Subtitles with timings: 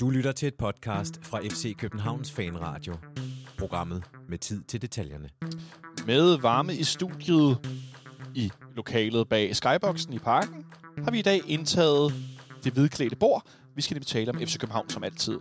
[0.00, 2.96] Du lytter til et podcast fra FC Københavns Fanradio.
[3.58, 5.28] Programmet med tid til detaljerne.
[6.06, 7.58] Med varme i studiet
[8.34, 10.66] i lokalet bag Skyboxen i parken,
[11.04, 12.14] har vi i dag indtaget
[12.64, 13.46] det hvidklædte bord.
[13.74, 15.38] Vi skal nemlig tale om FC København som altid.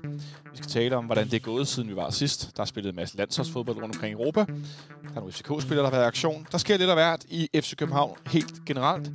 [0.51, 2.57] Vi skal tale om, hvordan det er gået, siden vi var sidst.
[2.57, 4.39] Der er spillet en masse landsholdsfodbold rundt omkring i Europa.
[4.39, 6.47] Der er nogle FCK-spillere, der har været i aktion.
[6.51, 9.11] Der sker lidt af hvert i FC København helt generelt.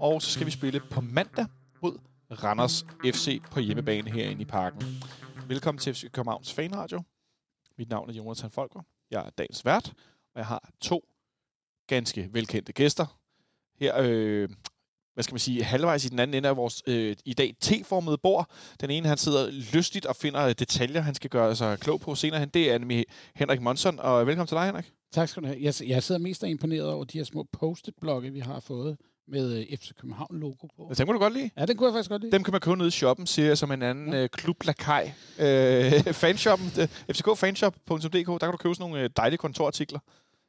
[0.00, 1.46] Og så skal vi spille på mandag
[1.82, 4.82] mod Randers FC på hjemmebane herinde i parken.
[5.46, 7.02] Velkommen til FC Københavns Fanradio.
[7.78, 8.80] Mit navn er Jonathan Folker.
[9.10, 9.92] Jeg er dagens vært,
[10.34, 11.00] og jeg har to
[11.86, 13.18] ganske velkendte gæster.
[13.80, 14.48] Her, øh,
[15.14, 18.18] hvad skal man sige, halvvejs i den anden ende af vores øh, i dag T-formede
[18.18, 18.50] bord.
[18.80, 22.40] Den ene, han sidder lystigt og finder detaljer, han skal gøre sig klog på senere
[22.40, 22.48] hen.
[22.48, 24.92] Det er nemlig Henrik Monson, og velkommen til dig, Henrik.
[25.12, 25.58] Tak skal du have.
[25.60, 28.96] Jeg, jeg sidder mest imponeret over de her små post-it-blokke, vi har fået
[29.28, 30.92] med øh, FC København-logo på.
[30.98, 31.50] Det må du godt lide.
[31.56, 32.32] Ja, den kunne jeg faktisk godt lide.
[32.32, 34.22] Dem kan man købe nede i shoppen, siger jeg, som en anden ja.
[34.22, 35.12] øh, klub lakaj.
[35.38, 39.98] Øh, fanshoppen, øh, fckfanshop.dk, der kan du købe sådan nogle øh, dejlige kontorartikler.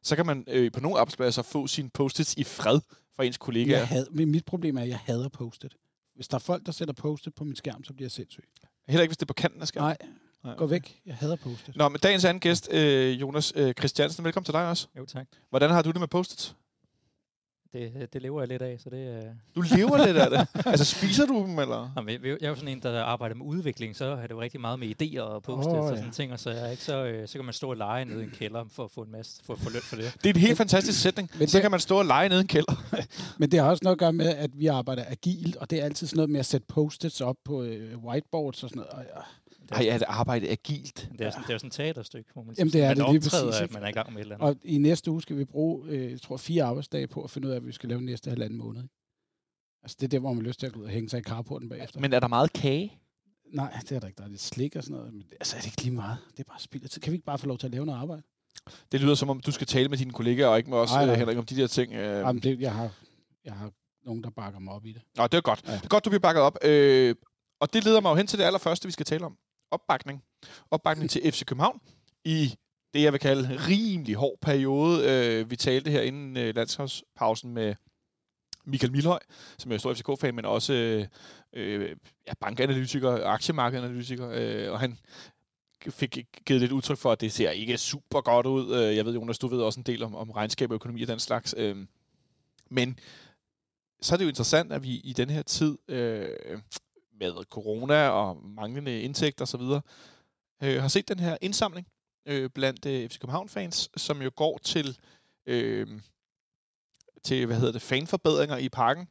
[0.04, 2.80] Så kan man øh, på nogle arbejdspladser få sine post i fred
[3.16, 3.78] fra ens kollegaer.
[3.78, 5.76] Jeg had, men mit problem er, at jeg hader post-it.
[6.16, 8.44] Hvis der er folk, der sætter post på min skærm, så bliver jeg sindssyg.
[8.88, 9.88] Heller ikke, hvis det er på kanten af skærmen?
[9.88, 9.98] Nej,
[10.44, 10.56] Nej.
[10.56, 11.02] Gå væk.
[11.06, 11.76] Jeg hader post-it.
[11.76, 14.26] Nå, men dagens anden gæst, øh, Jonas øh, Christiansen.
[14.26, 14.88] Velkommen til dig også.
[14.98, 15.28] Jo, tak.
[15.50, 16.56] Hvordan har du det med post
[17.74, 19.18] det, det lever jeg lidt af, så det...
[19.18, 19.24] Uh...
[19.56, 20.48] Du lever lidt af det?
[20.72, 21.92] Altså, spiser du dem, eller?
[21.96, 24.42] Jamen, jeg, jeg er jo sådan en, der arbejder med udvikling, så har det jo
[24.42, 26.12] rigtig meget med idéer og post oh, og sådan ja.
[26.12, 28.24] ting, og så, er ikke så, øh, så kan man stå og lege nede i
[28.24, 30.16] en kælder for at få en masse, for at få løn for det.
[30.24, 31.32] Det er en helt fantastisk sætning.
[31.40, 32.84] Men så det, kan man stå og lege nede i en kælder.
[33.40, 35.84] Men det har også noget at gøre med, at vi arbejder agilt, og det er
[35.84, 39.10] altid sådan noget med at sætte post-its op på øh, whiteboards og sådan noget.
[39.14, 39.24] Og,
[39.72, 39.76] ja.
[39.76, 41.10] Har jeg arbejdet agilt?
[41.12, 43.12] Det er, sådan, det er sådan et teaterstykke, hvor man, Jamen, det er man det
[43.12, 44.50] lige præcis, at man er i gang med et eller andet.
[44.50, 47.48] Og i næste uge skal vi bruge, øh, jeg tror, fire arbejdsdage på at finde
[47.48, 48.84] ud af, at vi skal lave næste halvanden måned.
[49.84, 51.20] Altså, det er der, hvor man har lyst til at gå ud og hænge sig
[51.20, 52.00] i carporten bagefter.
[52.00, 52.94] Men er der meget kage?
[53.54, 54.18] Nej, det er der ikke.
[54.18, 55.14] Der er lidt slik og sådan noget.
[55.14, 56.18] Men altså, er det ikke lige meget?
[56.32, 57.02] Det er bare spild af tid.
[57.02, 58.22] Kan vi ikke bare få lov til at lave noget arbejde?
[58.92, 61.16] Det lyder som om, du skal tale med dine kollegaer, og ikke med os, Ej,
[61.16, 61.94] Henrik, om de der ting.
[61.94, 62.20] Øh...
[62.20, 62.92] Jamen, det, jeg, har,
[63.46, 63.72] jeg har
[64.06, 65.02] nogen, der bakker mig op i det.
[65.18, 65.64] Nå, det er godt.
[65.68, 65.74] Ja.
[65.74, 66.58] Det er godt, du bliver bakket op.
[66.64, 67.16] Øh,
[67.60, 69.38] og det leder mig jo hen til det allerførste, vi skal tale om
[69.72, 70.24] opbakning.
[70.72, 71.82] Opbakning til FC København
[72.26, 72.56] i
[72.94, 75.10] det, jeg vil kalde rimelig hård periode.
[75.10, 77.76] Øh, vi talte her inden øh, landsholdspausen med
[78.66, 79.20] Michael Milhøj,
[79.58, 80.74] som er stor FCK-fan, men også
[81.54, 81.96] øh,
[82.28, 84.98] ja, bankanalytiker, aktiemarkedanalytiker, øh, og han
[85.90, 88.76] fik givet lidt udtryk for, at det ser ikke super godt ud.
[88.76, 91.08] Øh, jeg ved, Jonas, du ved også en del om, om regnskab og økonomi og
[91.08, 91.56] den slags.
[91.58, 91.78] Øh,
[92.70, 93.00] men
[94.02, 96.30] så er det jo interessant, at vi i den her tid øh,
[97.20, 99.62] med corona og manglende indtægter osv.,
[100.64, 101.88] øh, har set den her indsamling
[102.26, 105.00] øh, blandt øh, FC København-fans, som jo går til,
[105.46, 105.88] øh,
[107.24, 109.08] til hvad hedder det, fanforbedringer i parken.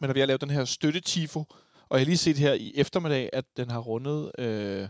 [0.00, 1.44] Men er ved at lave den her støttetifo,
[1.88, 4.32] og jeg har lige set her i eftermiddag, at den har rundet...
[4.38, 4.88] Øh,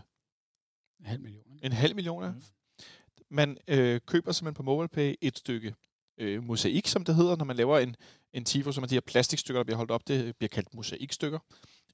[0.99, 1.59] en halv million.
[1.63, 2.29] En halv million, ja.
[2.29, 2.41] Mm.
[3.29, 5.75] Man øh, køber simpelthen på MobilePay et stykke
[6.17, 7.95] øh, mosaik, som det hedder, når man laver en,
[8.33, 10.07] en tifo, som er de her plastikstykker, der bliver holdt op.
[10.07, 11.39] Det bliver kaldt mosaikstykker.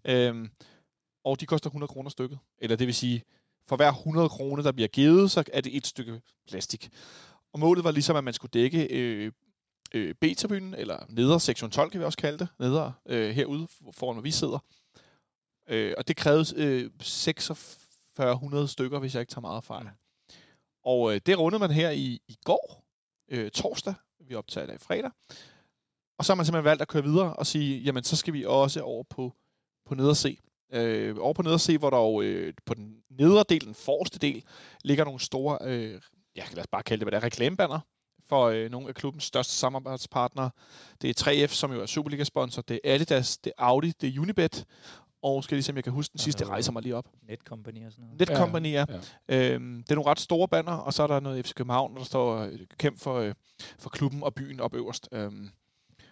[0.06, 0.50] Øhm,
[1.24, 2.40] og de koster 100 kroner stykket.
[2.58, 3.24] Eller det vil sige,
[3.68, 6.90] for hver 100 kroner, der bliver givet, så er det et stykke plastik.
[7.54, 9.32] Og målet var ligesom, at man skulle dække øh,
[9.94, 14.16] øh, B-tribunen, eller neder sektion 12, kan vi også kalde det, neder øh, herude, foran
[14.16, 14.60] hvor vi sidder.
[15.70, 19.90] Øh, og det krævede øh, 4600 stykker, hvis jeg ikke tager meget fejl.
[20.84, 22.84] Og øh, det rundede man her i, i går,
[23.30, 25.12] øh, torsdag, vi optager i fredag.
[26.18, 28.46] Og så har man simpelthen valgt at køre videre og sige, jamen så skal vi
[28.46, 29.34] også over på
[29.86, 30.38] på nederse.
[30.74, 34.44] Øh, over på nederse, hvor der jo øh, på den nedre del, den forreste del,
[34.84, 36.02] ligger nogle store, øh,
[36.36, 37.80] ja, lad os bare kalde det, hvad det er, reklamebanner
[38.30, 40.50] for øh, nogle af klubbens største samarbejdspartnere.
[41.02, 42.62] Det er 3F, som jo er Superliga-sponsor.
[42.62, 44.66] Det er Adidas, det er Audi, det er Unibet,
[45.24, 47.06] og skal ligesom jeg kan huske den sidste, rejser mig lige op.
[47.28, 48.20] Netcompany og sådan noget.
[48.20, 48.86] Netcompany, ja.
[49.30, 49.54] ja.
[49.54, 52.04] Øhm, det er nogle ret store banner, og så er der noget FC København, der
[52.04, 53.34] står øh, kæmpe for, øh,
[53.80, 55.10] for klubben og byen op øverst.
[55.12, 55.50] Øhm,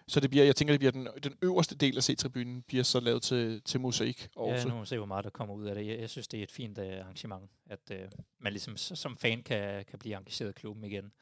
[0.08, 3.00] så det bliver, jeg tænker, det bliver den, den øverste del af C-tribunen bliver så
[3.00, 4.28] lavet til, til mosaik.
[4.36, 4.54] Også.
[4.54, 5.86] Ja, nu må vi se, hvor meget der kommer ud af det.
[5.86, 7.96] Jeg, jeg synes, det er et fint uh, arrangement, at uh,
[8.38, 11.12] man ligesom som fan kan, kan blive engageret i klubben igen.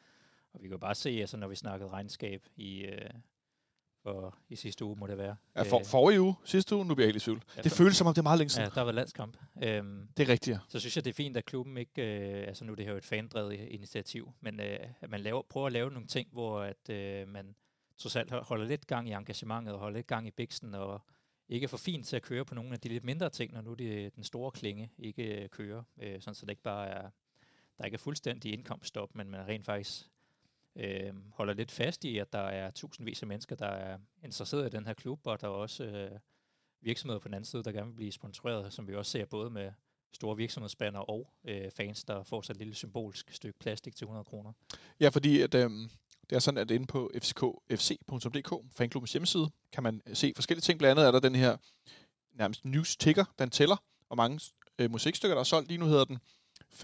[0.52, 3.20] Og vi kan bare se, altså, når vi snakkede regnskab i, uh,
[4.02, 5.36] for, i sidste uge, må det være.
[5.56, 7.42] Ja, for, forrige uge, sidste uge, nu bliver jeg helt i tvivl.
[7.56, 8.68] Ja, det føles som om, det er meget længe siden.
[8.74, 9.36] Ja, der var landskamp.
[9.54, 10.58] Um, det er rigtigt.
[10.68, 12.92] Så synes jeg, det er fint, at klubben ikke, uh, altså nu er det her
[12.92, 14.66] jo et fandrevet initiativ, men uh,
[15.00, 17.54] at man laver, prøver at lave nogle ting, hvor at uh, man
[18.00, 21.00] trods alt holder lidt gang i engagementet og holder lidt gang i biksen og
[21.48, 23.60] ikke er for fint til at køre på nogle af de lidt mindre ting, når
[23.60, 27.10] nu det, den store klinge ikke øh, kører, øh, sådan så det ikke bare er,
[27.78, 30.10] der ikke er fuldstændig indkomststop, men man rent faktisk
[30.76, 34.76] øh, holder lidt fast i, at der er tusindvis af mennesker, der er interesseret i
[34.76, 36.18] den her klub, og der er også øh,
[36.80, 39.50] virksomheder på den anden side, der gerne vil blive sponsoreret, som vi også ser både
[39.50, 39.72] med
[40.12, 44.24] store virksomhedsbanner og øh, fans, der får sig et lille symbolsk stykke plastik til 100
[44.24, 44.52] kroner.
[45.00, 45.70] Ja, fordi at, øh,
[46.30, 50.78] det er sådan, at inde på fckfc.dk, fanklubbens hjemmeside, kan man se forskellige ting.
[50.78, 51.56] Blandt andet er der den her
[52.38, 54.40] nærmest news ticker, den tæller, hvor mange
[54.78, 55.68] øh, musikstykker, der er solgt.
[55.68, 56.18] Lige nu hedder den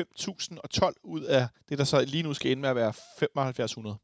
[0.00, 3.96] 5.012 ud af det, der så lige nu skal ende med at være 7500,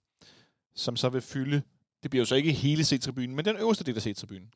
[0.74, 1.62] som så vil fylde,
[2.02, 4.50] det bliver jo så ikke hele C-tribunen, men den øverste del af C-tribunen.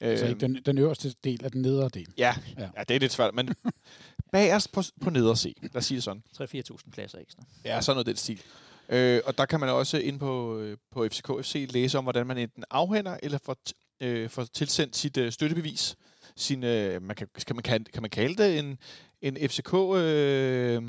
[0.00, 2.08] Altså ikke den, den øverste del af den nedre del.
[2.18, 2.70] Ja, Ja.
[2.76, 2.84] ja.
[2.84, 3.54] det er lidt svært, men
[4.32, 6.22] bagerst på, på neder C, lad os sige det sådan.
[6.40, 7.42] 3-4.000 pladser ekstra.
[7.64, 8.42] Ja, sådan noget den stil.
[8.88, 12.26] Øh, og der kan man også ind på, øh, på FCK FC læse om, hvordan
[12.26, 15.96] man enten afhænder eller får, t- øh, får tilsendt sit øh, støttebevis.
[16.36, 18.78] Sin, øh, man kan, kan, man, kan, kan man kalde det en,
[19.22, 19.74] en FCK...
[19.74, 20.82] Øh,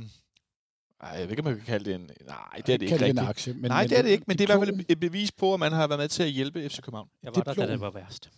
[1.02, 2.02] ej, jeg ved ikke, om man kan kalde det en...
[2.26, 3.30] Nej, det er det ikke det en rigtigt.
[3.30, 3.54] aktie.
[3.54, 5.32] Men, Nej, det er det ikke, men det er i hvert fald diplom- et, bevis
[5.32, 7.10] på, at man har været med til at hjælpe FC København.
[7.24, 7.70] Jeg var der, da Diplom.
[7.70, 8.30] det var værst.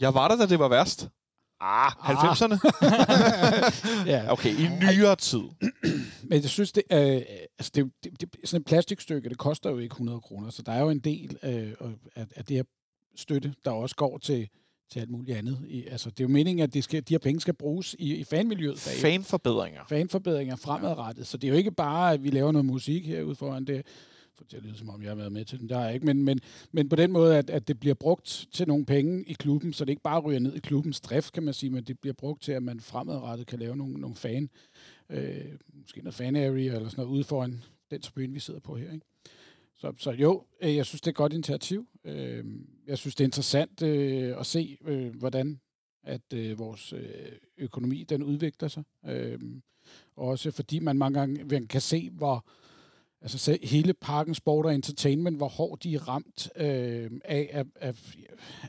[0.00, 1.08] Jeg var der, da det var værst.
[1.60, 2.56] Ah, 90'erne?
[4.12, 4.32] Ja.
[4.32, 5.42] okay, i nyere tid.
[6.30, 6.98] Men jeg synes, det, øh,
[7.58, 10.72] altså det, det, det, sådan et plastikstykke, det koster jo ikke 100 kroner, så der
[10.72, 11.72] er jo en del øh,
[12.16, 12.64] af, af det her
[13.16, 14.48] støtte, der også går til,
[14.92, 15.58] til alt muligt andet.
[15.68, 18.14] I, altså, det er jo meningen, at de, skal, de her penge skal bruges i,
[18.14, 18.82] i fanmiljøet.
[18.86, 19.08] bagefter.
[19.08, 19.80] Fanforbedringer.
[19.88, 21.26] fanforbedringer fremadrettet.
[21.26, 23.86] Så det er jo ikke bare, at vi laver noget musik herude foran det,
[24.50, 26.40] det lyder som om, jeg har været med til den, der er ikke, men, men,
[26.72, 29.84] men på den måde, at, at det bliver brugt til nogle penge i klubben, så
[29.84, 32.42] det ikke bare ryger ned i klubbens drift, kan man sige, men det bliver brugt
[32.42, 34.50] til, at man fremadrettet kan lave nogle, nogle fan,
[35.10, 35.44] øh,
[35.82, 38.92] måske noget fan area eller sådan noget ude foran den tribune, vi sidder på her.
[38.92, 39.06] Ikke?
[39.76, 41.88] Så, så jo, øh, jeg synes, det er et godt initiativ.
[42.04, 42.44] Øh,
[42.86, 44.78] jeg synes, det er interessant øh, at se,
[45.14, 45.60] hvordan
[46.02, 46.94] at vores
[47.58, 48.82] økonomi den udvikler sig.
[50.16, 52.46] Også fordi man mange gange kan se, hvor
[53.26, 57.66] altså se, hele parken sport og entertainment, hvor hårdt de er ramt øh, af, at,
[57.76, 57.96] at,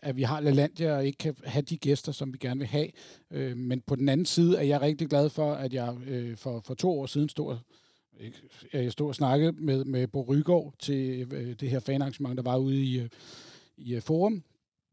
[0.01, 2.87] at vi har LaLandia og ikke kan have de gæster, som vi gerne vil have.
[3.31, 6.61] Øh, men på den anden side er jeg rigtig glad for, at jeg øh, for,
[6.65, 7.57] for to år siden stod
[8.19, 8.37] ikke-
[8.73, 12.57] jeg stod og snakkede med, med Bo Rygaard til øh, det her fanarrangement, der var
[12.57, 13.09] ude i, øh,
[13.77, 14.43] i øh, Forum.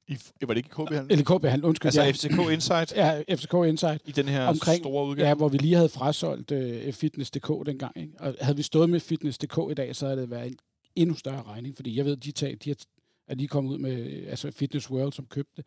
[0.09, 1.11] I, var det ikke i KB-handlen?
[1.11, 1.87] Eller KB-handel, undskyld.
[1.87, 2.11] Altså ja.
[2.11, 4.03] FCK Insight Ja, FCK Insight.
[4.07, 5.29] i den her Omkring- store udgave.
[5.29, 7.93] Ja, hvor vi lige havde frasolgt øh, Fitness.dk dengang.
[7.97, 8.13] Ikke?
[8.21, 10.57] Og havde vi stået med Fitness.dk i dag, så havde det været en
[10.97, 11.77] endnu større regning.
[11.77, 12.71] Fordi jeg ved, de, tag, de
[13.29, 15.65] er, lige kommet ud med, øh, altså Fitness World, som købte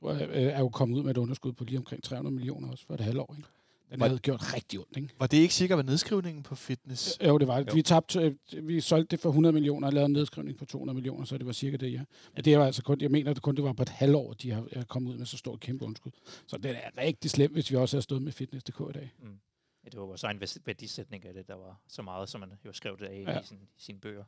[0.00, 2.70] tror jeg, øh, er jo kommet ud med et underskud på lige omkring 300 millioner
[2.70, 3.34] også for et halvår.
[3.38, 3.48] Ikke?
[3.90, 5.08] Den Var- havde gjort rigtig ondt, ikke?
[5.18, 7.18] Var det ikke sikkert ved nedskrivningen på fitness?
[7.26, 7.66] Jo, det var det.
[7.70, 7.74] Jo.
[7.74, 10.94] Vi, tabte, øh, vi solgte det for 100 millioner og lavede en nedskrivning på 200
[10.94, 12.04] millioner, så det var cirka det, ja.
[12.34, 14.32] Men det var altså kun, jeg mener, at det kun det var på et halvår,
[14.32, 16.12] de har kommet ud med så stort kæmpe underskud.
[16.46, 19.14] Så det er rigtig slemt, hvis vi også havde stået med Fitness.dk i dag.
[19.22, 19.38] Mm.
[19.84, 22.72] Ja, det var vores egen værdisætning af det, der var så meget, som man jo
[22.72, 23.40] skrev det af Ja.
[23.40, 24.24] i, sin, sine bøger.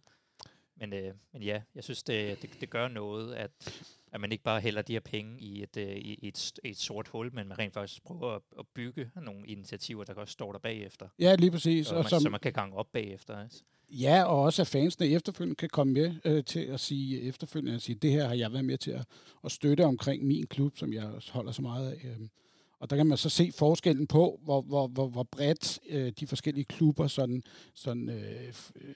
[0.77, 3.51] Men, øh, men ja, jeg synes, det, det, det gør noget, at,
[4.13, 7.09] at man ikke bare hælder de her penge i et, øh, i et, et sort
[7.09, 10.59] hul, men man rent faktisk prøver at, at bygge nogle initiativer, der også står der
[10.59, 11.09] bagefter.
[11.19, 11.87] Ja, lige præcis.
[11.87, 13.37] Så Og man, som, så man kan gange op bagefter.
[13.37, 13.63] Altså.
[13.91, 17.83] Ja, og også at fansene efterfølgende kan komme med øh, til at sige efterfølgende, at
[17.83, 19.07] sige, det her har jeg været med til at,
[19.45, 22.05] at støtte omkring min klub, som jeg holder så meget af.
[22.05, 22.29] Øh.
[22.81, 26.27] Og der kan man så se forskellen på, hvor, hvor, hvor, hvor bredt øh, de
[26.27, 27.43] forskellige klubber sådan,
[27.75, 28.95] sådan øh, øh,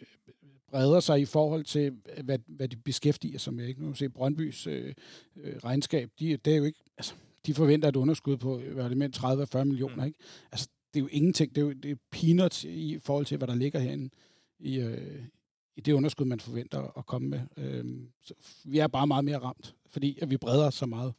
[0.76, 3.67] breder sig i forhold til, øh, hvad, hvad de beskæftiger sig med.
[3.67, 3.82] Ikke?
[3.82, 4.94] Nu se Brøndbys øh,
[5.37, 7.14] øh, regnskab, de, det er jo ikke, altså,
[7.47, 9.97] de forventer et underskud på hvad det, mellem 30-40 millioner.
[9.97, 10.06] Mm.
[10.06, 10.18] Ikke?
[10.52, 13.49] Altså, det er jo ingenting, det er jo det er peanuts i forhold til, hvad
[13.49, 14.11] der ligger herinde
[14.59, 15.23] i, øh,
[15.76, 17.40] i det underskud, man forventer at komme med.
[17.56, 21.14] Øhm, så vi er bare meget mere ramt, fordi at vi breder så meget.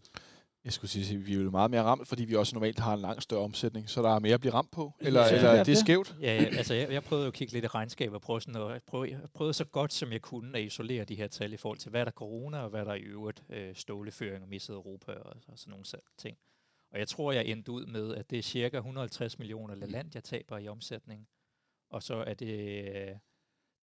[0.68, 2.94] Jeg skulle sige, at vi er jo meget mere ramt, fordi vi også normalt har
[2.94, 4.94] en langt større omsætning, så der er mere at blive ramt på.
[5.00, 5.78] Eller, Ja, eller det er det.
[5.78, 6.16] skævt.
[6.22, 8.62] Ja, ja, altså jeg, jeg prøvede jo at kigge lidt i regnskab og prøve, sådan
[8.72, 11.58] at, prøve, jeg prøvede så godt som jeg kunne at isolere de her tal i
[11.58, 14.50] forhold til, hvad er der corona, og hvad er der i øvrigt øh, ståleføring og
[14.50, 15.86] misset Europa og, og sådan nogle
[16.18, 16.38] ting.
[16.92, 20.24] Og jeg tror, jeg endte ud med, at det er cirka 150 millioner land, jeg
[20.24, 21.28] taber i omsætning.
[21.90, 23.16] Og så er det, øh,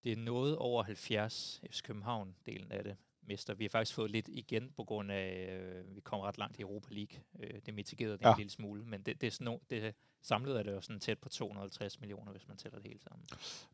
[0.04, 2.96] det er noget over 70 FC København-delen af det
[3.28, 3.54] mister.
[3.54, 6.62] Vi har faktisk fået lidt igen på grund af, øh, vi kom ret langt i
[6.62, 7.18] Europa League.
[7.40, 8.30] Øh, det mitigerede det Ja.
[8.30, 11.00] en lille smule, men det, det er sådan no, det, samlet er det jo sådan
[11.00, 13.26] tæt på 250 millioner, hvis man tæller det hele sammen.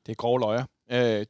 [0.07, 0.65] Det er grove løjer.
[0.91, 1.27] Øh,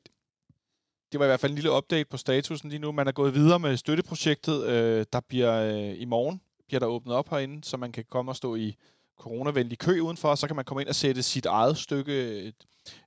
[1.13, 2.93] det var i hvert fald en lille update på statusen lige nu.
[2.93, 4.65] Man er gået videre med støtteprojektet.
[4.67, 5.55] Øh, der bliver
[5.91, 8.77] øh, i morgen bliver der åbnet op herinde, så man kan komme og stå i
[9.19, 12.13] coronavenlig kø udenfor, og så kan man komme ind og sætte sit eget stykke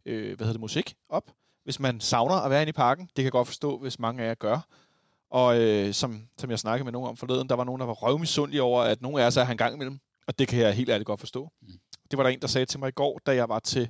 [0.06, 1.32] øh, hvad hedder det, musik op,
[1.64, 3.06] hvis man savner at være inde i parken.
[3.06, 4.68] Det kan jeg godt forstå, hvis mange af jer gør.
[5.34, 7.94] Og øh, som, som jeg snakkede med nogen om forleden, der var nogen, der var
[7.94, 10.00] røvmisundelige over, at nogle af os er en gang imellem.
[10.28, 11.50] Og det kan jeg helt ærligt godt forstå.
[11.62, 11.68] Mm.
[12.12, 13.90] Det var der en, der sagde til mig i går, da jeg var til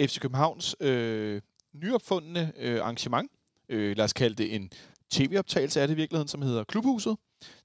[0.00, 1.40] FC Københavns øh,
[1.74, 3.30] nyopfundne øh, arrangement.
[3.68, 4.70] Øh, lad os kalde det en
[5.10, 7.16] tv-optagelse af det i virkeligheden, som hedder Klubhuset.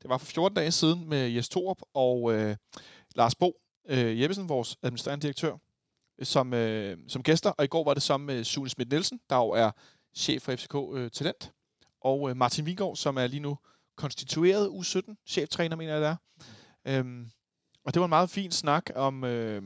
[0.02, 2.56] Det var for 14 dage siden med Jes Torup og øh,
[3.16, 3.54] Lars Bo
[3.90, 5.58] øh, Jeppesen, vores administrerende direktør,
[6.24, 7.52] som, øh, som gæster.
[7.52, 9.72] Og i går var det sammen med Sune Schmidt Nielsen, der jo er
[10.16, 11.52] chef for FCK øh, Talent.
[12.04, 13.58] Og øh, Martin Vingård, som er lige nu
[13.98, 16.16] konstitueret U17, cheftræner, mener jeg det er.
[17.00, 17.30] Øhm,
[17.86, 19.64] og det var en meget fin snak om øh,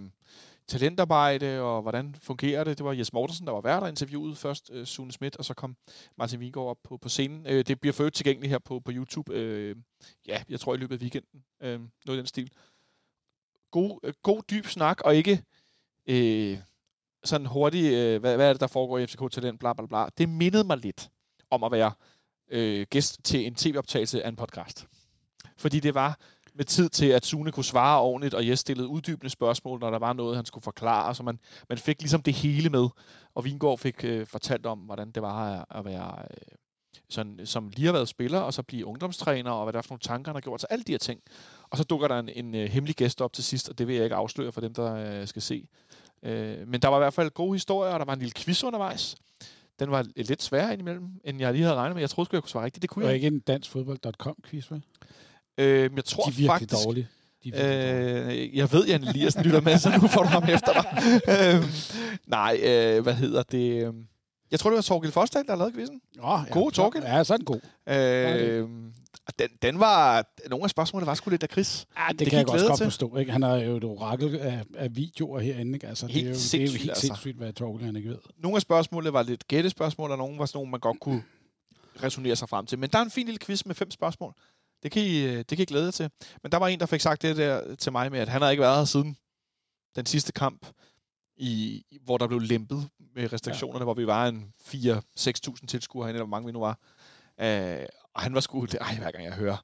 [0.68, 2.78] talentarbejde og hvordan fungerer det.
[2.78, 5.54] Det var Jes Mortensen, der var vært og interviewet først øh, Sune Schmidt, og så
[5.54, 5.76] kom
[6.18, 7.48] Martin Vingård op på, på scenen.
[7.48, 9.34] Øh, det bliver for tilgængeligt her på, på YouTube.
[9.34, 9.76] Øh,
[10.28, 11.44] ja, jeg tror i løbet af weekenden.
[11.62, 12.52] Øh, noget i den stil.
[13.72, 15.44] God, øh, god dyb snak, og ikke
[16.08, 16.58] øh,
[17.24, 20.10] sådan hurtigt, øh, hvad, hvad er det, der foregår i FCK Talent, bla bla bla.
[20.18, 21.10] Det mindede mig lidt
[21.50, 21.92] om at være
[22.50, 24.88] øh, gæst til en tv-optagelse af en podcast.
[25.58, 26.20] Fordi det var
[26.58, 30.00] med tid til, at Sune kunne svare ordentligt, og jeg stillede uddybende spørgsmål, når der
[30.00, 31.40] var noget, han skulle forklare, så man,
[31.70, 32.88] man fik ligesom det hele med.
[33.36, 36.58] Og Vingård fik øh, fortalt om, hvordan det var at, at være øh,
[37.10, 39.92] sådan, som lige har været spiller, og så blive ungdomstræner, og hvad der er for
[39.94, 41.22] nogle tanker, han har gjort, så alle de her ting.
[41.70, 43.96] Og så dukker der en, en øh, hemmelig gæst op til sidst, og det vil
[43.96, 45.68] jeg ikke afsløre for dem, der øh, skal se.
[46.24, 48.64] Øh, men der var i hvert fald gode historier, og der var en lille quiz
[48.64, 49.16] undervejs.
[49.80, 52.02] Den var lidt sværere indimellem, end jeg lige havde regnet med.
[52.02, 52.82] Jeg troede, jeg kunne svare rigtigt.
[52.82, 54.84] Det kunne Og jeg ikke en danskfodbold.com-quiz, vel?
[55.58, 56.86] Øh, jeg tror De er virkelig faktisk...
[56.86, 57.08] dårlige.
[57.44, 58.28] De er.
[58.30, 60.86] Øh, jeg ved, Jan Eliassen lytter med, så nu får du ham efter dig.
[61.36, 61.64] øh,
[62.28, 63.94] nej, øh, hvad hedder det?
[64.52, 66.02] Jeg tror, det var Torgild Forsdal, der lavede quizzen.
[66.16, 67.04] Ja, God Torgild.
[67.04, 67.60] Ja, så er den god.
[67.90, 68.70] Øh,
[69.40, 70.26] den, den var...
[70.50, 71.88] Nogle af spørgsmålene var sgu lidt af Chris.
[71.98, 72.84] Ja, det, Det kan jeg jeg godt til.
[72.86, 73.18] forstå.
[73.18, 73.32] Ikke?
[73.32, 75.74] Han har jo et orakel af, af videoer herinde.
[75.74, 75.88] Ikke?
[75.88, 77.02] Altså, Helt det er jo, det er jo helt altså.
[77.08, 78.18] sindssygt, hvad Torkel han ikke ved.
[78.38, 81.24] Nogle af spørgsmålene var lidt gættespørgsmål, og nogle var sådan nogle, man godt kunne
[82.04, 82.80] resonere sig frem til.
[82.80, 84.34] Men der er en fin lille quiz med fem spørgsmål.
[84.84, 86.10] Det kan, I, øh, det kan I glæde jer til.
[86.44, 88.50] Men der var en, der fik sagt det der til mig med, at han har
[88.50, 89.18] ikke været her siden
[89.96, 90.68] den sidste kamp,
[91.38, 93.84] i, hvor der blev lempet med restriktionerne, ja.
[93.84, 96.80] hvor vi var en 4-6.000 tilskuere herinde, eller hvor mange vi nu var.
[97.42, 98.68] Øh, og han var sgu...
[98.82, 99.58] Ej, hver gang jeg hører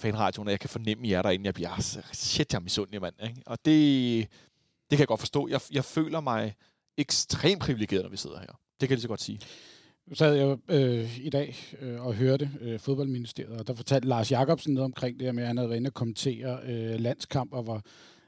[0.00, 1.70] fanradioen, og jeg kan fornemme jer derinde, jeg bliver...
[1.70, 3.14] altså, Shit, jeg er misundelig, mand.
[3.22, 3.42] Ikke?
[3.46, 4.28] Og det,
[4.90, 5.48] det kan jeg godt forstå.
[5.48, 6.54] Jeg, jeg føler mig
[6.96, 8.46] ekstremt privilegeret, når vi sidder her.
[8.80, 9.40] Det kan jeg lige så godt sige.
[10.06, 14.30] Nu sad jeg øh, i dag øh, og hørte øh, fodboldministeriet, og der fortalte Lars
[14.30, 17.52] Jakobsen noget omkring det her med, at han havde været inde og kommentere øh, landskamp,
[17.52, 17.82] og hvor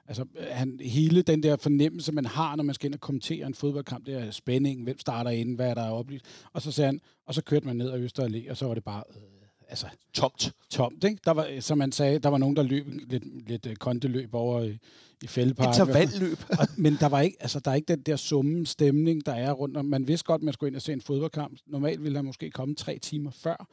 [0.06, 3.54] altså, han, hele den der fornemmelse, man har, når man skal ind og kommentere en
[3.54, 6.24] fodboldkamp, det er spændingen, hvem starter inden, hvad er der er oplyst.
[6.52, 8.74] Og så sagde han, og så kørte man ned ad Øster Allé, og så var
[8.74, 9.22] det bare øh,
[9.68, 10.52] altså, Tomt.
[10.70, 11.04] tomt.
[11.04, 11.20] Ikke?
[11.24, 14.62] Der var, som man sagde, der var nogen, der løb lidt, lidt øh, konteløb over
[14.62, 14.78] i,
[15.22, 15.72] i fældeparken.
[15.72, 16.38] Intervalløb.
[16.60, 19.52] Og, men der var ikke, altså, der er ikke den der summe stemning, der er
[19.52, 19.84] rundt om.
[19.84, 21.58] Man vidste godt, at man skulle ind og se en fodboldkamp.
[21.66, 23.68] Normalt ville han måske komme tre timer før.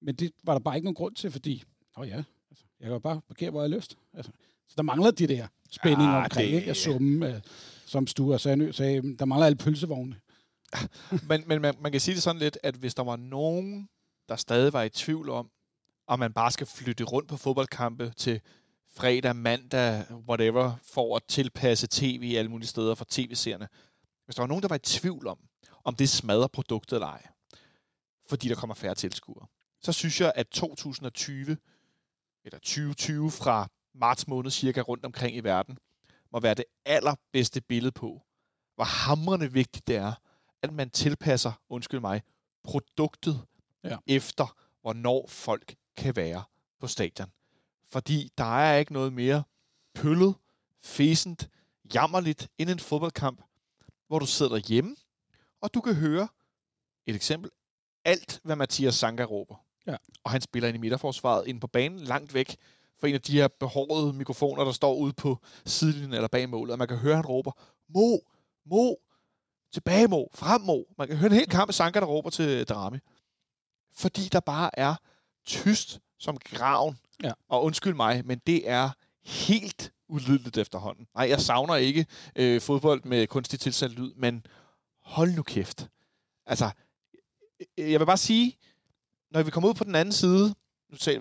[0.00, 1.62] Men det var der bare ikke nogen grund til, fordi,
[1.96, 3.96] åh oh ja, altså, jeg kan bare parkere, hvor jeg har lyst.
[4.14, 4.32] Altså,
[4.72, 6.70] så der mangler de der spænding Ah, omkring, det- ikke?
[6.70, 7.40] At summe, øh,
[7.86, 10.16] som Sture Sandø sagde, der mangler alle pølsevogne.
[11.28, 13.88] men men man, man kan sige det sådan lidt, at hvis der var nogen,
[14.28, 15.50] der stadig var i tvivl om,
[16.06, 18.40] om man bare skal flytte rundt på fodboldkampe til
[18.96, 23.68] fredag, mandag, whatever, for at tilpasse tv alle mulige steder for tv-seerne.
[24.24, 25.38] Hvis der var nogen, der var i tvivl om,
[25.84, 27.26] om det smadrer produktet eller ej,
[28.28, 29.46] fordi der kommer færre tilskuere,
[29.82, 31.56] så synes jeg, at 2020,
[32.44, 35.78] eller 2020 fra marts måned cirka rundt omkring i verden,
[36.32, 38.22] må være det allerbedste billede på,
[38.74, 40.12] hvor hamrende vigtigt det er,
[40.62, 42.22] at man tilpasser, undskyld mig,
[42.64, 43.46] produktet
[43.84, 43.96] Ja.
[44.06, 46.42] efter, hvornår folk kan være
[46.80, 47.32] på stadion.
[47.88, 49.42] Fordi der er ikke noget mere
[49.94, 50.34] pøllet,
[50.82, 51.48] fæsent,
[51.94, 53.42] jammerligt end en fodboldkamp,
[54.06, 54.96] hvor du sidder hjemme,
[55.60, 56.28] og du kan høre
[57.06, 57.50] et eksempel,
[58.04, 59.56] alt hvad Mathias Sanka råber.
[59.86, 59.96] Ja.
[60.24, 62.56] Og han spiller ind i midterforsvaret, ind på banen, langt væk
[63.02, 66.72] fra en af de her behårede mikrofoner, der står ude på sidelinjen eller bag målet,
[66.72, 67.52] og man kan høre, han råber,
[67.94, 68.18] Mo,
[68.66, 68.94] Mo,
[69.72, 70.82] tilbage Mo, frem Mo.
[70.98, 72.98] Man kan høre en hel kamp af Sanka, der råber til Darami.
[73.94, 74.94] Fordi der bare er
[75.46, 76.98] tyst som graven.
[77.22, 77.32] Ja.
[77.48, 78.90] Og undskyld mig, men det er
[79.24, 81.06] helt ulydeligt efterhånden.
[81.14, 82.06] Nej, jeg savner ikke
[82.36, 84.46] øh, fodbold med kunstig tilsat lyd, men
[85.00, 85.88] hold nu kæft.
[86.46, 86.70] Altså,
[87.78, 88.58] øh, jeg vil bare sige,
[89.30, 90.54] når vi kommer ud på den anden side,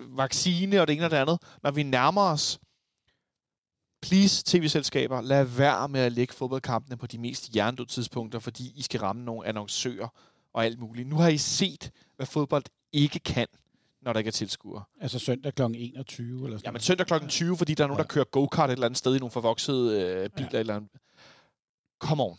[0.09, 2.59] vaccine og det ene og det andet, når vi nærmer os,
[4.01, 8.81] please tv-selskaber, lad være med at lægge fodboldkampene på de mest hjernedøde tidspunkter, fordi I
[8.81, 10.07] skal ramme nogle annoncører
[10.53, 11.07] og alt muligt.
[11.07, 13.47] Nu har I set, hvad fodbold ikke kan,
[14.01, 14.83] når der ikke er tilskuere.
[15.01, 15.61] Altså søndag kl.
[15.61, 17.13] 21 eller sådan Jamen søndag kl.
[17.27, 18.03] 20, fordi der er nogen, Ja.
[18.03, 20.59] der kører go-kart et eller andet sted i nogle forvoksede øh, biler ja.
[20.59, 20.91] eller andet.
[21.99, 22.37] Come on.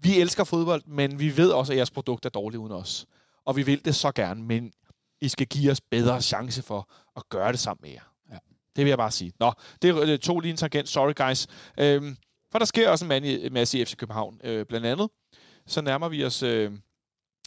[0.00, 3.06] Vi elsker fodbold, men vi ved også, at jeres produkt er dårligt uden os.
[3.44, 4.72] Og vi vil det så gerne, men
[5.20, 8.12] I skal give os bedre chance for at gøre det sammen med jer.
[8.32, 8.38] Ja.
[8.76, 9.32] Det vil jeg bare sige.
[9.40, 10.88] Nå, det er øh, to lige en tangent.
[10.88, 11.46] Sorry, guys.
[11.78, 12.16] Øhm,
[12.52, 14.40] for der sker også en masse i FC København.
[14.44, 15.08] Øh, blandt andet,
[15.66, 16.72] så nærmer vi os øh,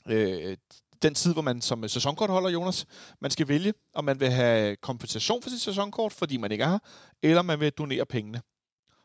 [0.07, 0.57] øh,
[1.01, 2.85] den tid, hvor man som sæsonkortholder, Jonas,
[3.21, 6.69] man skal vælge, om man vil have kompensation for sit sæsonkort, fordi man ikke er
[6.69, 6.79] her,
[7.23, 8.41] eller man vil donere pengene.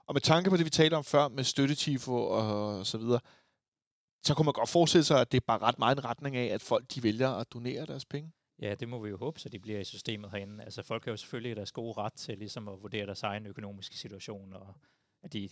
[0.08, 3.20] Og med tanke på det, vi talte om før med støttetifo og så videre,
[4.24, 6.46] så kunne man godt forestille sig, at det er bare ret meget en retning af,
[6.54, 8.32] at folk de vælger at donere deres penge.
[8.60, 10.64] Ja, det må vi jo håbe, så de bliver i systemet herinde.
[10.64, 13.96] Altså folk har jo selvfølgelig deres gode ret til ligesom at vurdere deres egen økonomiske
[13.96, 14.74] situation, og
[15.22, 15.48] at de,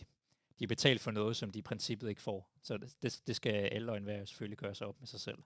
[0.58, 2.50] de er betalt for noget, som de i princippet ikke får.
[2.62, 5.38] Så det, det skal alle og enhver selvfølgelig gøre sig op med sig selv,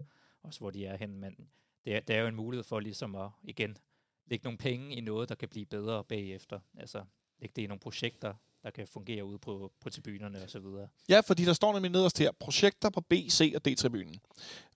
[0.43, 1.19] også hvor de er hen.
[1.19, 1.49] Men
[1.85, 3.79] det er, det er jo en mulighed for ligesom at, igen,
[4.27, 6.61] lægge nogle penge i noget, der kan blive bedre bagefter.
[6.79, 7.05] Altså
[7.39, 10.63] lægge det i nogle projekter, der kan fungere ude på, på tribunerne osv.
[11.09, 14.21] Ja, fordi der står nemlig nederst her, projekter på B, C og D-tribunen.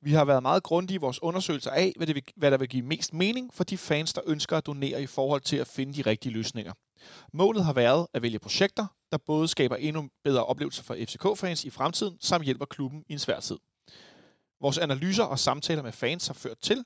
[0.00, 2.68] Vi har været meget grundige i vores undersøgelser af, hvad, det vil, hvad der vil
[2.68, 5.94] give mest mening for de fans, der ønsker at donere i forhold til at finde
[5.94, 6.72] de rigtige løsninger.
[7.32, 11.70] Målet har været at vælge projekter, der både skaber endnu bedre oplevelser for FCK-fans i
[11.70, 13.58] fremtiden, samt hjælper klubben i en svær tid.
[14.60, 16.84] Vores analyser og samtaler med fans har ført til,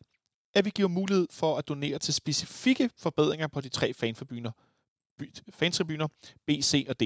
[0.55, 4.51] at vi giver mulighed for at donere til specifikke forbedringer på de tre fanforbyner,
[5.51, 6.07] fantribuner
[6.47, 7.03] B, C og D.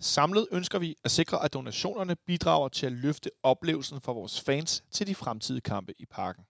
[0.00, 4.84] Samlet ønsker vi at sikre, at donationerne bidrager til at løfte oplevelsen for vores fans
[4.90, 6.44] til de fremtidige kampe i parken.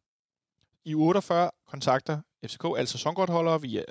[0.85, 3.85] I 48 kontakter FCK altså sæsonkortholdere via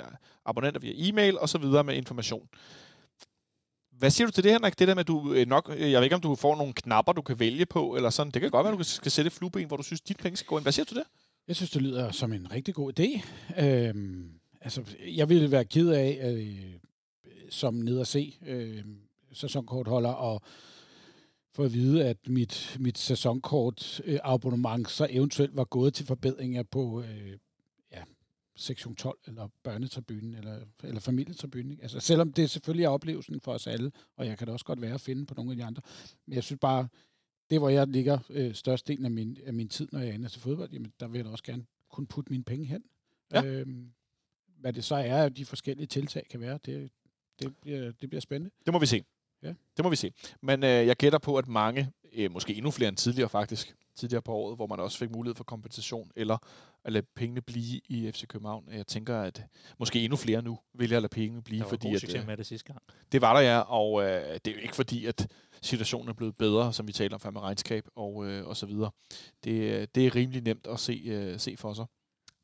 [0.45, 2.49] abonnenter via e-mail og så videre med information.
[3.91, 4.79] Hvad siger du til det, Henrik?
[4.79, 5.69] Det der med, at du øh, nok...
[5.77, 8.31] Øh, jeg ved ikke, om du får nogle knapper, du kan vælge på, eller sådan.
[8.31, 10.47] Det kan godt være, at du skal sætte flueben, hvor du synes, dit penge skal
[10.47, 10.65] gå ind.
[10.65, 11.05] Hvad siger du til det?
[11.47, 13.21] Jeg synes, det lyder som en rigtig god idé.
[13.61, 14.83] Øhm, altså,
[15.15, 16.73] jeg ville være ked af, øh,
[17.49, 18.85] som ned at se øh,
[19.31, 20.41] sæsonkortholder, og
[21.51, 26.63] få at vide, at mit, mit sæsonkort øh, abonnement så eventuelt var gået til forbedringer
[26.63, 27.37] på øh,
[27.91, 28.03] ja,
[28.55, 31.71] sektion 12, eller børnetribunen, eller, eller familietribunen.
[31.71, 31.83] Ikke?
[31.83, 34.81] Altså, selvom det selvfølgelig er oplevelsen for os alle, og jeg kan da også godt
[34.81, 35.81] være at finde på nogle af de andre.
[36.25, 36.87] Men jeg synes bare,
[37.49, 40.41] det hvor jeg ligger øh, størstedelen af min, af min tid, når jeg ender til
[40.41, 42.83] fodbold, jamen, der vil jeg da også gerne kunne putte mine penge hen.
[43.31, 43.45] Ja.
[43.45, 43.91] Øhm,
[44.59, 46.91] hvad det så er, at de forskellige tiltag kan være, det,
[47.39, 48.55] det, bliver, det bliver spændende.
[48.65, 49.03] Det må vi se.
[49.43, 49.53] Ja.
[49.77, 50.13] Det må vi se.
[50.41, 54.21] Men øh, jeg gætter på, at mange, øh, måske endnu flere end tidligere faktisk, tidligere
[54.21, 56.37] på året, hvor man også fik mulighed for kompensation, eller
[56.83, 58.65] at lade pengene blive i FC København.
[58.71, 59.43] Jeg tænker, at
[59.79, 61.59] måske endnu flere nu vælger at lade pengene blive.
[61.59, 62.83] Der var fordi, god at, succes øh, med det sidste gang.
[63.11, 66.37] Det var der, ja, og øh, det er jo ikke fordi, at situationen er blevet
[66.37, 68.91] bedre, som vi taler om før med regnskab og, øh, og så videre.
[69.43, 71.85] Det, øh, det er rimelig nemt at se, øh, se for sig.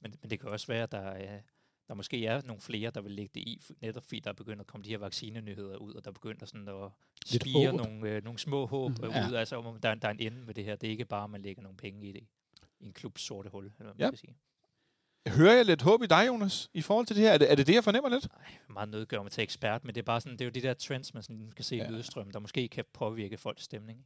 [0.01, 1.39] Men, men det kan også være, at der, er,
[1.88, 4.62] der måske er nogle flere, der vil lægge det i, netop fordi der er begyndt
[4.62, 6.89] at komme de her vaccinenyheder ud, og der begynder sådan at
[7.26, 9.28] spire nogle, øh, nogle små håb mm, Ja.
[9.30, 10.76] ud, altså om der, er- der er en ende med det her.
[10.76, 12.24] Det er ikke bare, at man lægger nogle penge i det
[12.80, 14.08] i en klubs sorte hul, eller hvad man Ja.
[14.08, 14.36] skal sige.
[15.28, 17.32] Hører jeg lidt håb i dig, Jonas, i forhold til det her?
[17.32, 18.26] Er det er det, det jeg fornemmer lidt?
[18.26, 20.62] Ej, meget nødgør mig til ekspert, men det er bare sådan, det er jo de
[20.62, 21.84] der trends, man sådan kan se Ja.
[21.84, 21.89] ja.
[21.89, 24.06] lødstrøm, der måske kan påvirke folks stemning.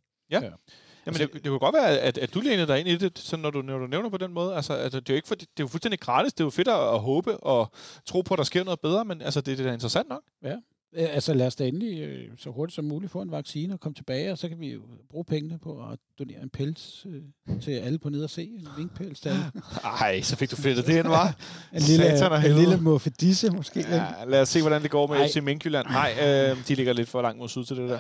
[1.06, 3.20] Jamen, Altså- det, det kunne godt være, at, at du lænede dig ind i det,
[3.20, 4.56] sådan når, du, når du nævner på den måde.
[4.56, 6.34] Altså, altså, det, er jo ikke for, det er jo fuldstændig gratis.
[6.34, 7.72] Det er jo fedt at, at håbe og
[8.06, 10.22] tro på, at der sker noget bedre, men altså, det, det er da interessant nok.
[10.46, 10.52] Øh,
[10.96, 13.94] Altså lad os da endelig øh, så hurtigt som muligt få en vaccine og komme
[13.96, 17.22] tilbage, og så kan vi jo bruge pengene på at donere en pels øh,
[17.62, 18.44] til alle på ned og se.
[18.80, 19.44] En til alle.
[20.02, 21.36] Ej, så fik du fedtet det ind, var.
[21.74, 23.80] En lille, en lille muffedisse måske.
[23.80, 25.28] Ja, lad os se, hvordan det går med Ej.
[25.28, 25.88] FC Midtjylland.
[25.88, 28.00] Nej, øh, de ligger lidt for langt mod syd til det der.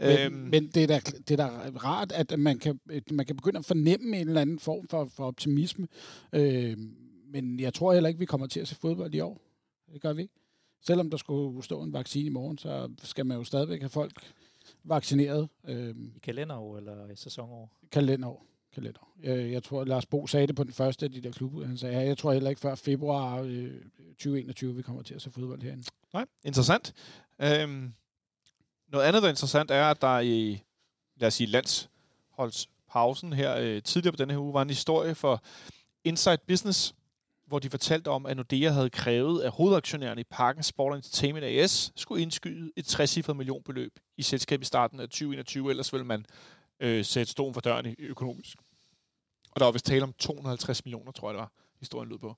[0.00, 0.34] Men, Øhm.
[0.50, 1.48] men det, er da, det er da
[1.84, 5.24] rart, at man kan, man kan begynde at fornemme en eller anden form for, for
[5.24, 5.86] optimisme.
[6.32, 6.76] Øh,
[7.32, 9.40] men jeg tror heller ikke, vi kommer til at se fodbold i år.
[9.92, 10.34] Det gør vi ikke.
[10.86, 14.32] Selvom der skulle stå en vaccine i morgen, så skal man jo stadigvæk have folk
[14.84, 15.48] vaccineret.
[15.68, 17.70] Øh, I kalenderår eller i sæsonår.
[17.92, 18.46] kalenderår.
[18.74, 19.16] kalenderår.
[19.22, 21.66] Øh, jeg tror, Lars Bo sagde det på den første af de der klubber.
[21.66, 23.72] Han sagde, ja, jeg tror heller ikke før februar øh,
[24.08, 25.84] 2021, vi kommer til at se fodbold herinde.
[26.12, 26.94] Nej, interessant.
[27.38, 27.94] Øhm,
[28.92, 30.62] noget andet, der er interessant, er, at der i,
[31.16, 35.42] lad os sige, landsholdspausen her øh, tidligere på denne her uge, var en historie for
[36.04, 36.94] Inside Business,
[37.46, 41.92] hvor de fortalte om, at Nordea havde krævet, at hovedaktionærerne i Parken Sport Entertainment AS
[41.96, 46.24] skulle indskyde et 60 millionbeløb i selskabet i starten af 2021, ellers ville man
[46.80, 48.56] øh, sætte stolen for døren i økonomisk.
[49.50, 52.36] Og der var vist tale om 250 millioner, tror jeg det var, historien lød på.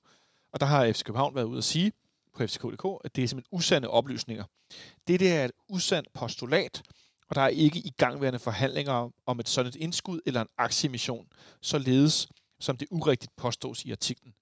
[0.51, 1.91] Og der har FC København været ude at sige
[2.33, 4.43] på FCK.dk, at det er simpelthen usande oplysninger.
[5.07, 6.81] Det der er et usandt postulat,
[7.29, 11.27] og der er ikke i gangværende forhandlinger om et sådan et indskud eller en aktieemission,
[11.61, 14.33] således som det urigtigt påstås i artiklen.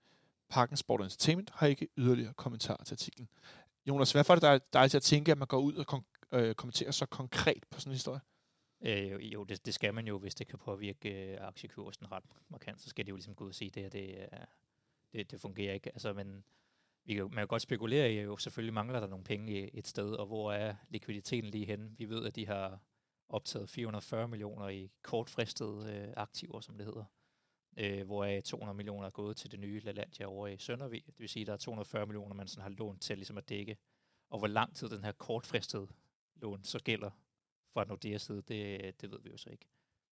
[0.49, 3.29] Parken Sport Entertainment har ikke yderligere kommentar til artiklen.
[3.85, 6.37] Jonas, hvad får det dig, dig til at tænke, at man går ud og kon-
[6.37, 8.19] øh, kommenterer så konkret på sådan en historie?
[8.81, 12.81] Øh, jo, det, det skal man jo, hvis det kan påvirke øh, aktiekursen ret markant,
[12.81, 14.29] så skal det jo ligesom gå ud og sige, at det, her, det,
[15.13, 15.89] det, det fungerer ikke.
[15.89, 16.43] Altså, men
[17.05, 19.87] vi kan, man kan godt spekulere i, at jo selvfølgelig mangler der nogle penge et
[19.87, 21.91] sted, og hvor er likviditeten lige henne?
[21.97, 22.79] Vi ved, at de har
[23.29, 27.05] optaget 440 millioner i kortfristede øh, aktiver, som det hedder.
[27.77, 31.03] Øh, hvoraf 200 millioner er gået til det nye LaLandia over i Søndervig.
[31.05, 33.49] Det vil sige, at der er 240 millioner, man sådan har lånt til ligesom at
[33.49, 33.77] dække.
[34.29, 35.87] Og hvor lang tid den her kortfristede
[36.35, 37.09] lån så gælder
[37.73, 39.65] fra Nordeas side, det, det ved vi jo så ikke.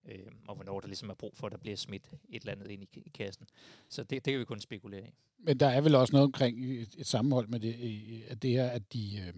[0.06, 2.72] Øh, og hvornår der ligesom er brug for, at der bliver smidt et eller andet
[2.72, 3.48] ind i, i kassen.
[3.90, 5.14] Så det, det kan vi kun spekulere i.
[5.38, 8.70] Men der er vel også noget omkring et, et sammenhold med det, at det her,
[8.70, 9.34] at de, øh,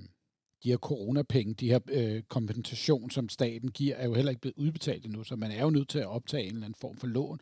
[0.65, 4.57] de her coronapenge, de her øh, kompensation, som staten giver, er jo heller ikke blevet
[4.57, 7.07] udbetalt endnu, så man er jo nødt til at optage en eller anden form for
[7.07, 7.39] lån,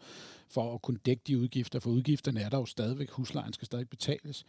[0.50, 3.90] for at kunne dække de udgifter, for udgifterne er der jo stadigvæk, huslejen skal stadig
[3.90, 4.44] betales.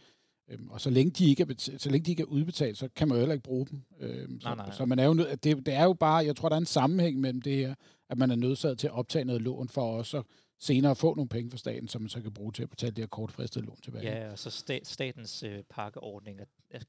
[0.49, 2.89] Øhm, og så længe, de ikke er betalt, så længe de ikke er udbetalt, så
[2.95, 3.81] kan man jo heller ikke bruge dem.
[3.99, 4.71] Øhm, så, Nej, nej.
[4.71, 6.65] så man er jo nød, det, det er jo bare, jeg tror, der er en
[6.65, 7.75] sammenhæng mellem det her,
[8.09, 10.23] at man er nødsaget til at optage noget lån for også at
[10.59, 13.01] senere få nogle penge fra staten, som man så kan bruge til at betale det
[13.01, 14.03] her kortfristede lån tilbage.
[14.11, 16.79] Ja, og så sta- statens øh, pakkeordning er, er,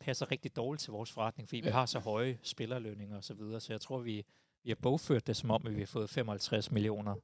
[0.00, 1.62] passer rigtig dårligt til vores forretning, fordi ja.
[1.62, 1.72] vi Ja.
[1.74, 4.24] har så høje spillerlønninger og så videre, så jeg tror, vi,
[4.64, 7.14] vi har bogført det som om, at vi har fået 55 millioner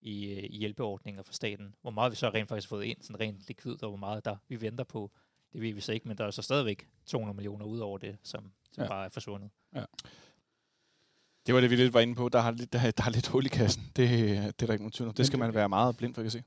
[0.00, 1.74] i, øh, i hjælpeordninger fra staten.
[1.82, 4.24] Hvor meget vi så rent faktisk har fået ind, sådan rent likvid, og hvor meget
[4.24, 5.10] der vi venter på,
[5.52, 8.16] det ved vi så ikke, men der er så stadigvæk 200 millioner ud over det,
[8.22, 8.82] som, som Ja.
[8.82, 8.88] ja.
[8.88, 9.50] bare er forsvundet.
[11.46, 12.28] Det var det, vi lidt var inde på.
[12.28, 13.82] Der har, lidt- der, der har lidt hul i kassen.
[13.96, 15.14] Det, det er der ikke nogen tvivl om.
[15.14, 16.42] Det skal man være meget blind for, kan se.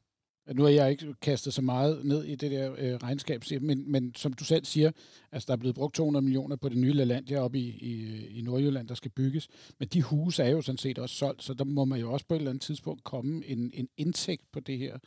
[0.48, 4.16] Nu har jeg ikke kastet så meget ned i det der øh, regnskab, men, men
[4.16, 4.92] som du selv siger,
[5.32, 8.42] altså der er blevet brugt 200 millioner på det nye LaLandia oppe i, i, i
[8.42, 9.48] Nordjylland, der skal bygges.
[9.80, 12.26] Men de huse er jo sådan set også solgt, så der må man jo også
[12.26, 14.98] på et eller andet tidspunkt komme en, en indtægt på det her.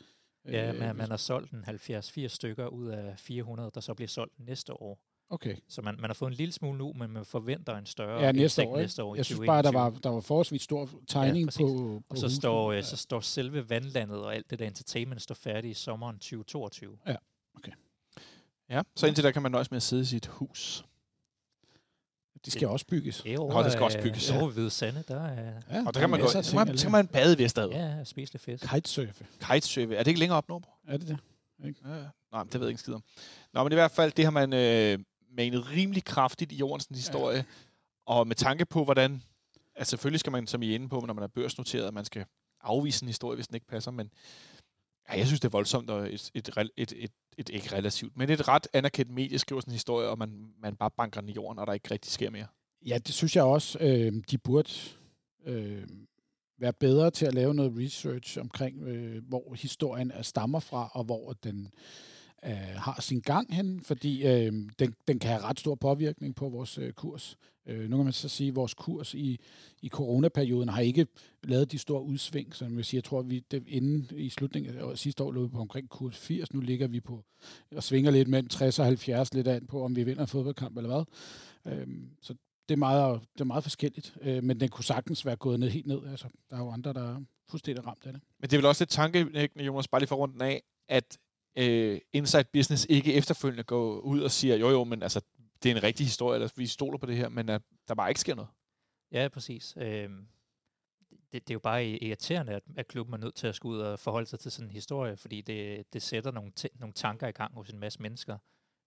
[0.47, 4.07] Ja, Øh, man, man har solgt en 70-80 stykker ud af 400, der så bliver
[4.07, 4.99] solgt næste år.
[5.29, 5.55] Okay.
[5.67, 8.31] Så man, man har fået en lille smule nu, men man forventer en større Ja,
[8.31, 8.81] næste år, ikke?
[8.83, 9.93] næste år Jeg synes bare, der 2021.
[9.93, 11.59] var, der var forholdsvis stor tegning præcis.
[11.61, 12.77] på, på Og så står, Ja.
[12.77, 16.97] øh, så står selve vandlandet og alt det der entertainment står færdigt i sommeren 2022.
[18.69, 20.85] Ja, så indtil der kan man nøjes med at sidde i sit hus.
[22.45, 23.21] De skal også bygges.
[23.21, 24.31] Det Nå, det skal også øh, bygges.
[24.31, 26.91] Over ved Sande, der er Ja, Og der kan man, gå, så, man, så kan
[26.91, 27.71] man bade ved stedet.
[27.71, 28.63] ja, spiseligt fisk.
[28.73, 29.25] Kitesurfe.
[29.51, 29.95] Kitesurfe.
[29.95, 30.73] Er det ikke længere op, Nordborg?
[30.87, 31.17] Er det det?
[31.63, 32.03] Ja, ja.
[32.31, 33.03] nej, men det ved jeg ikke skid om.
[33.53, 34.99] Nå, men i hvert fald, det har man øh,
[35.37, 37.37] manet rimelig kraftigt i Jordensens historie.
[37.37, 37.43] Ja.
[38.05, 39.23] Og med tanke på, hvordan...
[39.77, 42.05] Altså selvfølgelig skal man, som I er inde på, når man er børsnoteret, at man
[42.05, 42.25] skal
[42.61, 44.09] afvise en historie, hvis den ikke passer, men
[45.09, 48.17] ja, jeg synes, det er voldsomt, og et, et, et, et, et, et ikke relativt,
[48.17, 51.29] men et ret anerkendt medie skriver sådan en historie, og man, man bare banker den
[51.29, 52.47] i jorden, og der ikke rigtig sker mere.
[52.85, 54.71] Ja, det synes jeg også, øh, de burde
[55.45, 55.87] øh,
[56.59, 61.03] være bedre til at lave noget research omkring, øh, hvor historien er stammer fra, og
[61.03, 61.71] hvor den øh,
[62.45, 66.49] Øh, har sin gang hen, fordi øh, den, den kan have ret stor påvirkning på
[66.49, 67.37] vores øh, kurs.
[67.67, 69.39] Øh, nu kan man så sige, at vores kurs i,
[69.81, 71.07] i coronaperioden har ikke
[71.43, 74.97] lavet de store udsving, som jeg siger, jeg tror, vi det, inden i slutningen af
[74.97, 77.23] sidste år lå vi på omkring kurs 80, nu ligger vi på
[77.75, 80.77] og svinger lidt mellem 60 og 70 lidt an på, om vi vinder en fodboldkamp
[80.77, 81.73] eller hvad.
[81.73, 81.87] Øh,
[82.21, 82.35] så
[82.69, 85.69] det er meget, det er meget forskelligt, øh, men den kunne sagtens være gået ned
[85.69, 86.01] helt ned.
[86.11, 88.21] Altså, der er jo andre, der er fuldstændig ramt af det.
[88.39, 91.17] Men det er vel også lidt tankevækkende, Jonas, bare lige for runden af, at
[91.55, 95.21] øh, Inside Business ikke efterfølgende går ud og siger, jo jo, men altså,
[95.63, 98.09] det er en rigtig historie, eller vi stoler på det her, men at der bare
[98.09, 98.49] ikke sker noget.
[99.11, 99.73] Ja, præcis.
[99.77, 100.09] Øh,
[101.09, 103.81] det, det er jo bare irriterende, at, at klubben er nødt til at skulle ud
[103.81, 107.27] og forholde sig til sådan en historie, fordi det, det sætter nogle, t- nogle tanker
[107.27, 108.37] i gang hos en masse mennesker,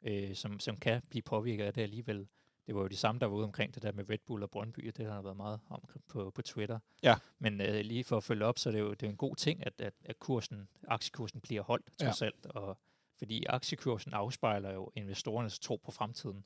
[0.06, 2.28] øh, som, som kan blive påvirket af det alligevel.
[2.68, 4.50] Det var jo de samme, der var ude omkring det der med Red Bull og
[4.50, 6.78] Brøndby, og det har der været meget om på, på Twitter.
[7.02, 7.14] Ja.
[7.38, 9.36] Men øh, lige for at følge op, så er det jo, det er en god
[9.36, 12.04] ting, at, at, at kursen, aktiekursen bliver holdt, Ja.
[12.04, 12.46] trods alt.
[12.46, 12.78] Og,
[13.18, 16.44] fordi aktiekursen afspejler jo investorernes tro på fremtiden.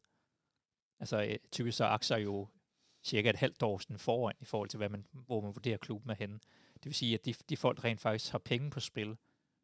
[1.01, 2.49] Altså øh, typisk så er aktier jo
[3.05, 6.11] cirka et halvt år sådan foran i forhold til, hvad man, hvor man vurderer klubben
[6.11, 6.41] er henne.
[6.75, 9.17] Det vil sige, at de, de folk, rent faktisk har penge på spil,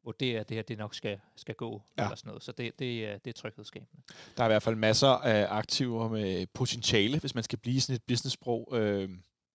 [0.09, 2.03] vurderer, at det her det nok skal, skal gå, Ja.
[2.05, 2.42] eller sådan noget.
[2.42, 3.92] Så det, det, er, det er tryghedsskabende.
[4.37, 7.97] Der er i hvert fald masser af aktiver med potentiale, hvis man skal blive sådan
[7.97, 8.68] et businesssprog.
[8.73, 9.11] Øh,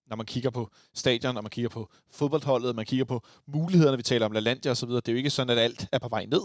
[0.08, 4.04] når man kigger på stadion, når man kigger på fodboldholdet, man kigger på mulighederne, vi
[4.04, 5.02] taler om LaLandia og så videre.
[5.02, 6.42] Det er jo ikke sådan, at alt er på vej ned.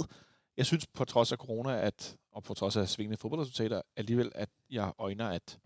[0.56, 4.48] Jeg synes på trods af corona, at, og på trods af svingende fodboldresultater, alligevel, at
[4.70, 5.58] jeg øjner, at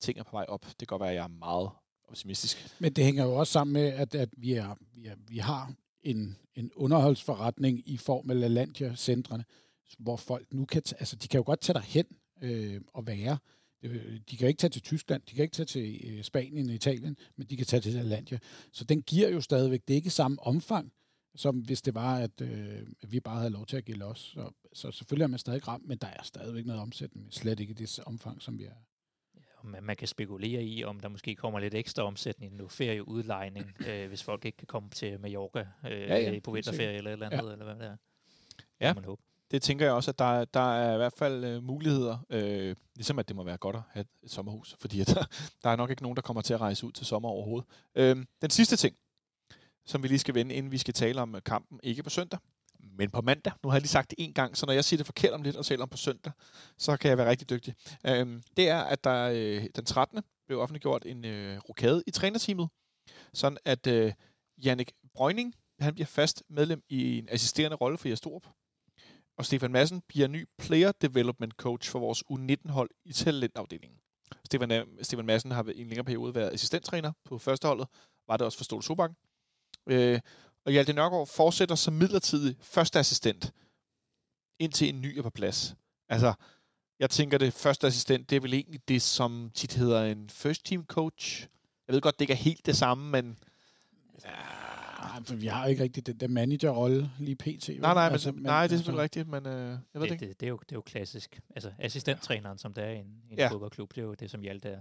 [0.00, 0.64] ting er på vej op.
[0.66, 1.70] Det kan godt være, at jeg er meget
[2.08, 2.74] optimistisk.
[2.78, 5.72] Men det hænger jo også sammen med, at, at vi, er, vi, er, vi har
[6.02, 9.44] en, en underholdsforretning i form af LaLandia-centrene,
[9.98, 12.06] hvor folk nu kan, altså de kan jo godt tage derhen
[12.42, 13.38] øh, og være.
[14.30, 17.16] De kan ikke tage til Tyskland, de kan ikke tage til øh, Spanien og Italien,
[17.36, 18.38] men de kan tage til LaLandia.
[18.72, 20.92] Så den giver jo stadigvæk, det er ikke samme omfang,
[21.34, 24.18] som hvis det var, at, øh, at vi bare havde lov til at give los.
[24.18, 27.70] Så, så selvfølgelig er man stadig ramt, men der er stadigvæk noget omsætning, slet ikke
[27.70, 28.74] i det omfang, som vi er.
[29.64, 34.08] Man, man kan spekulere i, om der måske kommer lidt ekstra omsætning nu, ferieudlejning, øh,
[34.08, 37.26] hvis folk ikke kan komme til Mallorca øh, ja, ja, på vinterferie eller et eller
[37.26, 37.52] andet, ja.
[37.52, 37.96] eller hvad det er.
[38.80, 38.94] Ja.
[38.94, 39.22] Man håbe.
[39.50, 43.18] Det tænker jeg også, at der, der er i hvert fald øh, muligheder, øh, ligesom
[43.18, 45.24] at det må være godt at have et sommerhus, fordi at der,
[45.62, 47.68] der er nok ikke nogen, der kommer til at rejse ud til sommer overhovedet.
[47.94, 48.96] Øh, den sidste ting,
[49.86, 52.38] som vi lige skal vende, inden vi skal tale om øh, kampen, ikke på søndag,
[52.82, 53.52] men på mandag.
[53.62, 55.42] Nu har jeg lige sagt det en gang, så når jeg siger det forkert om
[55.42, 56.32] lidt og taler om på søndag,
[56.78, 57.74] så kan jeg være rigtig dygtig.
[58.06, 60.22] Øhm, det er, at der øh, den 13.
[60.46, 62.68] blev offentliggjort en øh, rokade i trænerteamet,
[63.32, 64.12] sådan at øh,
[64.64, 68.20] Jannik Brøgning, han bliver fast medlem i en assisterende rolle for Jes
[69.36, 73.98] Og Stefan Madsen bliver ny player development coach for vores U19-hold i talentafdelingen.
[74.44, 77.88] Stefan, øh, Stefan Madsen har i en længere periode været assistenttræner på førsteholdet,
[78.28, 79.10] var det også for Stol Sobak.
[79.86, 80.20] Øh,
[80.66, 83.52] og Hjalte Nørgaard fortsætter som midlertidig første assistent,
[84.58, 85.74] indtil en ny er på plads.
[86.08, 86.34] Altså,
[86.98, 90.64] jeg tænker, det første assistent, det er vel egentlig det, som tit hedder en first
[90.64, 91.46] team coach.
[91.88, 93.38] Jeg ved godt, det ikke er helt det samme, men...
[94.24, 97.68] Ja, altså, vi har jo ikke rigtig den der managerrolle lige pt.
[97.68, 100.08] Nej, nej, altså, men, nej det er selvfølgelig altså, rigtigt, men øh, jeg ved det,
[100.08, 100.28] det ikke.
[100.28, 101.40] Det, det, er jo, det er jo klassisk.
[101.54, 103.48] Altså, assistenttræneren, som der er i en, i en Ja.
[103.48, 104.80] fodboldklub, det er jo det, som Hjalte er.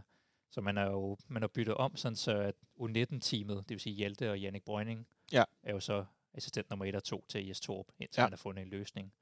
[0.51, 3.95] Så man er jo man har byttet om, sådan så at U19-teamet, det vil sige
[3.95, 5.43] Hjalte og Jannik Brøgning, Ja.
[5.63, 8.25] er jo så assistent nummer 1 og 2 til Jes Torp, indtil Ja.
[8.25, 9.13] man har fundet en løsning.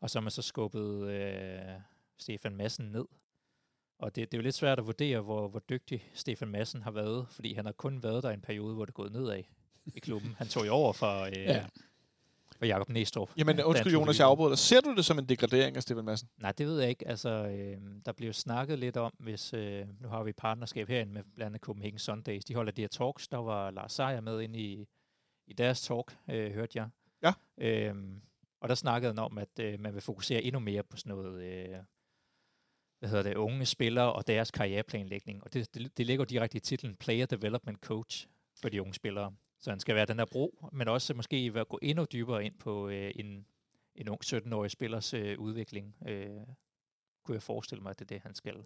[0.00, 1.80] Og så har man så skubbet øh,
[2.18, 3.04] Stefan Madsen ned.
[3.98, 6.90] Og det, det er jo lidt svært at vurdere, hvor, hvor dygtig Stefan Madsen har
[6.90, 9.42] været, fordi han har kun været der en periode, hvor det er gået nedad
[9.94, 10.34] i klubben.
[10.38, 11.66] Han tog jo over for, øh, Ja.
[12.60, 13.30] For Jakob Næstrup.
[13.36, 14.58] Jamen, undskyld Jonas, jeg afbryder dig.
[14.58, 16.28] Ser du det som en degradering af Stefan Madsen?
[16.38, 17.08] Nej, det ved jeg ikke.
[17.08, 21.12] Altså, øh, der bliver snakket lidt om, hvis øh, nu har vi et partnerskab herinde
[21.12, 22.44] med blandt andet Copenhagen Sundays.
[22.44, 23.28] De holder de her talks.
[23.28, 24.86] Der var Lars Seier med ind i,
[25.46, 26.88] i deres talk, øh, hørte jeg.
[27.22, 27.32] Ja.
[27.58, 28.20] Øhm,
[28.60, 31.42] og der snakkede han om, at øh, man vil fokusere endnu mere på sådan noget,
[31.42, 31.78] øh,
[32.98, 35.44] hvad hedder det, unge spillere og deres karriereplanlægning.
[35.44, 38.28] Og det, det, det ligger direkte i titlen Player Development Coach
[38.60, 39.32] for de unge spillere.
[39.60, 42.58] Så han skal være den der bro, men også måske være, gå endnu dybere ind
[42.58, 43.46] på øh, en,
[43.94, 45.96] en ung 17-årig spillers øh, udvikling.
[46.08, 46.26] Øh,
[47.24, 48.56] kunne jeg forestille mig, at det er det, han skal.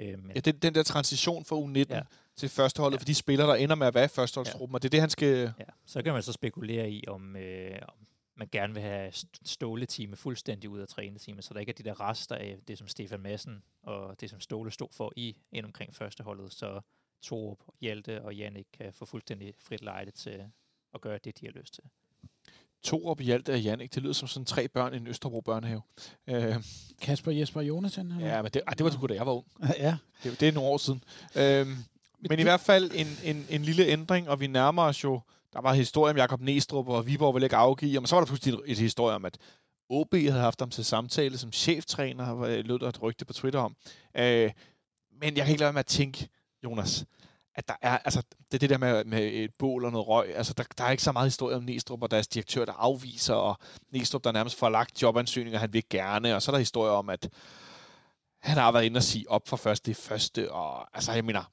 [0.00, 2.02] Øh, men, Ja, det, den der transition fra U19 ja.
[2.36, 3.00] Til førsteholdet, ja.
[3.00, 4.76] For de spillere, der ender med at være i førsteholdsgruppen, ja.
[4.76, 5.52] og det er det, han skal...
[5.58, 8.06] Ja, så kan man så spekulere i, om, øh, om
[8.36, 11.82] man gerne vil have st- Ståle-teamet fuldstændig ud af træneteamet, så der ikke er de
[11.82, 15.66] der rester af det, som Stefan Madsen og det, som Ståle stod for i ind
[15.66, 16.80] omkring førsteholdet, så
[17.22, 20.44] Torup, Hjalte og Jannik kan få fuldstændig frit lejde til
[20.94, 21.84] at gøre det, de har lyst til.
[22.82, 25.82] Torup, Hjalte og Jannik, det lyder som sådan tre børn i en Østerbro børnehave.
[26.26, 26.56] Øh,
[27.00, 28.12] Kasper, Jesper og Jonathan?
[28.12, 28.26] eller?
[28.26, 29.46] ja, men det, ej, det var sgu da jeg var ung.
[29.78, 29.96] ja.
[30.22, 31.04] Det, det er nogle år siden.
[31.36, 31.76] Øhm,
[32.28, 35.20] men i hvert fald en, en, en lille ændring, og vi nærmer os jo...
[35.52, 38.26] Der var historie om Jakob Næstrup, og Viborg ville ikke afgive, og så var der
[38.26, 39.38] pludselig et, et historie om, at
[39.88, 43.60] OB havde haft ham til samtale som cheftræner, øh, lød der et rygte på Twitter
[43.60, 43.76] om.
[44.16, 44.50] Øh,
[45.20, 46.28] men jeg kan ikke lade være med at tænke,
[46.64, 47.04] Jonas,
[47.54, 50.36] at der er, altså, det er det der med, med et bål og noget røg,
[50.36, 53.34] altså, der, der er ikke så meget historie om Næstrup og deres direktør, der afviser,
[53.34, 53.58] og
[53.90, 57.08] Næstrup, der nærmest får lagt jobansøgninger, han vil gerne, og så er der historier om,
[57.08, 57.28] at
[58.38, 61.52] han har været inde og sige op for første det første, og altså, jeg mener,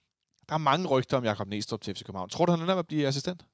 [0.49, 2.29] der er mange rygter om Jakob Næstrup til FC København.
[2.29, 3.45] Tror du, han ender med at blive assistent?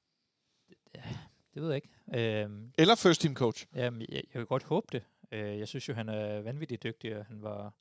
[1.54, 2.42] Det ved jeg ikke.
[2.42, 3.66] Øhm, Eller first team coach?
[3.74, 5.02] Jamen, jeg, jeg vil godt håbe det.
[5.32, 7.74] Øh, jeg synes jo, han er vanvittigt dygtig, og han var...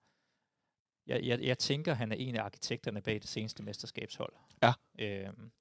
[1.07, 4.33] Jeg, jeg, jeg tænker, han er en af arkitekterne bag det seneste mesterskabshold.
[4.63, 4.73] Ja.
[4.99, 5.51] Øhm,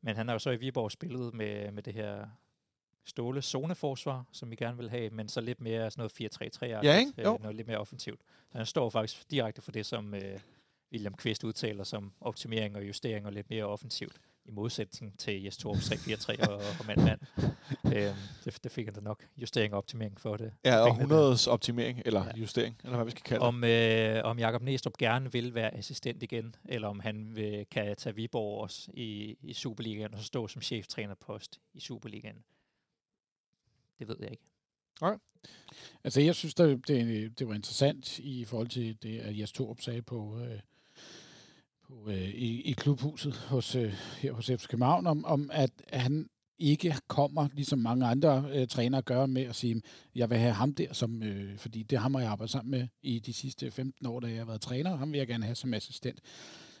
[0.00, 2.26] men han har jo så i Viborg spillet med, med det her
[3.04, 6.98] ståle zoneforsvar, som vi gerne vil have, men så lidt mere sådan noget 4-3-3, Ja,
[6.98, 7.12] ikke?
[7.18, 8.20] Øh, noget lidt mere offensivt.
[8.52, 10.40] Så han står faktisk direkte for det, som øh,
[10.92, 15.56] William Kvist udtaler som optimering og justering og lidt mere offensivt, i modsætning til Jes
[15.56, 17.20] Torp 3-4-3 og, og mand-mand.
[17.96, 20.52] øhm, det, det fik han da nok justering og optimering for det.
[20.64, 21.34] Ja, og Pengene der.
[21.34, 22.40] 100's optimering, eller ja.
[22.40, 23.48] Justering, eller hvad vi skal kalde det.
[23.48, 27.96] Om, øh, om Jakob Næstrup gerne vil være assistent igen, eller om han vil, kan
[27.96, 32.44] tage Viborg også i, i Superligaen og så stå som cheftrænerpost i Superligaen.
[33.98, 34.44] Det ved jeg ikke.
[36.04, 39.80] Altså, jeg synes, det, det, det var interessant i forhold til det, at Jes Torup
[39.80, 40.60] sagde på, øh,
[41.88, 46.28] på øh, i, i klubhuset hos, øh, her hos FC København, om, om at han
[46.58, 49.82] ikke kommer, ligesom mange andre øh, trænere gør, med at sige,
[50.14, 52.88] jeg vil have ham der, som, øh, fordi det er ham, jeg arbejdet sammen med
[53.02, 55.44] i de sidste 15 år, da jeg har været træner, og ham vil jeg gerne
[55.44, 56.20] have som assistent.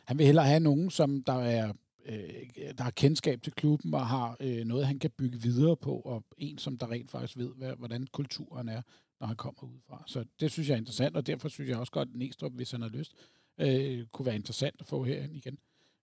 [0.04, 1.72] Han vil hellere have nogen, som der er
[2.06, 6.00] øh, der har kendskab til klubben og har øh, noget, han kan bygge videre på,
[6.00, 8.82] og en, som der rent faktisk ved, hvad, hvordan kulturen er,
[9.20, 10.04] når han kommer udefra.
[10.06, 12.70] Så det synes jeg er interessant, og derfor synes jeg også godt, at Næstrup, hvis
[12.70, 13.12] han har lyst,
[13.58, 15.58] øh, kunne være interessant at få herhen igen.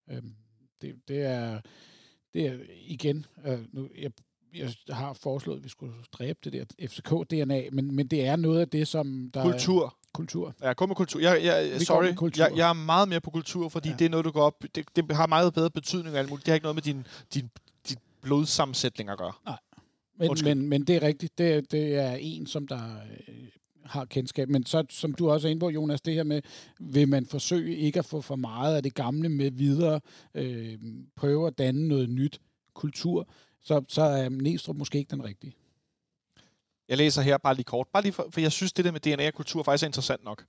[0.10, 0.22] Øh,
[0.82, 1.62] det, det, er,
[2.34, 4.12] det er igen, øh, nu, jeg,
[4.88, 8.60] jeg har foreslået, at vi skulle dræbe det der FCK-DNA, men, men det er noget
[8.60, 9.86] af det, som der Kultur.
[9.86, 10.56] er kultur.
[10.62, 11.20] Ja, gå med kultur.
[11.20, 12.44] Jeg, jeg, Vi sorry, kultur.
[12.44, 13.96] Jeg, jeg er meget mere på kultur, fordi ja.
[13.96, 14.64] Det er noget, du går op...
[14.76, 16.46] Det, det har meget bedre betydning og alt muligt.
[16.46, 17.50] Det har ikke noget med din, din,
[17.90, 19.34] din blodsammensætning at gøre.
[20.18, 20.56] Men, Undskyld.
[20.56, 21.38] men, men det er rigtigt.
[21.38, 22.96] Det, det er en, som der
[23.28, 23.36] øh,
[23.86, 24.50] har kendskab.
[24.50, 26.42] Men så, som du også er inde på, Jonas, det her med,
[26.80, 30.00] vil man forsøge ikke at få for meget af det gamle med videre,
[30.36, 30.80] øh,
[31.16, 32.42] prøve at danne noget nyt
[32.74, 33.28] kultur,
[33.62, 35.54] så, så er Næstrup måske ikke den rigtige.
[36.88, 39.00] Jeg læser her bare lige kort, bare lige for, for jeg synes, det der med
[39.00, 40.46] DNA og kultur faktisk er interessant nok.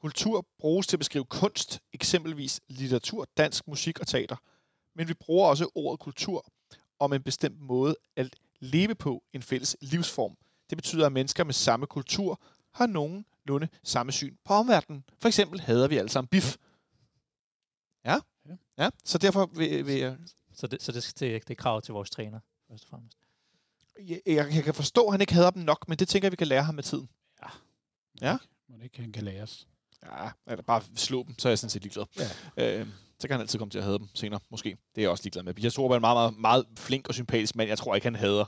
[0.00, 4.36] Kultur bruges til at beskrive kunst, eksempelvis litteratur, dansk musik og teater.
[4.94, 6.46] Men vi bruger også ordet kultur
[6.98, 10.36] om en bestemt måde at leve på en fælles livsform.
[10.70, 12.40] Det betyder, at mennesker med samme kultur
[12.74, 15.04] har nogenlunde samme syn på omverdenen.
[15.20, 16.56] For eksempel hader vi alle sammen biff.
[18.04, 18.56] Ja, Ja.
[18.84, 18.90] ja.
[19.04, 20.16] så derfor vil, vil jeg,
[20.52, 23.18] Så det, så det, det, det er krav til vores træner, først og fremmest.
[24.00, 26.32] jeg, jeg, jeg kan forstå, at han ikke hader dem nok, men det tænker jeg,
[26.32, 27.08] vi kan lære ham med tiden.
[28.20, 28.36] Ja.
[28.68, 29.66] Må det ikke, han kan læres.
[30.02, 32.04] Ja, eller bare slå dem, så er jeg sådan set ligeglad.
[32.56, 32.80] Ja.
[32.80, 32.86] Øh,
[33.18, 34.68] så kan han altid komme til at have dem senere, måske.
[34.94, 35.54] Det er jeg også ligeglad med.
[35.62, 37.68] Jeg tror, han er en meget, meget, meget flink og sympatisk mand.
[37.68, 38.44] Jeg tror ikke, han hader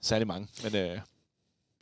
[0.00, 0.48] særlig mange.
[0.62, 1.00] Men øh,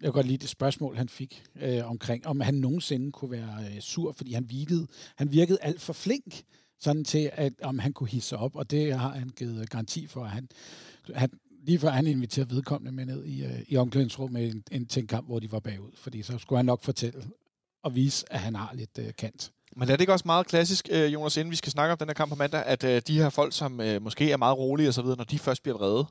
[0.01, 3.59] jeg kan godt lide det spørgsmål, han fik øh, omkring, om han nogensinde kunne være
[3.75, 4.87] øh, sur, fordi han virkede,
[5.17, 6.43] han virkede alt for flink,
[6.81, 10.07] sådan til, at om han kunne hisse op, og det har han givet øh, garanti
[10.07, 10.49] for, at han,
[11.15, 11.31] han
[11.63, 15.01] lige før han inviterede vedkommende med ned i, øh, i omklædningsrummet med en, en til
[15.01, 17.25] en kamp, hvor de var bagud, fordi så skulle han nok fortælle
[17.83, 19.53] og vise, at han har lidt øh, kant.
[19.77, 22.09] Men er det ikke også meget klassisk, øh, Jonas, inden vi skal snakke om den
[22.09, 24.89] her kamp på mandag, at øh, de her folk, som øh, måske er meget rolige
[24.89, 26.07] og så videre, når de først bliver vrede,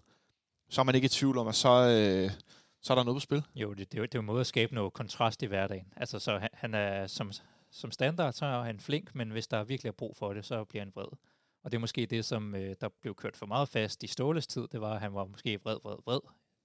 [0.70, 2.32] så er man ikke i tvivl om, at så, øh,
[2.82, 3.44] så er der noget på spil.
[3.56, 5.46] Jo, det, det, er jo, det er jo en måde at skabe noget kontrast i
[5.46, 5.94] hverdagen.
[5.96, 7.32] Altså, så han, han er som,
[7.72, 10.64] som standard, så er han flink, men hvis der virkelig er brug for det, så
[10.64, 11.18] bliver han vred.
[11.64, 14.48] Og det er måske det, som øh, der blev kørt for meget fast i Ståles
[14.48, 16.20] tid, det var, at han var måske vred, vred, vred,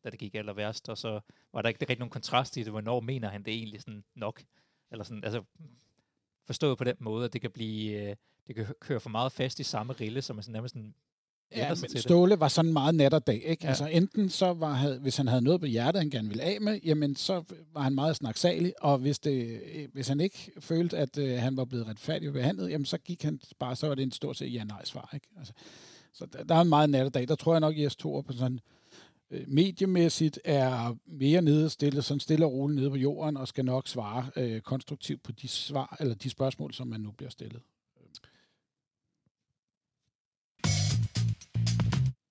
[0.05, 1.21] da det gik aller værst, og så
[1.53, 4.43] var der ikke rigtig nogen kontrast i det, hvornår mener han det egentlig sådan nok.
[4.91, 5.43] Eller sådan, altså,
[6.47, 9.61] forstået på den måde, at det kan blive, øh, det kan køre for meget fast
[9.61, 10.95] i samme rille, som er sådan nærmest sådan
[11.57, 12.01] Ja, men.
[12.01, 13.65] Ståle var sådan meget nat og dag, ikke?
[13.65, 13.69] Ja.
[13.69, 16.61] Altså enten så var han, hvis han havde noget på hjertet, han gerne ville af
[16.61, 20.99] med, jamen så var han meget snaksalig, og hvis, det, øh, hvis han ikke følte,
[20.99, 24.03] at øh, han var blevet retfærdigt behandlet, jamen så gik han bare, så var det
[24.03, 25.27] en stort set ja-nej svar, ikke?
[25.39, 25.53] Altså,
[26.13, 27.29] så der, der er en meget nat og dag.
[27.29, 28.61] Der tror jeg nok, at Jes Thor på sådan
[29.31, 33.65] øh, mediemæssigt er mere nede stille, sådan stille og roligt nede på jorden, og skal
[33.65, 37.63] nok svare øh, konstruktivt på de svar, eller de spørgsmål, som man nu bliver stillet.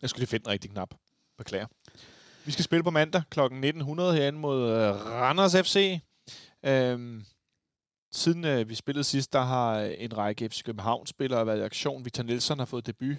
[0.04, 0.94] Jeg skulle lige finde den rigtige knap.
[1.38, 1.68] Beklager.
[2.46, 3.40] Vi skal spille på mandag kl.
[3.40, 6.00] 1900 herinde mod øh, Randers FC.
[6.66, 7.26] Øhm,
[8.12, 12.06] siden øh, vi spillede sidst, der har øh, en række FC København-spillere været i aktion.
[12.06, 13.18] Victor Nielsen har fået debut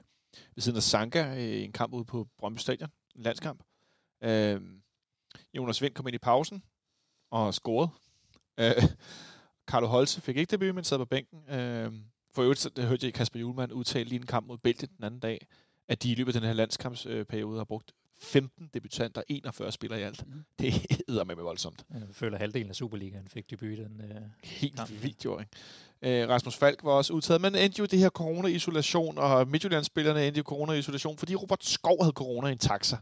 [0.55, 2.90] ved siden af Sanka øh, i en kamp ude på Brøndby Stadion.
[3.16, 3.62] En landskamp.
[4.25, 4.83] Øhm,
[5.55, 6.62] Jonas Vind kom ind i pausen
[7.31, 7.90] og scorede.
[8.61, 8.85] Øh,
[9.70, 11.51] Carlo Holse fik ikke debut, men sad på bænken.
[11.51, 11.92] Øh,
[12.35, 15.05] for øvrigt så, det hørte jeg Kasper Julemand udtale lige en kamp mod Belgien den
[15.05, 15.47] anden dag,
[15.88, 20.03] at de i løbet af den her landskampsperiode har brugt 15 debutanter, 41 spillere i
[20.03, 20.27] alt.
[20.29, 20.44] Mhm.
[20.59, 20.75] Det
[21.09, 21.85] er med voldsomt.
[21.94, 24.01] Jeg føler, at halvdelen af Superligaen fik debut den.
[24.11, 24.90] Øh, Helt kamp.
[25.03, 26.23] vildt jo, ikke?
[26.23, 30.38] Øh, Rasmus Falk var også udtaget, men endte jo det her corona-isolation, og Midtjyllandsspillerne endte
[30.38, 32.97] jo corona-isolation, fordi Robert Skov havde corona i en taxa.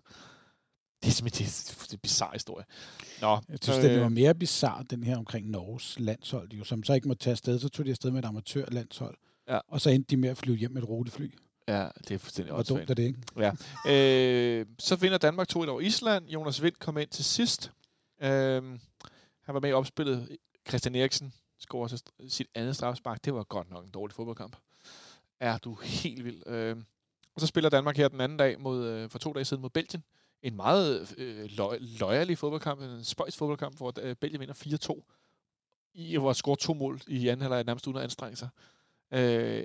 [1.02, 2.64] Det er simpelthen det er, det er en bizarre historie.
[3.20, 6.64] Nå, Jeg synes, så, det var øh, mere bizart, den her omkring Norges landshold, jo,
[6.64, 7.58] som så ikke må tage afsted.
[7.58, 9.16] Så tog de afsted med et amatørlandshold.
[9.48, 9.58] Ja.
[9.68, 11.30] Og så endte de med at flyve hjem med et rutefly.
[11.72, 13.18] Ja, det er fuldstændig Hvor dumt er det, ikke?
[13.86, 16.28] Øh, så vinder Danmark 2-1 over Island.
[16.28, 17.72] Jonas Vind kom ind til sidst.
[18.22, 18.62] Øh,
[19.42, 20.38] han var med i opspillet.
[20.68, 23.24] Christian Eriksen scorer st- sit andet strafspark.
[23.24, 24.56] Det var godt nok en dårlig fodboldkamp.
[25.40, 26.46] Er du helt vild.
[26.46, 26.76] Øh,
[27.34, 29.70] og så spiller Danmark her den anden dag mod, øh, for to dage siden mod
[29.70, 30.04] Belgien.
[30.42, 35.92] En meget øh, løj, løjerlig fodboldkamp, en spøjs fodboldkamp, hvor øh, Belgien vinder 4-2.
[35.94, 38.48] I hvor scorer to mål i anden halvleg nærmest uden at anstrenge sig.
[39.12, 39.64] Øh,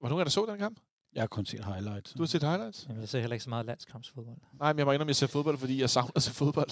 [0.00, 0.78] var nogen af der så den kamp?
[1.14, 2.12] Jeg har kun set highlights.
[2.12, 2.88] Du har set highlights?
[3.00, 4.36] jeg ser heller ikke så meget landskampsfodbold.
[4.60, 6.70] Nej, men jeg må indrømme, at jeg ser fodbold, fordi jeg savner at se fodbold.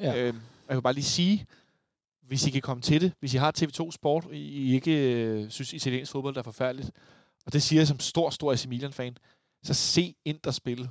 [0.00, 0.16] Ja.
[0.18, 1.46] Øhm, jeg vil bare lige sige,
[2.22, 5.50] hvis I kan komme til det, hvis I har TV2 Sport, I I ikke øh,
[5.50, 6.90] synes, italiensk fodbold er forfærdeligt,
[7.46, 9.16] og det siger jeg som stor, stor AC Milan-fan,
[9.62, 10.90] så se Inter spille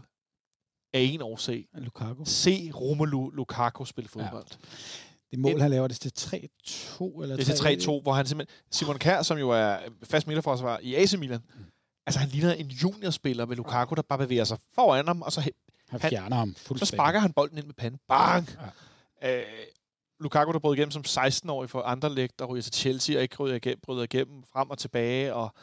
[0.93, 1.67] af en årsag.
[1.73, 2.23] Lukaku.
[2.25, 4.45] Se Romelu Lukaku spille fodbold.
[4.51, 4.55] Ja.
[5.31, 8.25] Det mål, han laver, det er til 3-2 eller Det er til 3-2, hvor han
[8.25, 8.57] simpelthen...
[8.71, 11.65] Simon Kjær, som jo er fast midterforsvar i AC Milan, Mm.
[12.11, 15.41] Altså han ligner en juniorspiller med Lukaku, der bare bevæger sig foran ham, og så
[15.41, 15.51] Han
[16.01, 16.97] Han- fjerner ham Så fuldstændig.
[16.97, 17.99] sparker han bolden ind med panden.
[18.07, 18.49] Bang!
[19.21, 19.37] Ja.
[19.39, 19.43] Øh,
[20.19, 23.35] Lukaku, der brød igennem som 16-årig for andre læg, der ryger til Chelsea og ikke
[23.35, 25.53] ryger igennem, bryder igennem frem og tilbage, og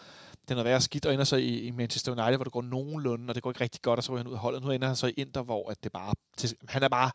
[0.49, 3.31] den er værre skidt, og ender så i, i Manchester United, hvor det går nogenlunde,
[3.31, 4.63] og det går ikke rigtig godt, og så ryger han ud af holdet.
[4.63, 6.15] Nu ender han så i Inter, hvor at det bare...
[6.37, 7.11] Til, han er bare...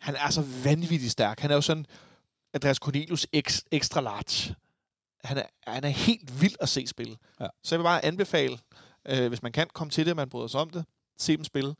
[0.00, 1.40] Han er så vanvittigt stærk.
[1.40, 1.86] Han er jo sådan
[2.54, 4.54] Andreas Cornelius ex, extra large.
[5.24, 7.16] Han er, han er helt vild at se spille.
[7.40, 7.46] Ja.
[7.64, 8.58] Så jeg vil bare anbefale,
[9.08, 10.84] øh, hvis man kan komme til det, man bryder sig om det,
[11.18, 11.74] se dem spille.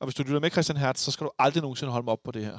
[0.00, 2.22] Og hvis du lytter med Christian Hertz, så skal du aldrig nogensinde holde mig op
[2.24, 2.58] på det her.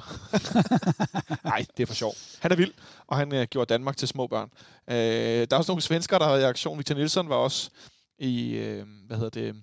[1.50, 2.14] Nej, det er for sjov.
[2.40, 2.72] Han er vild,
[3.06, 4.50] og han øh, gjorde Danmark til små børn.
[4.88, 6.78] Øh, der er også nogle svensker, der har været i aktion.
[6.78, 7.70] Victor Nielsen var også
[8.18, 9.62] i, øh, hvad hedder det,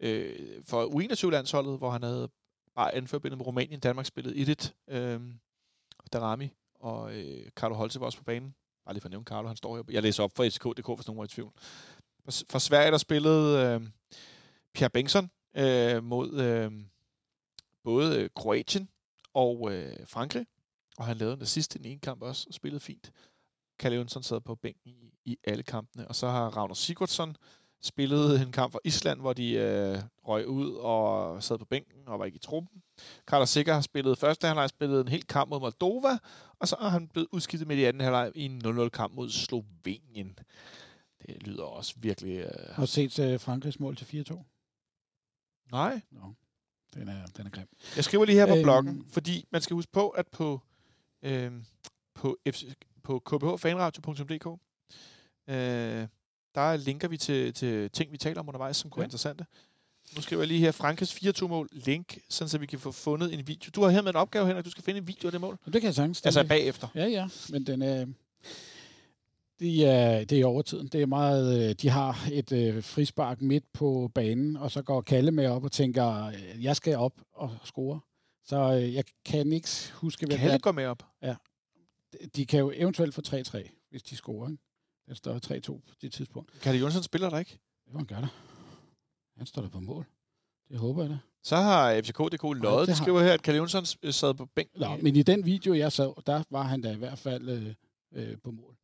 [0.00, 2.28] øh, for U21-landsholdet, hvor han havde
[2.74, 3.80] bare anførbindet med Rumænien.
[3.80, 4.54] Danmark spillede
[4.90, 4.94] 1-1.
[4.94, 5.20] Øh,
[6.12, 6.50] Darami
[6.80, 8.54] og øh, Carlo Holte var også på banen
[8.84, 9.82] bare lige for at nævne Carlo, han står her.
[9.90, 11.52] Jeg læser op for FCK.dk, hvis nogen var i tvivl.
[12.50, 13.88] For, Sverige, der spillede øh,
[14.74, 16.72] Pierre Bengtsson øh, mod øh,
[17.84, 18.88] både øh, Kroatien
[19.34, 20.46] og øh, Frankrig,
[20.98, 23.12] og han lavede den sidste i en ene kamp også, og spillede fint.
[23.78, 27.36] Kalle Jonsson sad på bænken i, i alle kampene, og så har Ragnar Sigurdsson
[27.82, 32.18] spillet en kamp for Island, hvor de øh, røg ud og sad på bænken og
[32.18, 32.82] var ikke i truppen.
[33.26, 36.18] Carlos Sikker har spillet første halvleg, spillet en hel kamp mod Moldova,
[36.60, 39.30] og så er han blevet udskiftet med i anden halvleg i en 0-0 kamp mod
[39.30, 40.38] Slovenien.
[41.26, 42.36] Det lyder også virkelig...
[42.38, 42.74] Øh...
[42.74, 44.42] Har du set uh, Frankrigs mål til 4-2?
[45.72, 46.00] Nej.
[46.10, 46.20] Nå,
[46.94, 47.66] den er, den er grim.
[47.96, 48.62] Jeg skriver lige her på Øhm.
[48.62, 50.60] bloggen, fordi man skal huske på, at på,
[51.22, 51.52] øh,
[52.14, 52.64] på, FC,
[53.02, 54.46] på kbhfanradio.dk,
[55.48, 56.08] øh,
[56.54, 59.02] der linker vi til, til ting, vi taler om undervejs, som kunne Ja.
[59.02, 59.46] være interessante.
[60.16, 63.48] Nu skriver jeg lige her, Frankrigs 4-2-mål, link, sådan så vi kan få fundet en
[63.48, 63.70] video.
[63.74, 65.58] Du har her med en opgave, Henrik, du skal finde en video af det mål.
[65.64, 66.22] Det kan jeg sagtens.
[66.24, 66.88] Altså Det- bagefter.
[66.94, 68.06] Ja, ja, men den er...
[69.58, 70.86] Det er, det er i overtiden.
[70.88, 75.00] Det er meget, øh, de har et øh, frispark midt på banen, og så går
[75.00, 78.00] Kalle med op og tænker, øh, jeg skal op og score.
[78.44, 81.02] Så øh, jeg kan ikke huske, hvad Kalle det går med op.
[81.20, 81.34] er.
[82.36, 84.50] De kan jo eventuelt få 3-3, hvis de scorer.
[84.50, 84.62] Ikke?
[85.06, 86.60] Den står 3-2 på det tidspunkt.
[86.60, 87.50] Kalle Jonsson spiller der ikke.
[87.84, 88.28] Det var han gør der.
[89.40, 90.06] Han står der på mål.
[90.68, 91.18] Det håber jeg da.
[91.42, 92.88] Så har FCK.dk løjet.
[92.88, 94.80] det har- skriver her, at Kalle Jonsson øh, sad på bænken.
[94.80, 97.74] Nå, men i den video, jeg så, der var han da i hvert fald øh,
[98.30, 98.76] øh, på mål.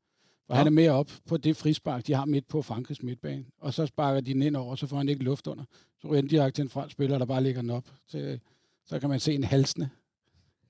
[0.46, 0.56] For Nå.
[0.58, 3.44] han er mere op på det frispark, de har midt på Frankrigs midtbane.
[3.58, 5.64] Og så sparker de den ind over, så får han ikke luft under.
[6.00, 7.84] Så ryger den direkte til en fransk spiller, der bare lægger den op.
[8.06, 8.38] Så,
[8.86, 9.88] så kan man se en halsende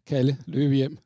[0.07, 0.99] Kalle løbe hjem.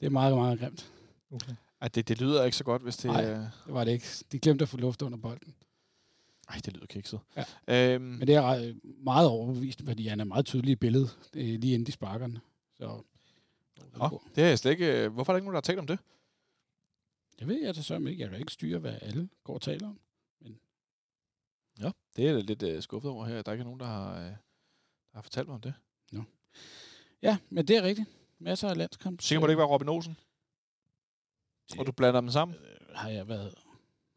[0.00, 0.92] Det er meget, meget grimt.
[1.32, 1.52] Okay.
[1.80, 3.10] Ej, det, det lyder ikke så godt, hvis det...
[3.10, 3.22] Nej.
[3.24, 4.06] Det var det ikke.
[4.32, 5.54] De glemte at få luft under bolden.
[6.48, 7.20] Ej, det lyder kikset.
[7.68, 7.94] Ja.
[7.94, 8.74] Øhm, Men det er
[9.04, 12.38] meget overbevist, fordi han er meget tydelig i billedet, øh, lige inden de sparker den.
[12.74, 13.02] Så,
[13.96, 15.04] Nå, det er jeg slet ikke...
[15.04, 15.98] øh, Hvorfor er der ikke nogen, der har talt om det?
[17.38, 18.18] det ved jeg da så ikke.
[18.22, 20.00] Jeg kan ikke styre, hvad alle går og taler om.
[21.80, 23.42] Ja, det er jeg lidt øh, skuffet over her.
[23.42, 24.34] Der ikke er nogen, der har, øh, der
[25.14, 25.74] har fortalt mig om det.
[27.22, 28.08] Ja, men det er rigtigt.
[28.38, 29.20] Masser af landskamp.
[29.20, 30.16] Sikker på, det ikke var Robin Olsen?
[31.78, 32.56] Og du blander dem sammen?
[32.56, 33.54] Øh, Har jeg været...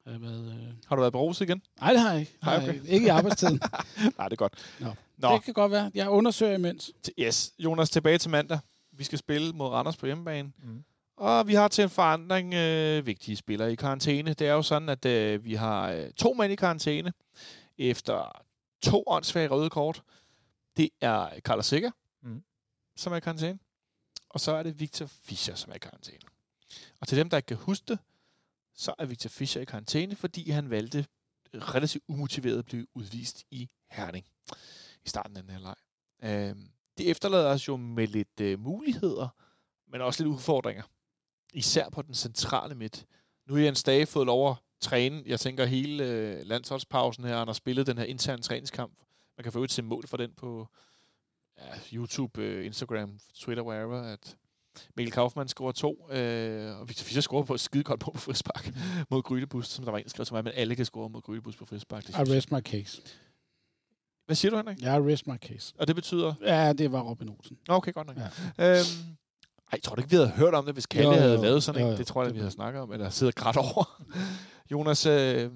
[0.06, 0.74] Har jeg været øh...
[0.88, 1.62] Har du været beruset igen?
[1.82, 2.38] Nej, det har jeg ikke.
[2.44, 2.90] Nej, Har jeg okay.
[2.90, 3.06] ikke.
[3.06, 3.60] I arbejdstiden.
[4.18, 4.54] Nej, det er godt.
[4.80, 4.94] Nå.
[5.18, 5.92] Nå, Det kan godt være.
[5.94, 6.92] Jeg undersøger imens.
[7.20, 7.54] yes.
[7.60, 8.60] Jonas, tilbage til mandag.
[8.92, 10.52] Vi skal spille mod Randers på hjemmebane.
[10.64, 10.84] Mm.
[11.18, 14.34] Og vi har til en forandring øh, vigtige spillere i karantæne.
[14.34, 17.14] Det er jo sådan, at øh, vi har øh, to mænd i karantæne
[17.78, 18.44] efter
[18.82, 20.04] to åndssvage røde kort.
[20.78, 21.92] Det er Carlos Sikker,
[22.24, 22.44] Mm.
[22.96, 23.60] som er i karantæne.
[24.30, 26.20] Og så er det Victor Fischer, som er i karantæne.
[27.02, 28.00] Og til dem, der ikke kan huske det,
[28.80, 31.06] så er Victor Fischer i karantæne, fordi han valgte
[31.54, 34.26] relativt umotiveret at blive udvist i Herning
[35.06, 35.76] i starten af den her leg.
[36.24, 36.56] Øh,
[36.98, 39.28] det efterlader os jo med lidt øh, muligheder,
[39.88, 40.84] men også lidt udfordringer.
[41.54, 43.06] Især på den centrale midt.
[43.48, 47.48] Nu har Jens Dage fået lov at træne, jeg tænker hele øh, landsholdspausen her, han
[47.48, 48.94] har spillet den her interne træningskamp.
[49.38, 50.68] Man kan få øvrigt se mål for den på
[51.58, 54.38] ja, YouTube, øh, Instagram, Twitter, wherever, at
[54.96, 58.20] Mikkel Kaufmann scorer to, øh, og Victor Fischer scorer på et skide godt på på
[58.20, 58.72] frispark
[59.12, 61.66] mod Grydebus, som der var skrev til mig, men alle kan score mod Grydebus på
[61.66, 62.08] frispark.
[62.08, 63.02] Det I rest my case.
[64.26, 64.82] Hvad siger du, Henrik?
[64.82, 65.74] Jeg rest my case.
[65.80, 66.34] Og det betyder...
[66.42, 67.58] Ja, det var Robin Olsen.
[67.70, 68.18] Okay, godt nok.
[68.18, 68.24] Ja.
[68.24, 68.80] Øhm, ej,
[69.72, 71.42] jeg tror du ikke, vi havde hørt om det, hvis Kalle Jo, jo, havde jo.
[71.42, 71.98] lavet sådan en?
[71.98, 74.04] Det tror jeg, Det vi havde snakket om, eller siddet grædt over.
[74.72, 75.52] Jonas, øh,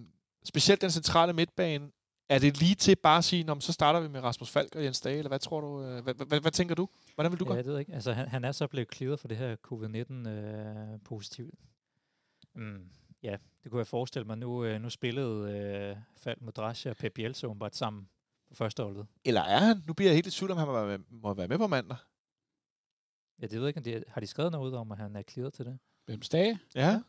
[0.46, 1.86] specielt den centrale midtbane,
[2.30, 4.76] er det lige til bare at sige, "Nå, men så starter vi med Rasmus Falk
[4.76, 5.84] og Jens Dage, eller hvad tror du?
[5.84, 6.88] Øh, hvad, hvad, hvad tænker du?
[7.16, 7.58] Hvordan vil du Ja, gøre?
[7.58, 7.94] jeg ved ikke.
[7.94, 11.54] Altså, han, han er så blevet clearet for det her covid-19 øh, positivt.
[12.56, 12.90] Mm,
[13.24, 14.38] ja, det kunne jeg forestille mig.
[14.38, 18.08] Nu, øh, nu spillede øh, Falk Modrasja og Pep Bielsa åbenbart sammen
[18.48, 19.06] på første holdet.
[19.26, 19.84] Eller er han?
[19.88, 21.98] Nu bliver jeg helt i tvivl, om han må være, må være med på mandag.
[23.42, 25.54] Ja, det ved jeg ikke, det, har de skrevet noget om, at han er clearet
[25.54, 25.80] til det?
[26.06, 26.60] Hvem Stage?
[26.76, 27.02] Ja.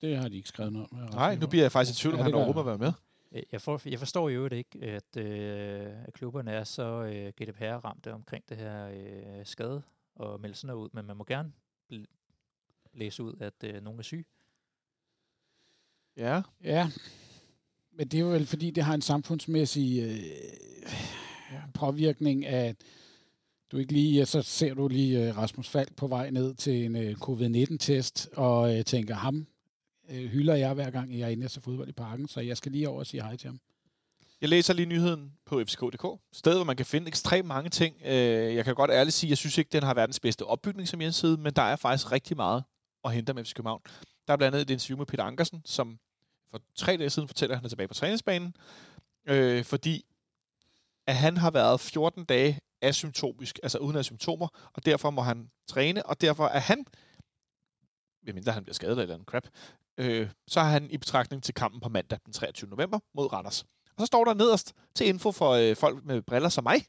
[0.00, 0.98] Det har de ikke skrevet noget om.
[0.98, 2.92] Nej, nu bliver jeg faktisk i tvivl, om Ja, han overhovedet må være med.
[3.32, 8.12] Jeg- Jeg, for, jeg forstår jo ikke, at, øh, at klubberne er så øh, GDPR-ramte
[8.12, 9.82] omkring det her øh, skade
[10.14, 11.52] og melde sådan noget ud, men man må gerne
[11.92, 12.04] bl-
[12.94, 14.26] læse ud, at øh, nogen er syg.
[16.16, 16.42] Ja.
[16.64, 16.90] Ja,
[17.92, 22.76] men det er jo vel fordi, det har en samfundsmæssig øh, påvirkning af,
[23.72, 26.96] du ikke lige, så ser du lige øh, Rasmus Falk på vej ned til en
[26.96, 29.46] øh, covid-19-test, og øh, tænker, ham
[30.10, 32.72] øh, hylder jeg hver gang, jeg er inde til fodbold i parken, så jeg skal
[32.72, 33.60] lige over og sige hej til ham.
[34.40, 36.20] Jeg læser lige nyheden på fck.dk.
[36.32, 37.96] Sted, hvor man kan finde ekstremt mange ting.
[38.04, 40.88] Øh, Jeg kan godt ærligt sige, at jeg synes ikke, den har verdens bedste opbygning
[40.88, 42.64] som hjemmeside, men der er faktisk rigtig meget
[43.04, 43.82] at hente med FC København.
[44.26, 45.98] Der er blandt andet et interview med Peter Ankersen, som
[46.50, 48.54] for tre dage siden fortæller, at han er tilbage på træningsbanen,
[49.26, 50.04] øh, fordi
[51.06, 55.50] at han har været 14 dage asymptomisk, altså uden af symptomer, og derfor må han
[55.66, 56.86] træne, og derfor er han,
[58.22, 59.46] medmindre han bliver skadet eller en crap,
[59.98, 62.70] Øh, så har han i betragtning til kampen på mandag den 23.
[62.70, 63.62] november mod Randers.
[63.62, 66.84] Og så står der nederst til info for øh, folk med briller som mig.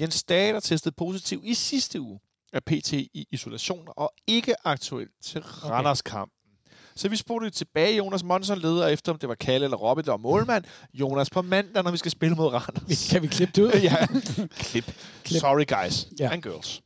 [0.00, 2.20] Jens Dage er testet positiv i sidste uge
[2.52, 6.32] af PT i isolation og ikke aktuel til Randers kamp.
[6.96, 7.96] Så vi spurgte tilbage.
[7.96, 10.64] Jonas Monson leder efter, om det var Kalle eller Robbe, der var målmand.
[10.94, 13.08] Jonas på mandag, når vi skal spille mod Randers.
[13.10, 13.80] Kan vi klippe det ud?
[13.90, 14.06] ja,
[14.48, 14.84] klip.
[15.24, 15.40] Klip.
[15.40, 16.30] Sorry guys Ja.
[16.32, 16.82] and girls.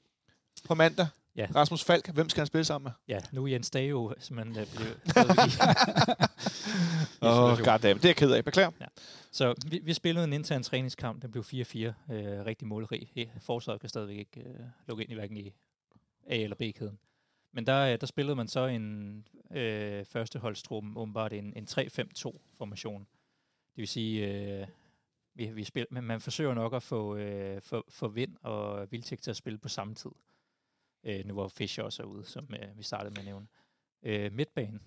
[0.68, 1.06] På mandag,
[1.36, 1.46] Ja.
[1.54, 2.08] Rasmus Falk.
[2.08, 2.92] Hvem skal han spille sammen med?
[3.16, 5.00] Ja, nu er Jens Dage jo simpelthen øh, blevet
[7.22, 7.98] Åh, oh, goddamn.
[7.98, 8.44] Det er jeg ked af.
[8.44, 8.70] Beklager.
[9.30, 11.22] Så vi, vi spillede en intern træningskamp.
[11.22, 11.54] Den blev 4-4.
[11.54, 11.92] Øh,
[12.46, 13.10] rigtig målrig.
[13.18, 14.54] He- Forsvaret kan stadigvæk ikke øh,
[14.88, 15.48] lukke ind i hverken i
[16.26, 16.98] A- eller B-kæden.
[17.52, 23.00] Men der, øh, der spillede man så en øh, førsteholdstruppen, åbenbart en, en 3-5-2-formation.
[23.74, 24.26] Det vil sige,
[24.60, 24.66] øh,
[25.34, 29.22] vi, vi spil, men man forsøger nok at få, øh, få, få Vind og Vildtjek
[29.22, 30.10] til at spille på samme tid.
[31.04, 33.46] Øh, nu hvor Fischer også er ude, som øh, vi startede med at nævne.
[34.02, 34.80] Øh, midtbanen,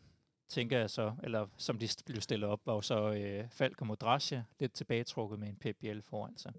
[0.50, 3.88] tænker jeg så, eller som de blev stillet op, var jo så øh, Falk og
[3.88, 6.54] Modrasja lidt tilbagetrukket med en Pep Biel foran sig.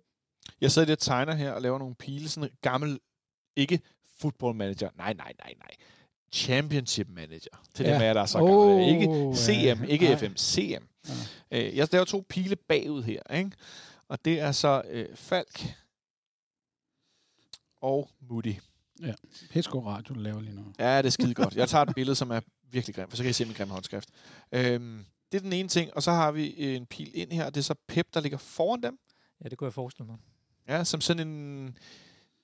[0.61, 2.29] Jeg sidder lidt og tegner her og laver nogle pile.
[2.29, 3.01] Sådan en gammel,
[3.57, 3.81] ikke
[4.17, 4.91] football manager.
[4.95, 5.71] Nej, nej, nej, nej.
[6.33, 7.63] Championship manager.
[7.75, 7.93] Til ja.
[7.93, 8.87] Dem af jer, der er så Oh, gamle.
[8.89, 9.35] Ikke ja.
[9.75, 10.17] CM, ikke Nej.
[10.17, 10.85] FM, CM.
[11.51, 11.69] Ja.
[11.69, 13.51] Øh, jeg laver to pile bagud her, ikke?
[14.09, 15.63] Og det er så øh, Falk
[17.81, 18.55] og Moody.
[19.51, 20.65] Pisco Radio, du laver lige nu.
[20.79, 21.57] Ja, det er skide godt.
[21.57, 22.41] Jeg tager et billede, som er
[22.71, 24.09] virkelig grimt, for så kan I se min grimme håndskrift.
[24.53, 27.55] Øhm, det er den ene ting, og så har vi en pil ind her, og
[27.55, 28.99] det er så Pep, der ligger foran dem.
[29.45, 30.17] Ja, det kunne jeg forestille mig.
[30.69, 31.67] Ja, som sådan en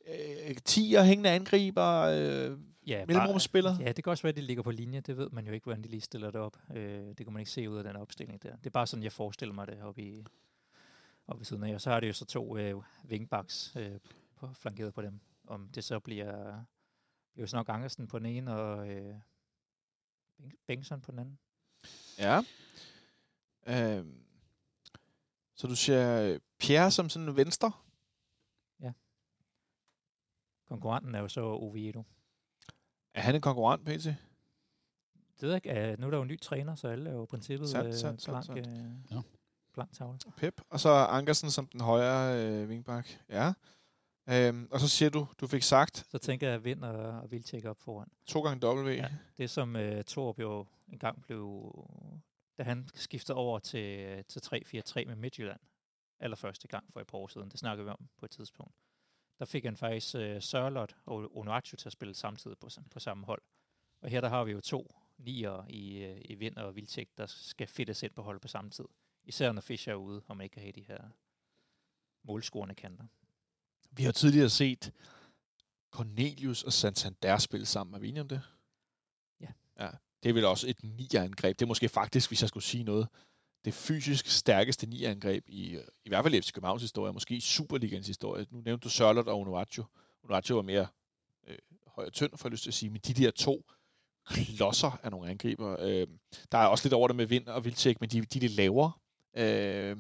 [0.09, 3.77] øh, 10'er hængende angriber, øh, Ja, mellemrumsspiller.
[3.81, 5.01] Ja, det kan også være, at de ligger på linje.
[5.01, 6.57] Det ved man jo ikke, hvordan de lige stiller det op.
[6.75, 8.57] Øh, det kan man ikke se ud af den opstilling der.
[8.57, 10.25] Det er bare sådan, jeg forestiller mig det oppe i,
[11.27, 11.75] oppe i siden af.
[11.75, 12.75] Og så har det jo så to øh,
[13.11, 13.99] wingbacks øh,
[14.37, 15.21] på, flankeret på dem.
[15.51, 16.65] Om det så bliver,
[17.33, 19.15] bliver nok Angersen på den ene, og øh,
[20.41, 21.39] Beng- Bengtsson på den anden.
[22.19, 22.41] Ja.
[23.67, 24.25] Øhm,
[25.55, 27.73] så du ser øh, Pierre som sådan en venstre.
[30.69, 32.05] Konkurrenten er jo så Oviedo.
[33.15, 34.05] Er han en konkurrent, PT?
[34.05, 34.17] Det
[35.41, 35.93] ved jeg ikke.
[35.93, 37.89] øh, Nu er der jo en ny træner, så alle er jo i princippet Sandt,
[37.89, 38.67] øh, sandt, blank, sandt.
[38.67, 39.23] øh, Ja.
[39.73, 40.19] blank tavle.
[40.37, 40.61] Pep.
[40.69, 43.09] Og så Ankersen som den højre øh, vingbak.
[43.29, 43.53] Ja.
[44.33, 47.31] Øhm, og så siger du, du fik sagt Så tænker jeg, at Vind og, og
[47.31, 48.09] Vildtjek op foran.
[48.27, 48.89] to gange W.
[48.89, 49.09] Ja.
[49.39, 51.73] Det som uh, Torp jo engang blev,
[52.59, 55.61] da han skiftede over til, til 3-4-3 med Midtjylland,
[56.21, 58.75] allerførste gang for et par år siden, det snakkede vi om på et tidspunkt,
[59.39, 63.27] der fik han faktisk uh, Sørlot og Onuachu til at spille samtidig på, på samme
[63.27, 63.43] hold.
[64.03, 67.27] Og her der har vi jo to nier i, uh, i Vind og Vildtjek, der
[67.27, 68.85] skal fedtes ind på hold på samme tid.
[69.25, 70.99] Især når Fischer er ude, og man ikke kan have de her
[72.23, 73.05] målscorende kanter.
[73.91, 74.93] Vi har tidligere set
[75.91, 77.95] Cornelius og Santander spille sammen.
[77.95, 78.43] Er vi enige om det?
[79.41, 79.49] Ja.
[79.81, 79.89] ja.
[80.23, 81.59] Det er vel også et nier-angreb.
[81.59, 83.09] Det er måske faktisk, hvis jeg skulle sige noget,
[83.65, 88.07] det fysisk stærkeste nier-angreb i, i hvert fald i FC Københavns historie, måske i Superligans
[88.07, 88.47] historie.
[88.51, 89.85] Nu nævnte du Sørlot og Onuachu.
[90.25, 90.87] Onuachu var mere
[91.47, 93.65] øh, høj og tynd, for jeg lyst til at sige, men de der to
[94.25, 95.77] klodser af nogle angriber.
[95.81, 96.07] Øh,
[96.53, 98.53] der er også lidt over det med Vind og Vildtjek, men de, de er lidt
[98.53, 98.93] lavere.
[99.37, 99.97] Øh,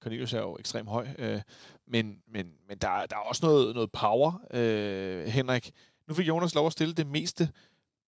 [0.00, 1.40] Cornelius er jo ekstremt høj, øh,
[1.86, 5.72] men, men, men der, der er også noget, noget power, øh, Henrik.
[6.08, 7.50] Nu fik Jonas lov at stille det meste,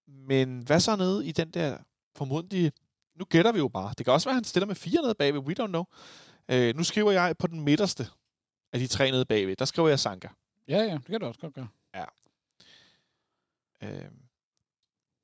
[0.06, 1.78] men hvad så nede i den der
[2.16, 2.72] formodentlig...
[3.14, 3.94] Nu gætter vi jo bare.
[3.98, 5.40] Det kan også være, at han stiller med fire nede bagved.
[5.40, 5.84] We don't know.
[6.48, 8.06] Øh, nu skriver jeg på den midterste
[8.72, 9.56] af de tre nede bagved.
[9.56, 10.28] Der skriver jeg Sanka.
[10.68, 11.68] Ja, ja, det kan du også godt gøre.
[13.84, 14.10] Øh,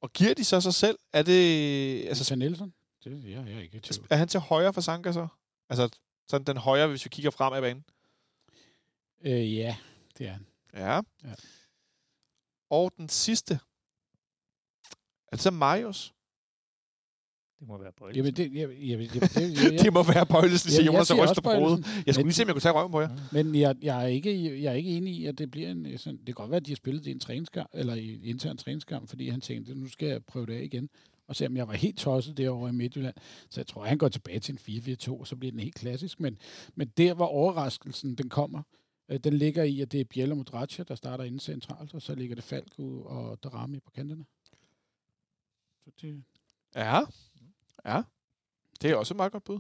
[0.03, 0.99] og giver de så sig selv?
[1.13, 1.99] Er det...
[1.99, 2.75] Altså, Altså, Nielsen?
[3.05, 4.07] Det ja, jeg er ikke i tvivl.
[4.11, 5.29] er han til højre for Sanka så?
[5.69, 5.99] Altså,
[6.31, 7.85] sådan den højre, hvis vi kigger frem af banen.
[9.25, 9.77] Øh, ja,
[10.19, 10.47] det er han.
[10.75, 10.95] Ja.
[11.25, 11.35] Ja.
[12.71, 13.55] Og den sidste.
[15.27, 16.15] Er det så Marius?
[17.61, 18.17] Det må være Bøjlesen.
[18.17, 21.19] Jamen, det, jeg, jeg, jeg, det, jeg, Det må være Bøjlesen, siger jeg Jonas og
[21.19, 21.85] ryster på hovedet.
[22.07, 23.09] Jeg skulle Men- lige se, om jeg kunne tage røven på jer.
[23.33, 25.99] Men jeg, jeg, er ikke, jeg er ikke enig i, at det bliver en...
[25.99, 28.15] Sådan, det kan godt være, at de har spillet det i en træningskamp, eller i
[28.15, 30.89] en intern træningskamp, fordi han tænkte, nu skal jeg prøve det af igen.
[31.31, 33.15] Og se, om jeg var helt tosset derovre i Midtjylland.
[33.51, 36.21] Så jeg tror, han går tilbage til en 4-4-2, og så bliver den helt klassisk.
[36.21, 36.39] Men,
[36.75, 38.63] men der, hvor overraskelsen den kommer,
[39.09, 42.03] øh, den ligger i, at det er Biel og Modraccia, der starter inde centralt, og
[42.03, 44.25] så ligger det Falco og Darami på kanterne.
[45.85, 46.23] Så det,
[46.75, 47.01] Ja.
[47.85, 48.03] Ja.
[48.83, 49.59] Det er også et meget godt bud.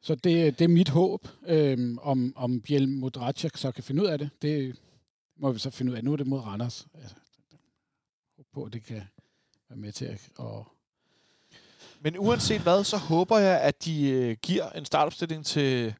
[0.00, 4.06] Så det, det er mit håb, øhm, om, om Biel Modraccia så kan finde ud
[4.06, 4.30] af det.
[4.42, 4.80] Det
[5.36, 6.04] må vi så finde ud af.
[6.04, 6.86] Nu er det mod Randers.
[6.94, 7.14] Altså,
[8.36, 9.02] håb på, at det kan
[9.68, 10.20] være med til at...
[10.36, 10.66] Og,
[12.00, 15.94] Men uanset hvad, så håber jeg, at de øh, giver en startopstilling til,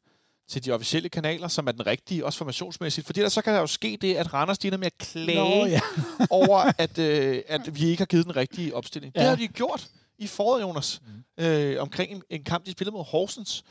[0.47, 3.05] til de officielle kanaler, som er den rigtige, også formationsmæssigt.
[3.05, 5.65] Fordi der så kan der jo ske det, at Randers de med at klage Nå,
[5.65, 5.79] ja.
[6.29, 9.15] over, at, øh, at vi ikke har givet den rigtige opstilling.
[9.15, 9.27] Det Ja.
[9.29, 9.87] har de gjort
[10.17, 11.01] i foråret, Jonas,
[11.37, 11.43] Mm.
[11.45, 13.63] øh, omkring en, en kamp, de spillede mod Horsens.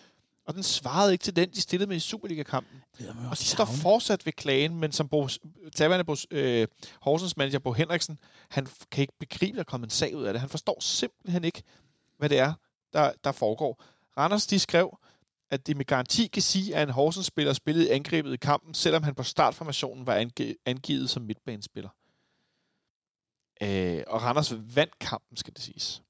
[0.46, 2.82] Og den svarede ikke til den, de stillede med i Superliga-kampen.
[3.30, 5.28] Og de står fortsat ved klagen, men som Bo,
[5.74, 6.68] Taverne Bo, øh,
[7.00, 8.18] Horsens manager Bo Henriksen,
[8.48, 10.40] han kan ikke begribe, at der kommet en sag ud af det.
[10.40, 11.62] Han forstår simpelthen ikke,
[12.18, 12.52] hvad det er,
[12.92, 13.82] der, der foregår.
[14.16, 14.98] Randers, de skrev,
[15.50, 19.14] at de med garanti kan sige, at en Horsens-spiller spillede angrebet i kampen, selvom han
[19.14, 21.90] på startformationen var ange, angivet som midtbanespiller.
[23.62, 26.02] Øh, og Randers vandt kampen, skal det siges.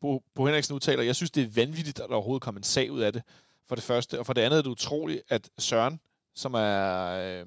[0.00, 2.92] Bo, Bo Henriksen udtaler, jeg synes, det er vanvittigt, at der overhovedet kom en sag
[2.92, 3.22] ud af det,
[3.68, 4.18] for det første.
[4.18, 6.00] Og for det andet er det utroligt, at Søren,
[6.34, 7.06] som er
[7.40, 7.46] øh,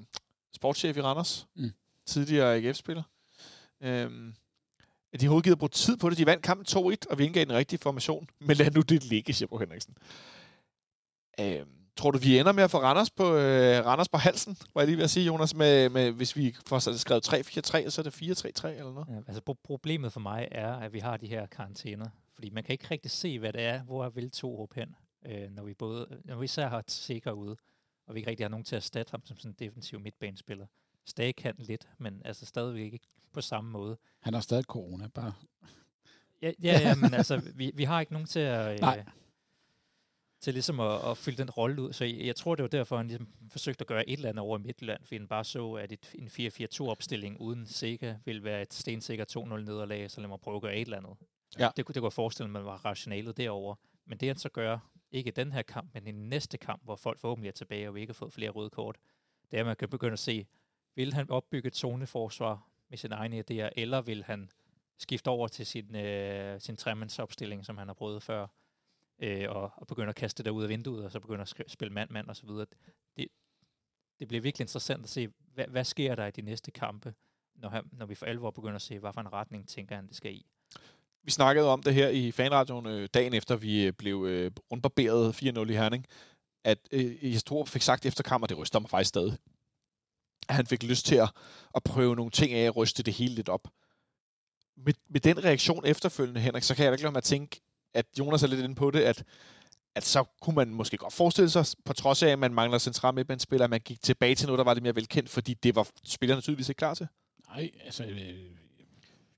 [0.56, 1.70] sportschef i Randers, Mm.
[2.06, 3.04] tidligere AGF-spiller,
[3.82, 4.34] øh,
[5.14, 6.18] at de overhovedet gider bruge tid på det.
[6.18, 8.28] De vandt kampen 2-1, og vi indgav den rigtige formation.
[8.40, 9.98] Men lad nu det ligge, siger Bo Henriksen.
[11.40, 11.66] Øh,
[11.96, 14.88] tror du, vi ender med at få Randers på, øh, Randers på halsen, var jeg
[14.88, 18.22] lige ved at sige, Jonas, med, med, hvis vi får skrevet 3-4-3, så er det
[18.66, 19.08] 4-3-3 eller noget?
[19.10, 22.06] Ja, altså pro- problemet for mig er, at vi har de her karantæner.
[22.36, 24.96] Fordi man kan ikke rigtig se, hvad det er, hvor vil to råb hen,
[25.26, 27.58] øh, når vi både, når vi især har sikker ude,
[28.08, 30.68] og vi ikke rigtig har nogen til at erstatte ham som sådan en defensiv midtbanespiller.
[31.06, 33.98] Stadig kan lidt, men altså stadigvæk ikke på samme måde.
[34.20, 35.34] Han har stadig corona, bare.
[36.42, 38.82] Ja, ja, ja men altså, vi, vi har ikke nogen til at...
[38.82, 38.98] Nej.
[39.00, 39.14] Øh,
[40.42, 41.94] til ligesom at, at fylde den rolle ud.
[41.94, 44.44] Så jeg, jeg tror, det var derfor, han ligesom forsøgte at gøre et eller andet
[44.44, 48.62] over i Midtjylland, fordi han bare så, at et, en 4-4-2-opstilling uden Sega ville være
[48.62, 51.18] et stensikker 2-0 nederlag, så lad mig prøve at gøre et eller andet.
[51.60, 51.70] Ja.
[51.78, 53.76] Det, kunne, det kunne jeg forestille mig, var rationalet derover.
[54.06, 54.80] Men det han så gør,
[55.12, 58.02] ikke den her kamp, men i næste kamp, hvor folk forhåbentlig er tilbage, og vi
[58.02, 58.98] ikke har fået flere røde kort,
[59.52, 60.46] det er, at man kan begynde at se,
[60.96, 64.52] vil han opbygge et zoneforsvar med sine egne idéer, eller vil han
[64.98, 68.48] skifte over til sin, øh, sin tremandsopstilling, som han har prøvet før,
[69.20, 71.54] øh, og, og begynde at kaste det der ud af vinduet, og så begynde at
[71.60, 72.66] sk- spille mand-mand og så videre.
[73.18, 73.28] Det,
[74.20, 77.14] det bliver virkelig interessant at se, hvad, hvad sker der i de næste kampe,
[77.56, 80.08] når, han, når vi for alvor begynder at se, hvad for en retning tænker han,
[80.08, 80.46] det skal i.
[81.24, 85.44] Vi snakkede om det her i fanradioen øh, dagen efter, vi øh, blev øh, rundbarberet
[85.44, 86.06] 4-0 i Herning,
[86.64, 89.38] at øh, Jes Torup fik sagt efter kammer, det ryster mig faktisk stadig,
[90.50, 91.30] at han fik lyst til at,
[91.76, 93.68] at prøve nogle ting af at ryste det hele lidt op.
[94.78, 97.62] Med, med den reaktion efterfølgende, Henrik, så kan jeg ikke lade mig at tænke,
[97.94, 99.24] at Jonas er lidt inde på det, at,
[99.96, 103.14] at så kunne man måske godt forestille sig, på trods af, at man mangler central
[103.14, 105.88] midtbanespiller, at man gik tilbage til noget, der var lidt mere velkendt, fordi det var
[106.04, 107.08] spillerne tydeligvis ikke klar til.
[107.50, 108.04] Nej, altså...
[108.04, 108.61] Øh,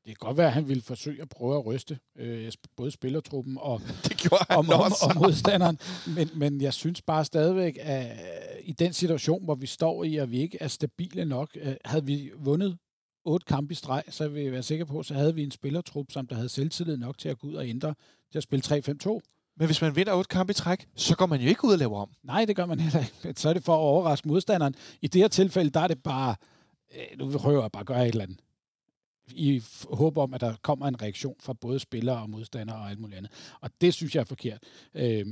[0.05, 3.57] det kan godt være, at han ville forsøge at prøve at ryste øh, både spillertruppen
[3.61, 5.05] og, Det gjorde han om, også.
[5.09, 5.79] om modstanderen.
[6.15, 8.19] Men, men jeg synes bare stadigvæk, at
[8.63, 12.05] i den situation, hvor vi står i, og vi ikke er stabile nok, øh, havde
[12.05, 12.77] vi vundet
[13.25, 16.11] otte kampe i streg, så vil jeg være sikker på, så havde vi en spillertrup,
[16.11, 17.93] som der havde selvtillid nok til at gå ud og ændre
[18.31, 19.19] til at spille 3-5-2.
[19.57, 21.79] Men hvis man vinder otte kampe i træk, så går man jo ikke ud og
[21.79, 22.09] laver om.
[22.23, 23.41] Nej, det gør man heller ikke.
[23.41, 24.75] Så er det for at overraske modstanderen.
[25.01, 26.35] I det her tilfælde, der er det bare,
[26.95, 28.39] øh, nu prøver jeg bare gøre et eller andet.
[29.35, 32.99] I håb om, at der kommer en reaktion fra både spillere og modstandere og alt
[32.99, 33.31] muligt andet.
[33.61, 34.63] Og det synes jeg er forkert.
[34.93, 35.25] Øh,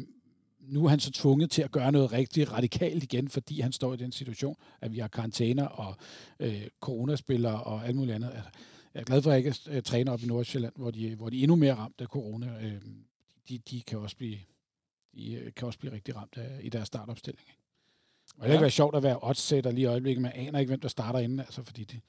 [0.59, 3.93] nu er han så tvunget til at gøre noget rigtig radikalt igen, fordi han står
[3.93, 5.95] i den situation, at vi har karantæner og
[6.39, 8.31] øh, coronaspillere og alt muligt andet.
[8.93, 11.29] Jeg er glad for, at jeg ikke øh, træner op i Nordsjælland, hvor de, hvor
[11.29, 12.47] de er endnu mere ramt af corona.
[12.61, 12.81] Øh,
[13.49, 14.37] de, de kan også blive
[15.15, 17.47] de øh, kan også blive rigtig ramt af, i deres startopstilling.
[17.49, 17.61] Ikke?
[18.27, 18.53] Og det kan Ja.
[18.53, 20.21] ikke være sjovt at være oddsætter lige i øjeblikket.
[20.21, 21.99] Man aner ikke, hvem der starter inden, altså, fordi de,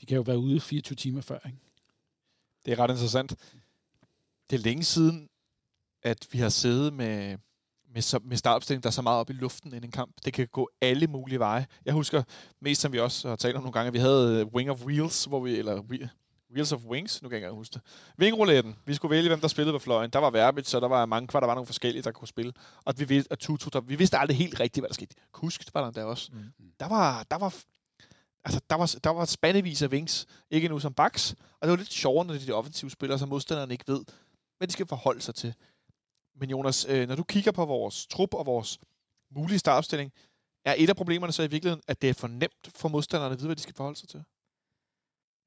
[0.00, 1.38] de kan jo være ude 24 timer før.
[1.46, 1.58] Ikke?
[2.64, 3.30] Det er ret interessant.
[4.50, 5.28] Det er længe siden,
[6.02, 7.38] at vi har siddet med,
[7.94, 10.14] med, så, med startopstilling, der er så meget op i luften inden en kamp.
[10.24, 11.66] Det kan gå alle mulige veje.
[11.84, 12.22] Jeg husker
[12.60, 14.84] mest, som vi også har talt om nogle gange, at vi havde øh, Wing of
[14.84, 16.08] Wheels, hvor vi, eller Whe-
[16.52, 17.82] Wheels of Wings, nu kan jeg ikke engang huske det.
[18.18, 18.76] Vingrouletten.
[18.86, 20.10] Vi skulle vælge, hvem der spillede på fløjen.
[20.10, 22.52] Der var Verbit, så der var mange kvar, der var nogle forskellige, der kunne spille.
[22.84, 25.14] Og vi vidste, at Tutu, der, vi vidste aldrig helt rigtigt, hvad der skete.
[25.32, 26.30] Kusk var der der også.
[26.32, 26.44] Mm.
[26.80, 27.54] Der var, der var,
[28.44, 30.26] altså, der var, der var spandevis af wings.
[30.50, 31.34] Ikke nu som backs.
[31.60, 34.04] Og det var lidt sjovere, når det er de offensive spillere, så modstanderne ikke ved,
[34.58, 35.54] hvad de skal forholde sig til.
[36.36, 38.78] Men Jonas, øh, når du kigger på vores trup og vores
[39.30, 40.12] mulige startopstilling,
[40.64, 43.38] er et af problemerne så i virkeligheden, at det er for nemt for modstanderne at
[43.38, 44.24] vide, hvad de skal forholde sig til?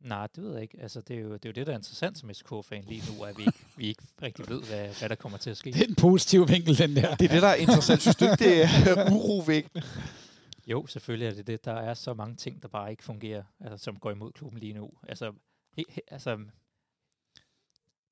[0.02, 0.82] Nej, det ved jeg ikke.
[0.82, 3.24] Altså, det, er jo, det er jo det, der er interessant som SK-fan lige nu,
[3.24, 5.72] at vi ikke, vi ikke rigtig ved, hvad, hvad der kommer til at ske.
[5.72, 7.16] Det er en positiv vinkel, den der.
[7.16, 8.02] Det er det, der er interessant.
[8.02, 9.84] Synes du ikke, det er urovækkende?
[10.68, 11.66] Jo, selvfølgelig er det det.
[11.66, 14.74] Der er så mange ting, der bare ikke fungerer, altså, som går imod klubben lige
[14.74, 14.92] nu.
[15.04, 15.34] Altså,
[15.74, 16.46] he, he, altså,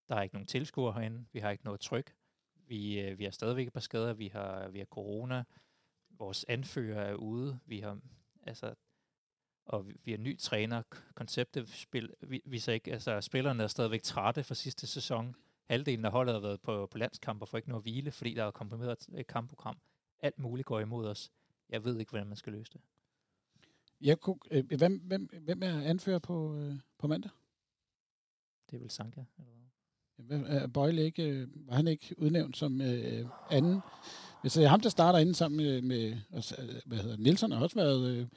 [0.07, 1.25] der er ikke nogen tilskuere herinde.
[1.31, 2.15] Vi har ikke noget tryk.
[2.67, 4.13] Vi, øh, vi har stadigvæk et par skader.
[4.13, 5.43] Vi har, vi har corona.
[6.09, 7.59] Vores anfører er ude.
[7.65, 7.99] Vi har,
[8.43, 8.75] altså,
[9.65, 10.81] og vi, vi har ny træner.
[11.15, 15.35] Konceptet spil, vi, viser ikke, altså spillerne er stadigvæk trætte fra sidste sæson.
[15.69, 18.33] Halvdelen af holdet har været på, på landskamp og får ikke noget at hvile, fordi
[18.33, 19.77] der er komprimeret et kampprogram.
[20.19, 21.31] Alt muligt går imod os.
[21.69, 22.81] Jeg ved ikke, hvordan man skal løse det.
[24.01, 27.31] Jeg kunne, øh, hvem, hvem, hvem er anfører på, øh, på mandag?
[28.69, 29.23] Det er vel Sanka?
[29.37, 30.39] Eller hvad?
[30.39, 33.79] Er Bøjle ikke, øh, var han ikke udnævnt som øh, anden?
[34.41, 37.59] Hvis det er ham, der starter inden sammen med, med øh, hvad hedder Nielsen har
[37.59, 38.27] også været øh,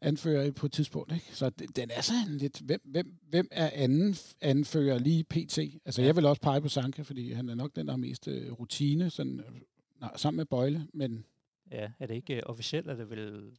[0.00, 1.12] anfører på et tidspunkt.
[1.12, 1.36] Ikke?
[1.36, 5.58] Så det, den er sådan lidt, hvem, hvem, hvem er anden anfører lige pt?
[5.58, 8.28] Altså jeg vil også pege på Sanka, fordi han er nok den, der har mest
[8.28, 9.60] øh, rutine, sådan, øh,
[10.00, 11.24] nej, sammen med Bøjle, men
[11.72, 13.56] Ja, er det ikke øh, officielt, er det vel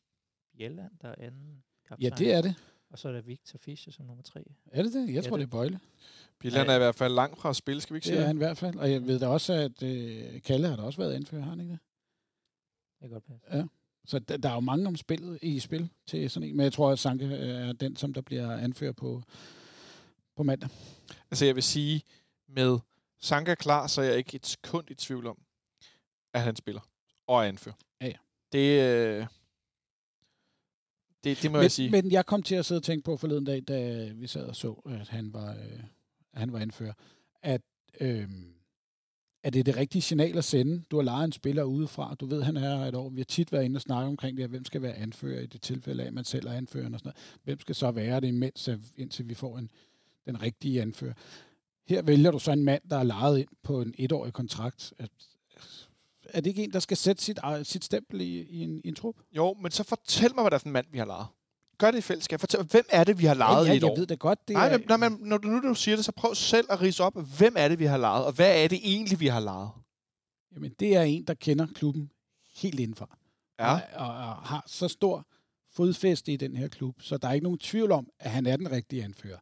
[0.57, 2.01] Bjelland, der er anden kaptajn?
[2.01, 2.55] ja, det er det.
[2.89, 4.43] Og så er der Victor Fischer som nummer tre.
[4.71, 5.07] Er det det?
[5.07, 5.79] Jeg Ja, tror, det- det er Bøjle.
[6.39, 8.27] Bjelland er i hvert fald langt fra at spille, skal vi ikke sige Det er
[8.27, 8.75] han i hvert fald.
[8.77, 11.59] Og jeg ved da også, at øh, Kalle har da også været anfører, har han
[11.59, 11.79] ikke det?
[13.01, 13.69] Det kan godt passe.
[14.05, 16.55] Så der, der er jo mange om spillet i spil til sådan en.
[16.57, 19.23] Men jeg tror, at Sanke er den, som der bliver anfører på,
[20.35, 20.69] på mandag.
[21.31, 22.01] Altså jeg vil sige,
[22.47, 22.79] med
[23.19, 25.37] Sanka klar, så er jeg ikke et sekund i tvivl om,
[26.33, 26.81] at han spiller
[27.27, 27.75] og er anfører.
[28.53, 29.25] Det, øh,
[31.23, 31.91] det, det må men, jeg sige.
[31.91, 34.55] men jeg kom til at sidde og tænke på forleden dag, da vi sad og
[34.55, 35.79] så, at han var, øh,
[36.33, 36.93] han var anfører,
[37.41, 37.61] at
[38.01, 38.29] øh,
[39.43, 40.83] er det det rigtige signal at sende?
[40.91, 43.09] Du har lejet en spiller udefra, du ved, han er et år.
[43.09, 45.45] Vi har tit været inde og snakke omkring det her, hvem skal være anfører i
[45.45, 47.39] det tilfælde af, at man selv er anfører og sådan noget.
[47.43, 49.71] Hvem skal så være det, imens, at- indtil vi får en,
[50.25, 51.13] den rigtige anfører?
[51.87, 54.93] Her vælger du så en mand, der er lejet ind på en etårig kontrakt.
[54.97, 55.09] At,
[56.33, 58.95] er det ikke en, der skal sætte sit, sit stempel i, i, en, i en
[58.95, 59.15] trup?
[59.31, 61.27] Jo, men så fortæl mig, hvad det er for en mand, vi har lejet.
[61.77, 62.39] Gør det i fællesskab.
[62.39, 63.95] Fortæl hvem er det, vi har lejet ja, i ja, et jeg år?
[63.97, 64.47] ved det godt.
[64.47, 66.67] Det Nej, er, men, nej, men når du nu du siger det, så prøv selv
[66.69, 69.27] at rise op, hvem er det, vi har lejet, og hvad er det egentlig, vi
[69.27, 69.69] har lejet?
[70.55, 72.11] Jamen, det er en, der kender klubben
[72.55, 73.17] helt indenfra.
[73.59, 73.73] Ja.
[73.73, 75.27] Og, og, og har så stor
[75.75, 78.57] fodfæste i den her klub, så der er ikke nogen tvivl om, at han er
[78.57, 79.39] den rigtige anfører.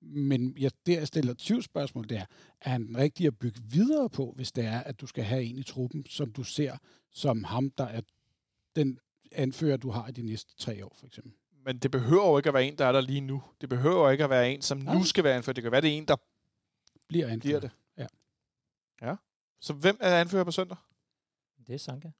[0.00, 2.24] Men jeg, det, jeg stiller tvivlsspørgsmål, det er,
[2.60, 5.44] er han den rigtige at bygge videre på, hvis det er, at du skal have
[5.44, 6.76] en i truppen, som du ser
[7.10, 8.00] som ham, der er
[8.76, 8.98] den
[9.32, 11.32] anfører, du har i de næste tre år, for eksempel.
[11.64, 13.42] Men det behøver jo ikke at være en, der er der lige nu.
[13.60, 14.94] Det behøver jo ikke at være en, som Nej.
[14.94, 15.54] nu skal være anfører.
[15.54, 16.16] Det kan være, det er en, der
[17.08, 17.40] Bliver anfører.
[17.40, 17.70] bliver det.
[17.98, 18.06] Ja.
[19.02, 19.14] Ja.
[19.60, 20.76] Så hvem er anfører på søndag?
[21.66, 22.10] Det er Sanka.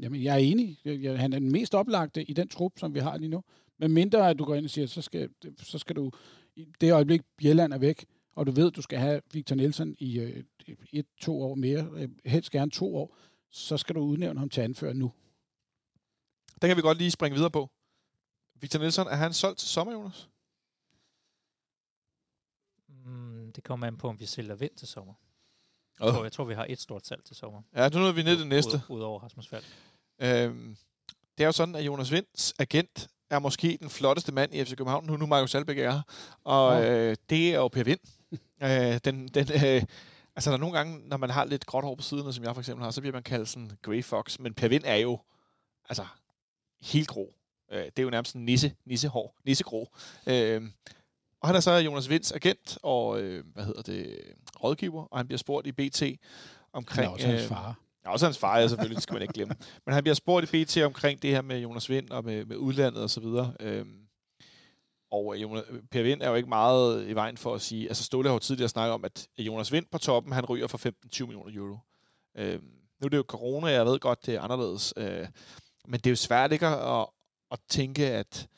[0.00, 0.78] Jamen, jeg er enig.
[0.84, 3.44] Jeg, jeg, han er den mest oplagte i den trup, som vi har lige nu.
[3.78, 6.10] Men mindre, at du går ind og siger, så skal, så skal du,
[6.56, 9.96] i det øjeblik, Bjelland er væk, og du ved, at du skal have Victor Nielsen
[9.98, 10.44] i øh,
[10.92, 13.16] et, to år mere, øh, helst gerne to år,
[13.50, 15.12] så skal du udnævne ham til anfører nu.
[16.62, 17.70] Den kan vi godt lige springe videre på.
[18.54, 20.28] Victor Nielsen, er han solgt til sommer, Jonas?
[22.88, 25.14] Mm, det kommer an på, om vi sælger vind til sommer.
[26.00, 26.06] Åh.
[26.06, 27.62] Jeg, tror, jeg tror, vi har et stort salg til sommer.
[27.74, 28.76] Ja, nu er vi ned til det næste.
[28.88, 29.64] Ud, Udover Rasmus Falk.
[30.18, 30.76] Øhm,
[31.38, 34.76] det er jo sådan, at Jonas Vinds agent er måske den flotteste mand i FC
[34.76, 36.02] København, nu, nu Markus Albeck er.
[36.44, 38.00] Og øh, det er jo Per Vind.
[38.64, 39.82] øh, den, den, øh,
[40.36, 42.54] altså, der er nogle gange, når man har lidt gråt hår på siden, som jeg
[42.54, 44.38] for eksempel har, så bliver man kaldt sådan Grey Fox.
[44.38, 45.18] Men Per Vind er jo
[45.88, 46.06] altså
[46.82, 47.34] helt grå.
[47.72, 49.88] Øh, det er jo nærmest en nisse, nissehår, nissegrå.
[50.26, 50.62] Øh,
[51.40, 54.18] og han er så Jonas Vinds agent og, øh, hvad hedder det,
[54.62, 56.18] rådgiver, og han bliver spurgt i BT Han
[56.72, 57.06] omkring...
[57.06, 57.81] er også hans øh, far.
[58.04, 59.54] Ja, også hans far, ja, selvfølgelig, det skal man ikke glemme.
[59.86, 62.56] Men han bliver spurgt i BT omkring det her med Jonas Vind og med, med
[62.56, 63.54] udlandet og så videre.
[63.60, 64.02] Øhm,
[65.10, 68.04] og øh, Jonas, Per Vind er jo ikke meget i vejen for at sige, altså
[68.04, 71.26] Ståle har jo tidligere snakket om, at Jonas Vind på toppen, han ryger for 15-20
[71.26, 71.78] millioner euro.
[72.36, 72.64] Øhm,
[73.00, 74.94] nu er det jo corona, jeg ved godt, det er anderledes.
[74.96, 75.28] Øh,
[75.88, 77.06] men det er jo svært ikke at,
[77.50, 78.48] at tænke, at,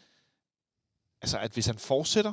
[1.22, 2.32] altså, at hvis han fortsætter,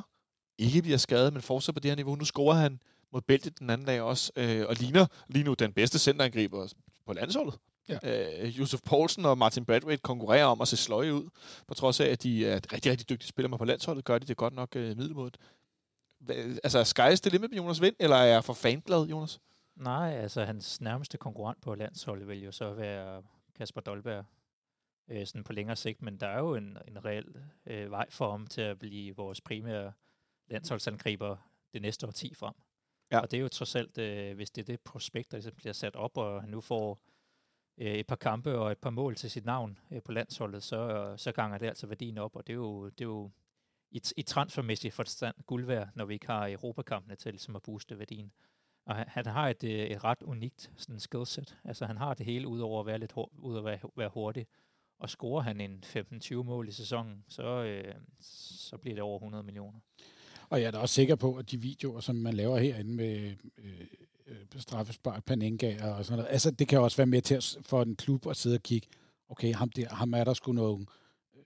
[0.58, 2.80] ikke bliver skadet, men fortsætter på det her niveau, nu scorer han
[3.12, 6.68] mod Belgien den anden dag også, øh, og ligner lige nu den bedste centerangriber
[7.06, 7.58] på landsholdet.
[7.88, 7.98] Ja.
[8.42, 11.30] Øh, Josef Poulsen og Martin Bradwaite konkurrerer om at se sløje ud,
[11.66, 14.26] på trods af, at de er rigtig, rigtig dygtige spillere, men på landsholdet gør de
[14.26, 15.36] det godt nok øh, middelmådet.
[16.64, 19.40] Altså, er Sky's det limit med Jonas Vind, eller er jeg for fanglad, Jonas?
[19.76, 23.22] Nej, altså hans nærmeste konkurrent på landsholdet vil jo så være
[23.54, 24.24] Kasper Dolberg
[25.08, 27.36] øh, sådan på længere sigt, men der er jo en, en reel
[27.66, 29.92] øh, vej for ham til at blive vores primære
[30.48, 31.36] landsholdsangriber
[31.72, 32.54] det næste årti frem.
[33.12, 33.20] Ja.
[33.20, 35.72] Og det er jo trods alt, øh, hvis det er det prospekt, der ligesom bliver
[35.72, 37.00] sat op, og han nu får
[37.78, 41.14] øh, et par kampe og et par mål til sit navn øh, på landsholdet, så,
[41.16, 43.30] så ganger det altså værdien op, og det er jo, det er jo
[43.90, 47.98] i, i transfermæssig forstand guld værd, når vi ikke har Europakampene til ligesom at booste
[47.98, 48.32] værdien.
[48.86, 51.58] Og han, han har et, øh, et ret unikt sådan skillset.
[51.64, 54.46] Altså han har det hele, udover at være lidt hur- ud at være, være hurtig.
[54.98, 59.44] Og scorer han en 15-20 mål i sæsonen, så, øh, så bliver det over 100
[59.44, 59.80] millioner.
[60.52, 63.34] Og jeg er da også sikker på, at de videoer, som man laver herinde med
[63.58, 63.80] øh,
[64.26, 67.82] øh, straffespark, Panenka og sådan noget, altså det kan også være med til at, for
[67.82, 68.88] en klub at sidde og kigge,
[69.28, 70.86] okay, ham, der, ham er der sgu nogle
[71.36, 71.42] øh,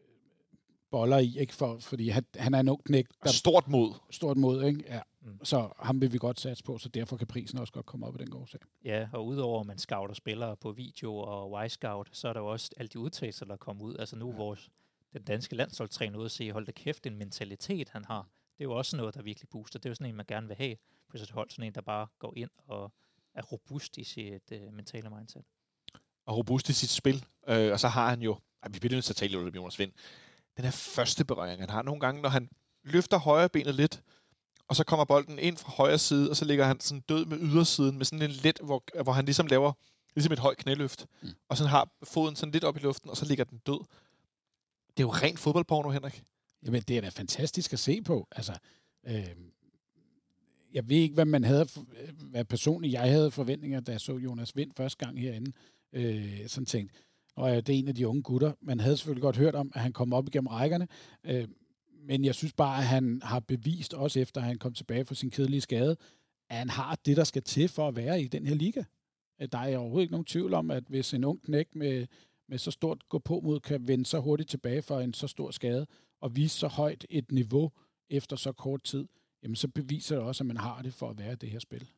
[0.91, 1.55] boller i, ikke?
[1.55, 3.95] For, fordi han, han er en ung knægt, der Stort mod.
[4.11, 4.85] stort mod, ikke?
[4.89, 5.01] Ja.
[5.21, 5.45] Mm.
[5.45, 8.15] Så ham vil vi godt satse på, så derfor kan prisen også godt komme op
[8.15, 8.61] i den gode sag.
[8.85, 12.47] Ja, og udover at man scouter spillere på video og Y-Scout, så er der jo
[12.47, 13.97] også alle de udtalelser, der kommer ud.
[13.99, 14.71] Altså nu er vores,
[15.13, 18.29] den danske landsholdstræner ude at sige, hold da kæft, en mentalitet han har.
[18.59, 19.79] Det er jo også noget, der virkelig booster.
[19.79, 20.77] Det er jo sådan en, man gerne vil have
[21.11, 21.51] på sit hold.
[21.51, 22.93] Sådan en, der bare går ind og
[23.35, 25.43] er robust i sit uh, mentale mindset.
[26.27, 27.25] Og robust i sit spil.
[27.49, 29.55] Øh, og så har han jo, ej, vi bliver nødt til at tale lidt om
[29.55, 29.93] Jonas Vind,
[30.57, 32.51] den her første berøring, han har nogle gange, når han
[32.85, 34.03] løfter højre benet lidt,
[34.69, 37.39] og så kommer bolden ind fra højre side, og så ligger han sådan død med
[37.41, 39.73] ydersiden, med sådan en let, hvor, hvor han ligesom laver
[40.15, 41.29] ligesom et højt knæløft, mm.
[41.49, 43.79] og sådan har foden sådan lidt op i luften, og så ligger den død.
[44.89, 46.23] Det er jo rent fodboldporno, Henrik.
[46.63, 48.29] Jamen, det er da fantastisk at se på.
[48.31, 48.53] Altså,
[49.07, 49.37] øh,
[50.73, 51.67] jeg ved ikke, hvad man havde,
[52.03, 55.53] øh, hvad personligt jeg havde forventninger, da jeg så Jonas Vind første gang herinde.
[55.93, 56.93] Øh, sådan tænkt,
[57.37, 58.53] og det er en af de unge gutter.
[58.61, 60.89] Man havde selvfølgelig godt hørt om, at han kom op igennem rækkerne.
[61.25, 61.49] Øh,
[62.09, 65.15] men jeg synes bare, at han har bevist, også efter at han kom tilbage fra
[65.15, 65.97] sin kedelige skade,
[66.51, 68.83] at han har det, der skal til for at være i den her liga.
[69.41, 72.07] Øh, der er overhovedet ikke nogen tvivl om, at hvis en ung knæk med,
[72.49, 75.51] med så stort gå på mod kan vende så hurtigt tilbage for en så stor
[75.51, 75.87] skade,
[76.21, 77.73] og vise så højt et niveau
[78.11, 79.09] efter så kort tid,
[79.43, 81.59] jamen så beviser det også, at man har det for at være i det her
[81.59, 81.89] spil.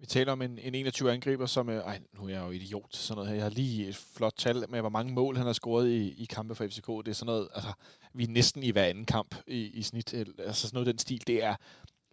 [0.00, 1.68] Vi taler om en, en 21 angriber, som...
[1.68, 3.34] Øh, ej, nu er jeg jo idiot til sådan noget her.
[3.34, 6.24] Jeg har lige et flot tal med, hvor mange mål han har scoret i, i
[6.24, 6.86] kampe for FCK.
[6.86, 7.48] Det er sådan noget...
[7.54, 7.72] Altså,
[8.14, 10.14] vi er næsten i hver anden kamp i, i snit.
[10.14, 11.26] Altså sådan noget den stil.
[11.26, 11.54] Det er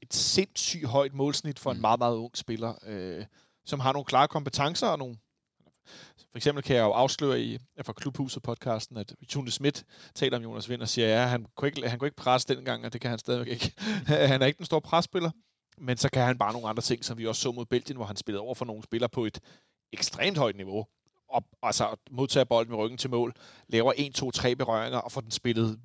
[0.02, 1.78] et sindssygt højt målsnit for mm.
[1.78, 3.26] en meget, meget ung spiller, øh,
[3.66, 5.18] som har nogle klare kompetencer og nogle
[6.32, 9.84] for eksempel kan jeg jo afsløre i fra Klubhuset podcasten, at Tune Schmidt
[10.16, 12.86] taler om Jonas Vind og siger, ja, han kunne ikke, han kunne ikke presse dengang,
[12.86, 13.74] og det kan han stadigvæk ikke.
[14.32, 15.32] han er ikke den store presspiller,
[15.78, 18.06] men så kan han bare nogle andre ting, som vi også så mod Belgien, hvor
[18.06, 19.40] han spillede over for nogle spillere på et
[19.94, 20.86] ekstremt højt niveau.
[21.30, 23.34] Og altså modtager bolden med ryggen til mål,
[23.68, 25.80] laver 1, 2, 3 berøringer og får den spillet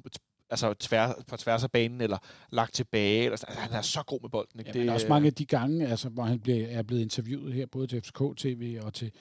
[0.51, 2.18] altså tvær, på tværs af banen, eller
[2.53, 3.24] lagt tilbage.
[3.24, 4.61] Eller, altså, han er så god med bolden.
[4.61, 4.70] Ikke?
[4.74, 7.53] Ja, det, er også mange af de gange, altså, hvor han bliver, er blevet interviewet
[7.53, 9.12] her, både til FCK TV og til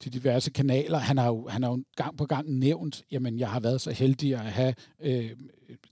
[0.00, 0.98] til diverse kanaler.
[0.98, 3.90] Han har jo, han har jo gang på gang nævnt, jamen jeg har været så
[3.90, 5.30] heldig at have øh,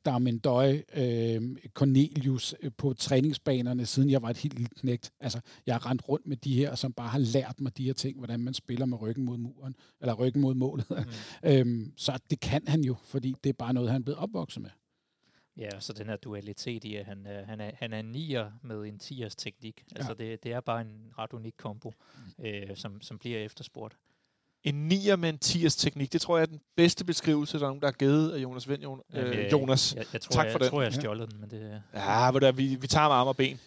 [0.04, 1.42] Darmen Døj, øh,
[1.74, 5.12] Cornelius øh, på træningsbanerne, siden jeg var et helt lille knægt.
[5.20, 7.92] Altså, jeg har rendt rundt med de her, som bare har lært mig de her
[7.92, 10.86] ting, hvordan man spiller med ryggen mod muren, eller ryggen mod målet.
[10.90, 10.96] Mm.
[11.50, 14.62] øhm, så det kan han jo, fordi det er bare noget, han er blevet opvokset
[14.62, 14.70] med.
[15.56, 18.82] Ja, så den her dualitet i, at han, øh, han, er, han er nier med
[18.82, 19.84] en tiers teknik.
[19.92, 19.96] Ja.
[19.96, 21.92] Altså det, det er bare en ret unik kombo,
[22.38, 23.96] øh, som, som bliver efterspurgt.
[24.64, 27.68] En nier med en tiers teknik, det tror jeg er den bedste beskrivelse, der er
[27.68, 28.82] nogen, der har givet af Jonas Vind.
[28.82, 30.70] Jon, øh, Jonas, jeg, jeg tror, tak jeg, for jeg, den.
[30.70, 31.82] tror, jeg har stjålet den, men det...
[31.94, 33.60] Ja, hvor der, vi, vi tager med arm og ben.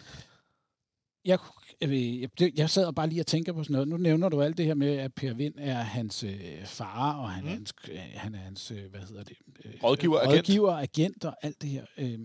[1.26, 1.40] Jeg,
[1.82, 3.88] jeg, jeg, jeg sad og bare lige og tænker på sådan noget.
[3.88, 7.30] Nu nævner du alt det her med, at Per Vind er hans øh, far, og
[7.32, 7.50] han, mm.
[7.50, 9.38] er hans, øh, han er hans, øh, hvad hedder det?
[9.66, 10.34] Øh, rådgiver, agent.
[10.34, 11.86] rådgiver, agent og alt det her.
[11.98, 12.20] Øh,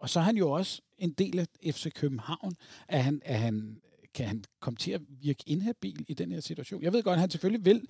[0.00, 2.54] og så er han jo også en del af FC København.
[2.88, 3.80] Er han, er han,
[4.14, 6.82] kan han komme til at virke inhabil i den her situation?
[6.82, 7.86] Jeg ved godt, at han selvfølgelig vil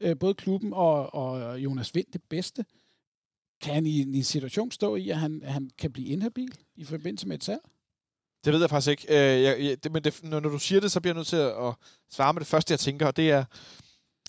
[0.00, 2.64] øh, både klubben og, og Jonas Vind det bedste.
[3.60, 6.84] Kan han i, i en situation stå i, at han, han kan blive inhabil i
[6.84, 7.60] forbindelse med et salg?
[8.44, 9.04] Det ved jeg faktisk ikke.
[9.08, 11.26] Øh, jeg, jeg, det, men det, når, når du siger det, så bliver jeg nødt
[11.26, 11.74] til at, at
[12.12, 13.44] svare med det første, jeg tænker, og det er,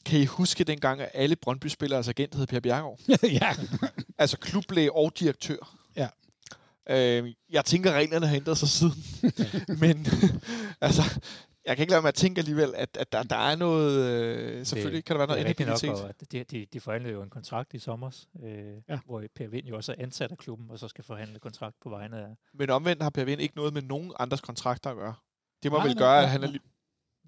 [0.05, 2.99] kan I huske dengang, at alle Brøndby-spilleres agent hed Per Bjergaard?
[3.23, 3.55] ja.
[4.17, 5.77] altså klublæge og direktør.
[5.95, 6.07] Ja.
[6.89, 9.03] Øh, jeg tænker, at reglerne har ændret sig siden.
[9.81, 10.07] Men
[10.81, 11.19] altså,
[11.65, 14.11] jeg kan ikke lade mig at tænke alligevel, at, at der, der er noget...
[14.11, 15.89] Øh, selvfølgelig det, kan der være noget inhabilitet.
[15.89, 18.99] Nok, de, de, de forhandlede jo en kontrakt i sommer, øh, ja.
[19.05, 21.89] hvor Per Vind jo også er ansat af klubben, og så skal forhandle kontrakt på
[21.89, 22.27] vegne af...
[22.53, 25.13] Men omvendt har Per Vind ikke noget med nogen andres kontrakter at gøre.
[25.63, 26.59] Det må nej, vel nej, gøre, nej, at han nej.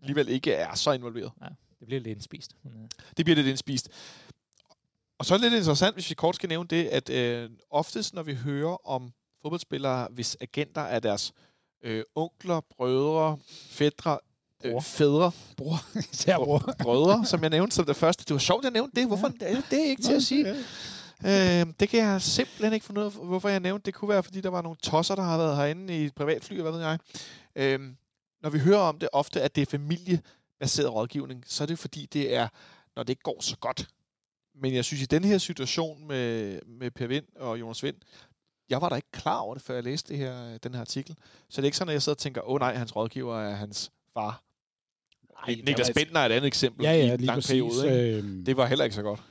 [0.02, 1.32] alligevel ikke er så involveret.
[1.42, 1.48] Ja,
[1.80, 2.56] det bliver lidt indspist.
[2.66, 2.72] Øh.
[3.18, 3.90] Det bliver lidt indspist.
[5.18, 8.14] Og så er det lidt interessant, hvis vi kort skal nævne det, at øh, oftest,
[8.14, 11.34] når vi hører om fodboldspillere, hvis agenter er deres
[11.84, 13.38] øh, onkler, brødre,
[13.69, 14.19] fædre,
[14.63, 15.78] øh, fædre, bror,
[16.13, 16.73] især bror.
[16.80, 18.23] brødre, som jeg nævnte som det første.
[18.23, 19.07] Det var sjovt, jeg nævnte det.
[19.07, 19.32] Hvorfor?
[19.41, 19.61] Ja.
[19.69, 20.55] Det er ikke til at sige.
[21.26, 23.86] Øh, det kan jeg simpelthen ikke finde ud af, hvorfor jeg nævnte.
[23.86, 26.61] Det kunne være, fordi der var nogle tosser, der har været herinde i et privatfly,
[26.61, 26.99] hvad ved jeg.
[27.55, 27.80] Øh,
[28.41, 32.05] når vi hører om det ofte, at det er familiebaseret rådgivning, så er det fordi,
[32.13, 32.47] det er,
[32.95, 33.88] når det ikke går så godt.
[34.61, 37.95] Men jeg synes, i den her situation med, med Per Vind og Jonas Vind,
[38.70, 41.16] jeg var da ikke klar over det, før jeg læste det her, den her artikel.
[41.49, 43.39] Så det er ikke sådan, at jeg sidder og tænker, åh oh, nej, hans rådgiver
[43.39, 44.43] er hans far.
[45.47, 48.18] Nej, Niklas Bentner er et andet eksempel ja, ja, i en lang præcis, periode.
[48.18, 48.45] Øh...
[48.45, 49.22] Det var heller ikke så godt.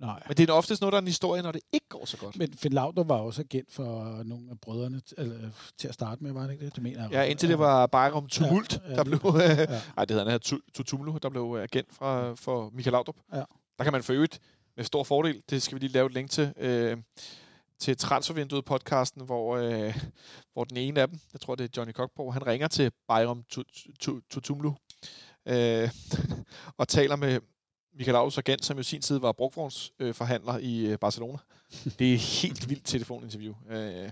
[0.00, 0.22] Nej.
[0.28, 2.38] Men det er oftest noget, der er en historie, når det ikke går så godt.
[2.38, 6.32] Men Finn Lauter var også agent for nogle af brødrene eller, til at starte med,
[6.32, 6.74] var det ikke det?
[6.74, 7.10] det mener jeg.
[7.12, 9.20] Ja, indtil det var Bayram Tumult, ja, ja, der blev...
[9.24, 9.80] Øh, ja.
[9.96, 13.16] Ej, det hedder han her, Tutumlu, der blev agent fra, for Michael Laudrup.
[13.32, 13.42] Ja.
[13.78, 14.40] Der kan man for øvrigt
[14.76, 16.96] med stor fordel, det skal vi lige lave et link til, øh,
[17.80, 20.02] til transfervinduet podcasten, hvor, øh,
[20.52, 23.44] hvor den ene af dem, jeg tror det er Johnny Cockborg, han ringer til Bayram
[24.30, 24.72] Tutumlu
[25.46, 25.90] øh,
[26.78, 27.40] og taler med
[27.94, 31.38] Michael Aarhus agent, som jo sin tid var brugvognsforhandler øh, i øh, Barcelona.
[31.98, 33.54] Det er helt vildt telefoninterview.
[33.70, 34.10] Øh,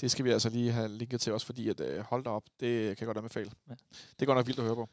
[0.00, 2.44] Det skal vi altså lige have linket til os, fordi at, øh, hold da op,
[2.60, 3.50] det kan jeg godt anbefale.
[3.68, 3.74] Ja.
[3.90, 4.88] Det er godt nok vildt at høre på.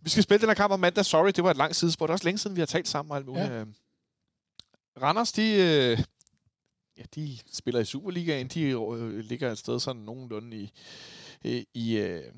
[0.00, 1.04] Vi skal spille den her kamp om mandag.
[1.04, 2.06] Sorry, det var et langt sidespor.
[2.06, 3.46] Det er også længe siden, vi har talt sammen og alt muligt.
[3.46, 3.58] Ja.
[3.58, 3.64] Ja.
[5.02, 6.04] Randers, de, øh,
[7.02, 8.48] ja, de spiller i Superligaen.
[8.48, 10.72] De øh, ligger et sted sådan nogenlunde i,
[11.44, 12.32] øh, i, øh,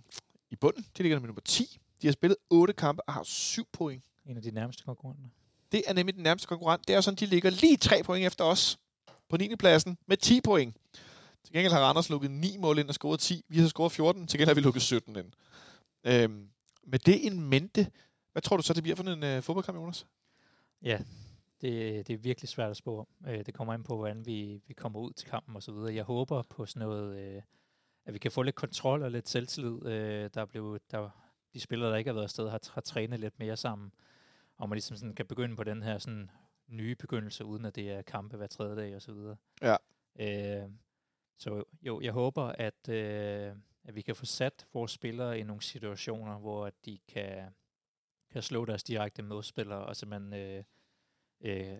[0.50, 0.86] i bunden.
[0.98, 1.78] De ligger med nummer 10.
[2.02, 4.04] De har spillet 8 kampe og har 7 point.
[4.26, 5.28] En af de nærmeste konkurrenter.
[5.72, 6.88] Det er nemlig den nærmeste konkurrent.
[6.88, 8.78] Det er sådan, de ligger lige 3 point efter os
[9.28, 9.56] på 9.
[9.56, 10.76] pladsen med 10 point.
[11.44, 13.44] Til gengæld har Randers lukket 9 mål ind og scoret 10.
[13.48, 14.26] Vi har scoret 14.
[14.26, 15.32] Til gengæld har vi lukket 17 ind.
[16.04, 16.48] Øhm,
[16.86, 17.90] med det en mente,
[18.32, 20.06] hvad tror du så, det bliver for en øh, fodboldkamp, Jonas?
[20.82, 20.98] Ja,
[21.64, 23.06] det, det er virkelig svært at spå om.
[23.28, 25.94] Øh, Det kommer an på, hvordan vi, vi kommer ud til kampen og så videre.
[25.94, 27.42] Jeg håber på sådan noget, øh,
[28.06, 29.86] at vi kan få lidt kontrol og lidt selvtillid.
[29.86, 31.10] Øh, Der er blevet, der,
[31.54, 33.92] de spillere, der ikke har været afsted, har, har trænet lidt mere sammen.
[34.56, 36.30] Og man ligesom sådan kan begynde på den her sådan
[36.66, 39.36] nye begyndelse, uden at det er kampe hver tredje dag og så videre.
[39.62, 39.76] Ja.
[40.18, 40.70] Øh,
[41.38, 43.52] så jo, jeg håber, at, øh,
[43.84, 47.54] at vi kan få sat vores spillere i nogle situationer, hvor at de kan,
[48.32, 50.64] kan slå deres direkte modspillere, og simpelthen øh,
[51.44, 51.78] øh,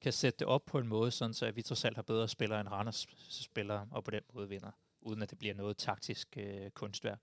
[0.00, 2.28] kan sætte det op på en måde, sådan så at vi trods alt har bedre
[2.28, 6.28] spillere end Randers spillere, og på den måde vinder, uden at det bliver noget taktisk
[6.36, 7.20] øh, kunstværk.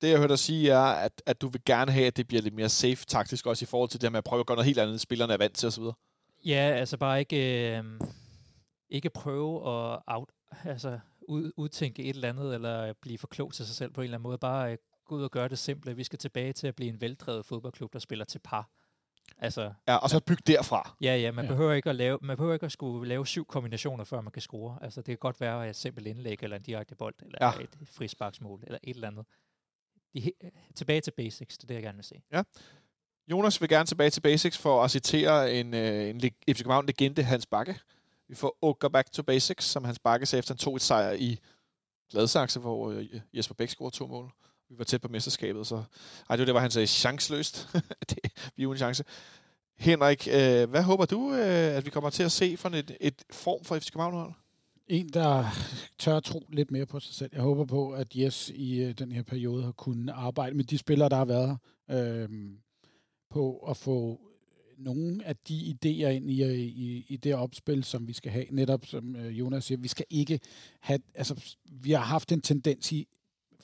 [0.00, 2.42] Det, jeg hørte dig sige, er, at, at du vil gerne have, at det bliver
[2.42, 4.56] lidt mere safe taktisk, også i forhold til det her med at prøve at gøre
[4.56, 5.84] noget helt andet, end spillerne er vant til osv.
[6.44, 7.84] Ja, altså bare ikke, øh,
[8.90, 10.30] ikke prøve at out,
[10.64, 14.04] altså ud, udtænke et eller andet, eller blive for klog til sig selv på en
[14.04, 14.38] eller anden måde.
[14.38, 15.96] Bare øh, gå ud og gøre det simple.
[15.96, 18.70] Vi skal tilbage til at blive en veldrevet fodboldklub, der spiller til par.
[19.38, 20.96] Altså, Ja, og så bygge derfra.
[21.00, 21.50] ja, ja, man Ja.
[21.50, 21.54] ja.
[21.56, 24.42] behøver ikke at lave, man behøver ikke at skulle lave syv kombinationer, før man kan
[24.42, 24.78] score.
[24.82, 27.50] Altså, det kan godt være et simpelt indlæg, eller en direkte bold, eller Ja.
[27.58, 27.60] ja.
[27.60, 29.26] et frisparksmål, eller et eller andet.
[30.14, 30.32] De,
[30.74, 32.22] tilbage til basics, det er det, jeg gerne vil se.
[33.30, 37.22] Jonas vil gerne tilbage til basics for at citere en, øh, en FC København legende,
[37.22, 37.78] Hans Bakke.
[38.28, 41.38] Vi får go back to basics, som Hans Bakke sagde efter en 2-1 sejr i
[42.10, 44.32] Gladsaxe, hvor øh, Jesper Bæk scorede to mål.
[44.68, 45.76] Vi var tæt på mesterskabet, så...
[45.76, 47.68] Ej, det var det, var han sagde, chanceløst.
[48.10, 48.18] det,
[48.56, 49.04] vi er uden chance.
[49.76, 53.24] Henrik, øh, hvad håber du, øh, at vi kommer til at se for et, et
[53.30, 54.32] form for FC København-hold?
[54.88, 55.44] En, der
[55.98, 57.30] tør tro lidt mere på sig selv.
[57.32, 60.78] Jeg håber på, at Jes i øh, den her periode har kunnet arbejde med de
[60.78, 61.58] spillere, der har været
[61.88, 62.28] her, øh,
[63.30, 64.20] på at få
[64.78, 68.46] nogle af de idéer ind i, øh, i, i det opspil, som vi skal have.
[68.50, 70.40] Netop som øh, Jonas siger, vi skal ikke
[70.80, 70.98] have...
[71.14, 73.08] Altså, vi har haft en tendens i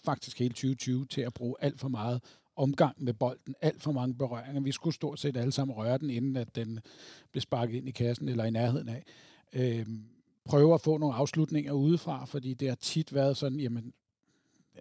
[0.04, 2.22] faktisk hele 2020 til at bruge alt for meget
[2.56, 4.60] omgang med bolden, alt for mange berøringer.
[4.60, 6.80] Vi skulle stort set alle sammen røre den, inden at den
[7.30, 9.04] blev sparket ind i kassen eller i nærheden af.
[9.52, 10.04] Øhm,
[10.44, 13.92] prøve at få nogle afslutninger udefra, fordi det har tit været sådan, jamen,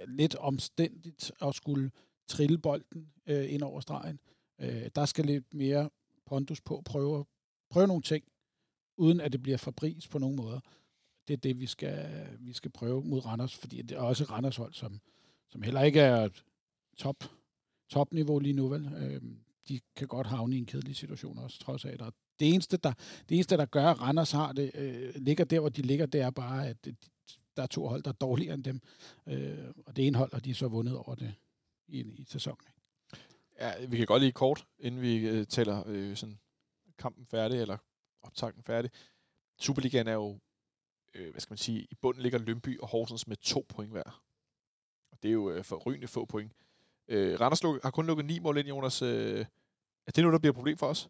[0.08, 1.92] lidt omstændigt at skulle
[2.28, 4.20] trille bolden øh, ind over stregen.
[4.60, 5.90] Øh, der skal lidt mere
[6.26, 7.26] pondus på, prøve,
[7.70, 8.24] prøve nogle ting,
[8.98, 10.60] uden at det bliver for pris på nogen måder.
[11.28, 14.56] Det er det, vi skal, vi skal prøve mod Randers, fordi det er også Randers
[14.56, 15.00] hold, som,
[15.50, 16.30] som heller ikke er
[16.98, 17.16] top,
[17.90, 18.94] topniveau lige nu, vel?
[18.98, 19.22] Øh,
[19.68, 22.54] de kan godt havne i en kedelig situation også, trods af, at der er det
[22.54, 22.94] eneste, der,
[23.30, 26.22] det eneste, der gør, at Randers har det, øh, ligger der, hvor de ligger, det
[26.22, 26.94] er bare, at øh,
[27.58, 28.82] der er to hold, der er dårligere end dem.
[29.28, 31.34] Øh, og det ene hold har de så vundet over det
[31.88, 32.66] i, i sæsonen.
[33.60, 36.40] Ja, vi kan godt lige kort, inden vi øh, taler øh, sådan
[36.98, 37.78] kampen færdig, eller
[38.22, 38.92] optakten færdig.
[39.60, 40.40] Superligaen er jo,
[41.14, 44.24] øh, hvad skal man sige, i bunden ligger Lønby og Horsens med to point hver.
[45.12, 46.52] Og det er jo øh, forrygende få point.
[47.08, 49.02] Øh, Randers luk, har kun lukket ni mål ind, Jonas.
[49.02, 49.46] Øh,
[50.08, 51.10] er det noget, der bliver et problem for os?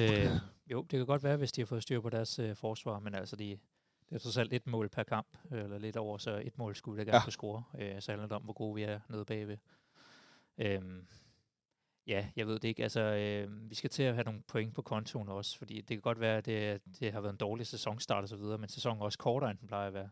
[0.00, 0.26] øh,
[0.70, 3.14] jo, det kan godt være, hvis de har fået styr på deres øh, forsvar, men
[3.14, 3.58] altså, de,
[4.08, 6.76] det er trods alt et mål per kamp, øh, eller lidt over, så et mål
[6.76, 7.24] skulle da gerne Ja.
[7.24, 7.64] kunne score.
[7.78, 9.56] Øh, så handler det om, hvor gode vi er nede bagved.
[10.58, 11.06] Øhm,
[12.10, 12.82] ja, jeg ved det ikke.
[12.82, 16.00] Altså, øh, vi skal til at have nogle point på kontoen også, fordi det kan
[16.00, 19.00] godt være, at det, det har været en dårlig sæsonstart og så videre, men sæsonen
[19.00, 20.10] er også kortere, end den plejer at være.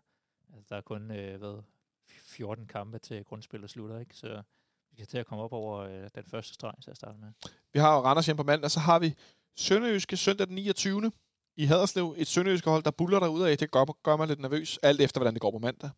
[0.55, 1.63] Altså, der er kun øh, hvad,
[2.09, 4.15] 14 kampe til grundspillet slutter, ikke?
[4.15, 4.43] Så
[4.91, 7.33] vi skal til at komme op over øh, den første streg til at starte med.
[7.73, 9.15] Vi har jo Randers hjem på mandag, så har vi
[9.57, 11.13] Sønderjyske søndag den 29.
[11.57, 12.15] i Haderslev.
[12.17, 13.59] Et Sønderjyske hold, der buller derud af.
[13.59, 15.91] Det gør, gør mig lidt nervøs, alt efter hvordan det går på mandag.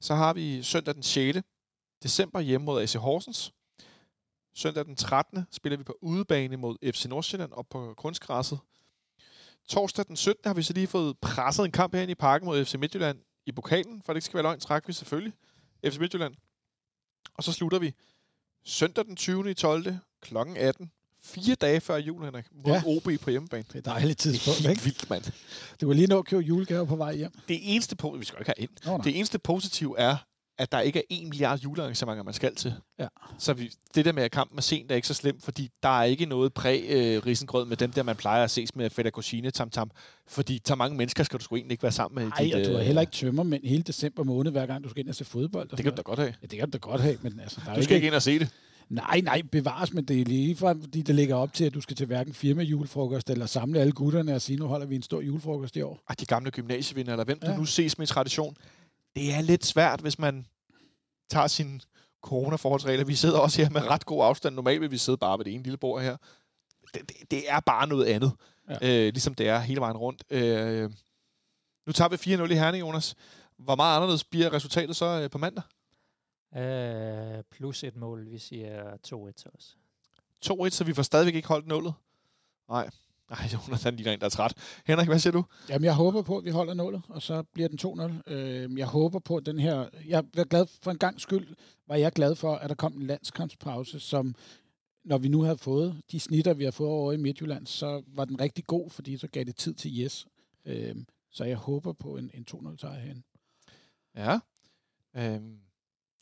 [0.00, 1.38] Så har vi søndag den 6.
[2.02, 3.52] december hjemme mod AC Horsens.
[4.54, 5.44] Søndag den 13.
[5.52, 8.58] spiller vi på udebane mod FC Nordsjælland op på kunstgræsset.
[9.68, 10.40] Torsdag den 17.
[10.46, 13.52] har vi så lige fået presset en kamp herinde i parken mod FC Midtjylland i
[13.52, 15.32] pokalen, for det ikke skal være løgn, trækker vi selvfølgelig
[15.86, 16.34] FC Midtjylland.
[17.34, 17.94] Og så slutter vi
[18.64, 19.50] søndag den 20.
[19.50, 19.96] i 12.
[20.20, 20.36] kl.
[20.56, 20.90] 18.
[21.22, 22.82] Fire dage før jul, Henrik, mod Ja.
[22.86, 23.62] OB på hjemmebane.
[23.68, 24.82] Det er et dejligt tidspunkt, Helt ikke?
[24.82, 25.24] vildt, mand.
[25.80, 27.32] Du var lige nå at købe julegaver på vej hjem.
[27.48, 28.70] Det eneste, po- vi skal ikke have ind.
[28.84, 29.04] Nå, nej.
[29.04, 30.16] Det eneste positive er,
[30.60, 32.74] at der ikke er 1 milliard julearrangementer, man skal til.
[32.98, 33.06] Ja.
[33.38, 36.04] Så vi, det der med kampen med sent er ikke så slemt, fordi der er
[36.04, 39.90] ikke noget præ-risengrød med dem der, man plejer at ses med Fætter Cocine tam tam.
[40.28, 42.30] Fordi så mange mennesker skal du sgu egentlig ikke være sammen med.
[42.30, 44.88] Nej, og du har øh, heller ikke tømmer men hele december måned, hver gang du
[44.88, 45.68] skal ind og se fodbold.
[45.68, 46.34] Det kan du da godt have.
[46.42, 48.06] Ja, det kan du da godt have, men altså, der er Du jo skal ikke
[48.06, 48.48] ind og se det.
[48.88, 51.80] Nej, nej, bevares, men det er lige frem, fordi det ligger op til, at du
[51.80, 55.02] skal til hverken firma julefrokost eller samle alle gutterne og sige, nu holder vi en
[55.02, 56.02] stor julefrokost i år.
[56.08, 57.52] Ej, de gamle gymnasievinder, eller hvem ja.
[57.52, 58.56] Du nu ses med i tradition.
[59.16, 60.46] Det er lidt svært, hvis man
[61.30, 61.80] tager sine
[62.22, 63.04] corona-forholdsregler.
[63.04, 64.54] Vi sidder også her med ret god afstand.
[64.54, 66.16] Normalt vil vi sidde bare ved det ene lille bord her.
[66.94, 68.32] Det, det, det er bare noget andet,
[68.68, 69.06] ja.
[69.06, 70.24] Øh, ligesom det er hele vejen rundt.
[70.30, 70.90] Øh,
[71.86, 73.14] nu tager vi 4-0 i Herning, Jonas.
[73.56, 75.62] Hvor meget anderledes bliver resultatet så øh, på mandag?
[76.56, 79.76] Uh, plus et mål, vi siger 2-1 til os.
[80.46, 81.94] 2-1, så vi får stadigvæk ikke holdt nullet.
[82.68, 82.90] Nej.
[83.30, 84.54] Nej, Jonas, han ligner en, der er træt.
[84.86, 85.44] Henrik, hvad siger du?
[85.68, 87.78] Jamen, jeg håber på, at vi holder nullet, og så bliver den
[88.26, 88.32] 2-0.
[88.32, 89.88] Øh, jeg håber på, at den her...
[90.06, 91.56] Jeg er glad for en gang skyld,
[91.88, 94.34] var jeg glad for, at der kom en landskampspause, som
[95.04, 98.24] når vi nu havde fået de snitter, vi har fået over i Midtjylland, så var
[98.24, 100.26] den rigtig god, fordi så gav det tid til yes.
[100.64, 100.96] Øh,
[101.30, 103.22] så jeg håber på en, en 2-0 sejr herinde.
[104.16, 104.38] Ja.
[105.16, 105.58] Øhm,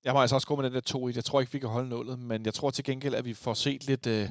[0.04, 1.14] jeg må altså også gå med den der 2-1.
[1.14, 3.54] Jeg tror ikke, vi kan holde nullet, men jeg tror til gengæld, at vi får
[3.54, 4.28] set lidt, øh,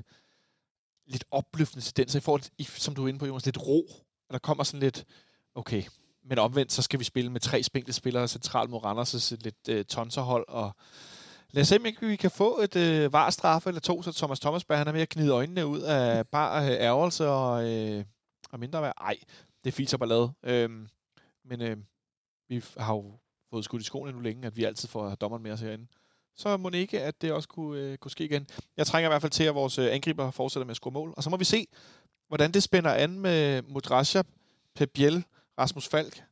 [1.07, 2.19] lidt opløftende tendenser.
[2.19, 3.89] I forhold til, som du er inde på, Jonas, lidt ro.
[4.29, 5.05] Og der kommer sådan lidt,
[5.55, 5.83] okay,
[6.23, 9.69] men omvendt, så skal vi spille med tre spinkle spillere centralt mod Randers, så lidt
[9.69, 10.75] øh, tonserhold, og
[11.51, 14.77] lad os se, om vi kan få et øh, varstraffe eller to, så Thomas Thomasberg,
[14.77, 18.03] han er ved at gnide øjnene ud af bare øh, ærgelse og, øh,
[18.51, 18.93] og mindre værd.
[19.01, 19.17] Ej,
[19.63, 20.31] det er fint så ballade.
[20.43, 20.87] Øhm,
[21.45, 21.77] men øh,
[22.49, 25.51] vi har jo fået skudt i skoene nu længe, at vi altid får dommeren med
[25.51, 25.87] os herinde.
[26.37, 28.47] Så må det ikke, at det også kunne, øh, kunne ske igen.
[28.77, 31.13] Jeg trænger i hvert fald til, at vores øh, angriber fortsætter med at score mål.
[31.17, 31.67] Og så må vi se,
[32.27, 34.23] hvordan det spænder an med Mudrasja,
[34.75, 35.25] Pep Biel,
[35.59, 36.23] Rasmus Falk.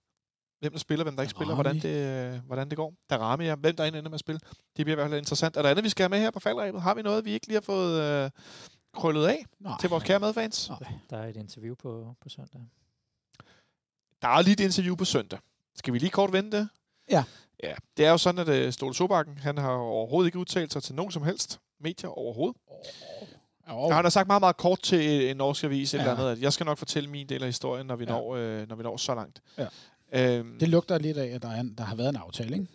[0.60, 1.96] Hvem der spiller, hvem der ikke spiller, hvordan Darami.
[1.96, 2.94] det, øh, hvordan det går.
[3.10, 3.56] Darami, ja.
[3.56, 4.40] Hvem der ender med at spille.
[4.78, 5.58] Det bliver i hvert fald interessant.
[5.58, 6.82] Er der andet, vi skal have med her på faldrebet?
[6.82, 8.32] Har vi noget, vi ikke lige har fået øh,
[8.94, 9.78] krøllet af Nej.
[9.80, 10.70] til vores kære medfans?
[10.70, 10.80] Nej.
[11.10, 12.62] Der er et interview på, på søndag.
[14.22, 15.40] Der er lige et interview på søndag.
[15.76, 16.70] Skal vi lige kort vente det?
[17.10, 17.24] Ja.
[17.64, 20.84] Ja, det er jo sådan, at uh, Ståle Sobakken, han har overhovedet ikke udtalt sig
[20.84, 22.58] til nogen som helst medier overhovedet.
[22.68, 22.78] Oh.
[23.86, 23.92] Oh.
[23.94, 26.00] Han har sagt meget, meget kort til en norsk avis, Ja.
[26.00, 28.10] eller andet, at jeg skal nok fortælle min del af historien, når vi, Ja.
[28.12, 29.42] når, øh, når vi når så langt.
[29.58, 29.68] Ja.
[30.14, 32.68] Øhm, Det lugter lidt af, at der, er en, der har været en aftale, ikke?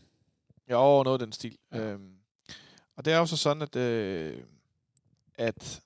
[0.70, 1.56] Jo, noget af den stil.
[1.72, 1.78] Ja.
[1.78, 2.12] Øhm,
[2.96, 4.42] og det er jo så sådan, at, øh,
[5.34, 5.80] at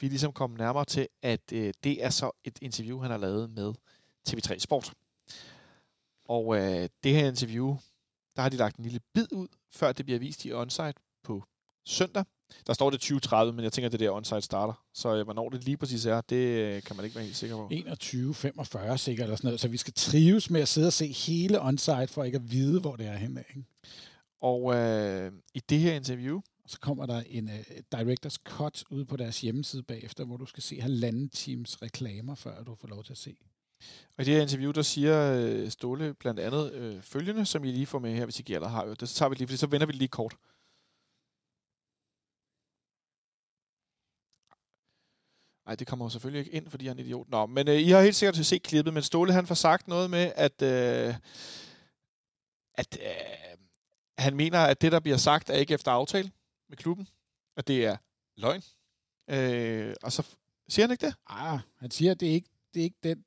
[0.00, 3.50] vi ligesom kom nærmere til, at øh, det er så et interview, han har lavet
[3.50, 3.72] med
[4.28, 4.92] TV3 Sport.
[6.24, 7.76] Og øh, det her interview,
[8.38, 11.44] der har de lagt en lille bid ud, før det bliver vist i onsite på
[11.86, 12.24] søndag.
[12.66, 14.84] Der står det 2030, men jeg tænker, at det der onsite starter.
[14.94, 17.56] Så øh, hvornår det lige præcis er, det øh, kan man ikke være helt sikker
[17.56, 17.68] på.
[18.90, 19.60] 21.45 sikkert, eller sådan noget.
[19.60, 22.80] Så vi skal trives med at sidde og se hele onsite, for ikke at vide,
[22.80, 23.44] hvor det er henne.
[23.48, 23.68] Ikke?
[24.40, 27.54] Og øh, i det her interview, så kommer der en uh,
[27.94, 32.62] director's cut ude på deres hjemmeside bagefter, hvor du skal se halvanden times reklamer, før
[32.62, 33.36] du får lov til at se.
[34.16, 37.72] Og i det her interview, der siger øh, Ståle blandt andet øh, følgende, som I
[37.72, 39.08] lige får med her, hvis I ikke allerede har hørt det.
[39.08, 40.36] Så tager vi lige, fordi så vender vi det lige kort.
[45.66, 47.28] Nej, det kommer jo selvfølgelig ikke ind, fordi han er en idiot.
[47.28, 50.10] Nå, men øh, I har helt sikkert set klippet, men Ståle han får sagt noget
[50.10, 51.14] med, at, øh,
[52.74, 53.58] at øh,
[54.18, 56.30] han mener, at det, der bliver sagt, er ikke efter aftale
[56.68, 57.08] med klubben.
[57.56, 57.96] At det er
[58.36, 58.62] løgn.
[59.30, 60.36] Øh, og så
[60.68, 61.14] siger han ikke det?
[61.26, 63.24] Ah, han siger, at det er ikke det, er ikke den,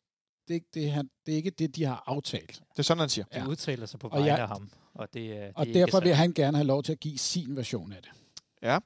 [0.48, 2.62] det, er ikke det, han, det er ikke det, de har aftalt.
[2.72, 3.26] Det er sådan, han siger.
[3.26, 3.46] De Ja.
[3.48, 6.16] udtaler sig på vegne jeg- af ham, og det, er- det Og er derfor vil
[6.16, 8.12] han gerne have lov til at give sin version af det.
[8.62, 8.80] Ja.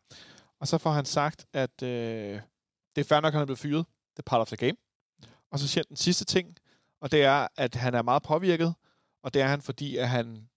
[0.59, 1.89] Og så får han sagt, at øh,
[2.95, 3.85] det er fair nok, at han er blevet fyret.
[4.13, 4.77] Det er part of the game.
[5.51, 6.55] Og så siger han den sidste ting,
[7.01, 8.73] og det er, at han er meget påvirket,
[9.23, 10.47] og det er han, fordi at han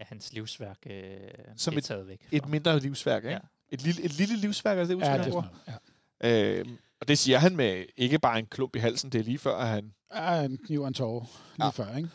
[0.00, 1.16] Ja, hans livsværk øh,
[1.56, 2.28] Som er et- taget væk.
[2.32, 2.48] et fra.
[2.48, 3.34] mindre livsværk, ikke?
[3.34, 3.38] Ja.
[3.68, 5.50] Et, lille, et lille livsværk, er det, det Ja, det er sådan,
[6.22, 6.58] ja.
[6.60, 6.66] Øh,
[7.00, 9.56] og det siger han med ikke bare en klump i halsen, det er lige før,
[9.56, 9.94] at han...
[10.14, 11.64] Ja, en kniv og en tårer lige Ja.
[11.64, 11.70] ja.
[11.70, 12.10] før, ikke?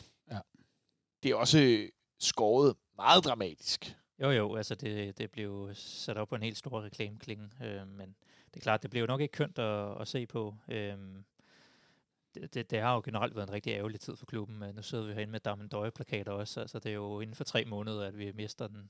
[1.24, 1.88] Det er også
[2.20, 3.98] skåret meget dramatisk.
[4.22, 8.16] Jo, jo, altså det, det blev sat op på en helt stor reklameklinge, øh, men
[8.46, 10.56] det er klart, det blev nok ikke kønt at, at se på.
[10.70, 10.98] Øh,
[12.36, 14.64] det, det, det har jo generelt været en rigtig ærgerlig tid for klubben.
[14.76, 18.08] Nu sidder vi herinde med Damendøje-plakater også, altså det er jo inden for tre måneder,
[18.08, 18.90] at vi mister den,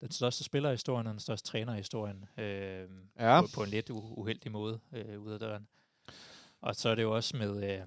[0.00, 2.88] den største spiller i historien og den største træner i historien øh,
[3.18, 3.40] Ja.
[3.40, 5.68] på, på en lidt uheldig måde øh, ud af døren.
[6.60, 7.86] Og så er det jo også med øh,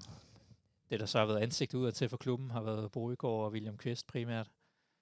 [0.90, 3.76] det, der så har været ansigt udad til for klubben, har været Boegård og William
[3.76, 4.50] Kvist primært,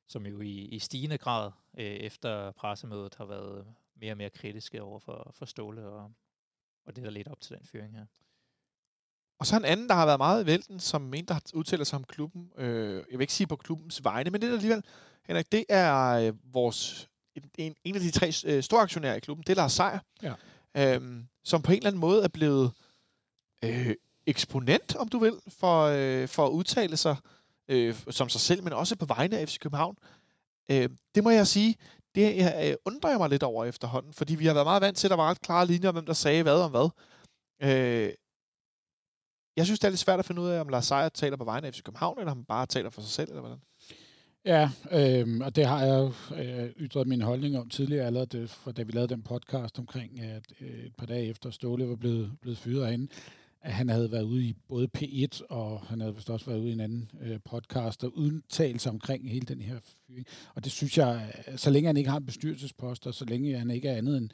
[0.09, 4.82] som jo i, i stigende grad øh, efter pressemødet har været mere og mere kritiske
[4.82, 6.12] over for, for Ståle og,
[6.87, 8.07] og det, der ledte op til den fyring her.
[9.41, 11.87] Og så en anden, der har været meget i vælten, som en, der har udtalt
[11.87, 12.49] sig om klubben.
[12.59, 14.85] Øh, jeg vil ikke sige på klubbens vegne, men det er alligevel,
[15.25, 17.09] Henrik, det er øh, vores,
[17.59, 20.35] en, en af de tre øh, store aktionærer i klubben, det er Lars Seier, Ja.
[20.97, 22.73] øh, som på en eller anden måde er blevet
[23.65, 23.95] øh,
[24.27, 27.17] eksponent, om du vil, for, øh, for at udtale sig
[27.69, 29.97] øh, som sig selv, men også på vegne af FC København.
[30.71, 31.75] Øh, det må jeg sige,
[32.15, 35.07] det øh, undrer jeg mig lidt over efterhånden, fordi vi har været meget vant til,
[35.07, 36.89] at der var ret klare linjer om, hvem der sagde hvad om hvad.
[37.62, 38.12] Øh,
[39.61, 41.45] jeg synes, det er lidt svært at finde ud af, om Lars Seier taler på
[41.45, 43.59] vegne af FC København, eller om han bare taler for sig selv, eller hvordan.
[44.45, 46.12] Ja, øh, og det har jeg
[46.45, 50.45] øh, ytret min holdning om tidligere, allerede for da vi lavede den podcast omkring, at
[50.61, 53.09] øh, et par dage efter Ståle var blevet, blevet fyret herinde,
[53.62, 56.69] at han havde været ude i både P1, og han havde vist også været ude
[56.69, 60.27] i en anden øh, podcast, og udtalt sig omkring hele den her fyring.
[60.55, 63.70] Og det synes jeg, så længe han ikke har en bestyrelsespost, og så længe han
[63.70, 64.31] ikke er andet end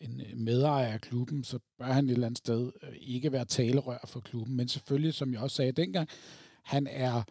[0.00, 3.44] en øh, medejer af klubben, så bør han et eller andet sted øh, ikke være
[3.44, 4.56] talerør for klubben.
[4.56, 6.08] Men selvfølgelig, som jeg også sagde dengang,
[6.62, 7.22] han er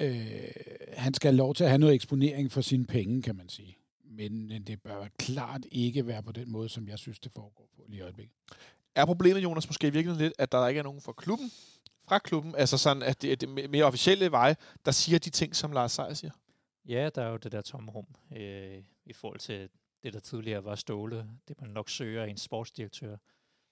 [0.00, 0.50] øh,
[0.96, 3.76] han skal have lov til at have noget eksponering for sine penge, kan man sige.
[4.04, 7.84] Men det bør klart ikke være på den måde, som jeg synes, det foregår på
[7.88, 8.34] lige i øjeblikket.
[8.98, 11.50] Er problemet, Jonas, måske virkelig lidt, at der ikke er nogen fra klubben,
[12.08, 15.56] fra klubben, altså sådan, at det er det mere officielle veje, der siger de ting,
[15.56, 16.30] som Lars Seier siger?
[16.84, 18.06] Ja, der er jo det der tomrum
[18.36, 19.68] øh, i forhold til
[20.02, 21.26] det, der tidligere var Ståle.
[21.48, 23.16] Det man nok søger en sportsdirektør.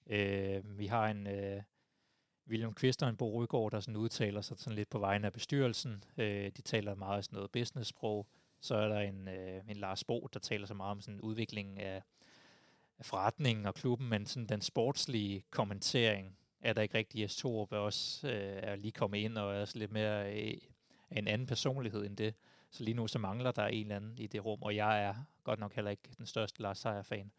[0.07, 1.63] Øh, vi har en øh,
[2.49, 5.33] William Kvist og en Bo Røgaard, der sådan udtaler sig sådan lidt på vegne af
[5.33, 6.05] bestyrelsen.
[6.19, 8.27] Øh, de taler meget sådan noget business-sprog.
[8.61, 11.79] Så er der en, øh, en Lars Bo, der taler så meget om sådan udviklingen
[11.79, 12.03] af
[13.01, 17.21] forretningen og klubben, men sådan den sportslige kommentering er der ikke rigtig.
[17.21, 20.55] Jes Torup er også øh, er lige kommet ind og er også lidt mere øh,
[21.11, 22.35] en anden personlighed end det.
[22.71, 25.15] Så lige nu så mangler der en eller anden i det rum, og jeg er
[25.45, 27.33] godt nok heller ikke den største Lars Seier-fan.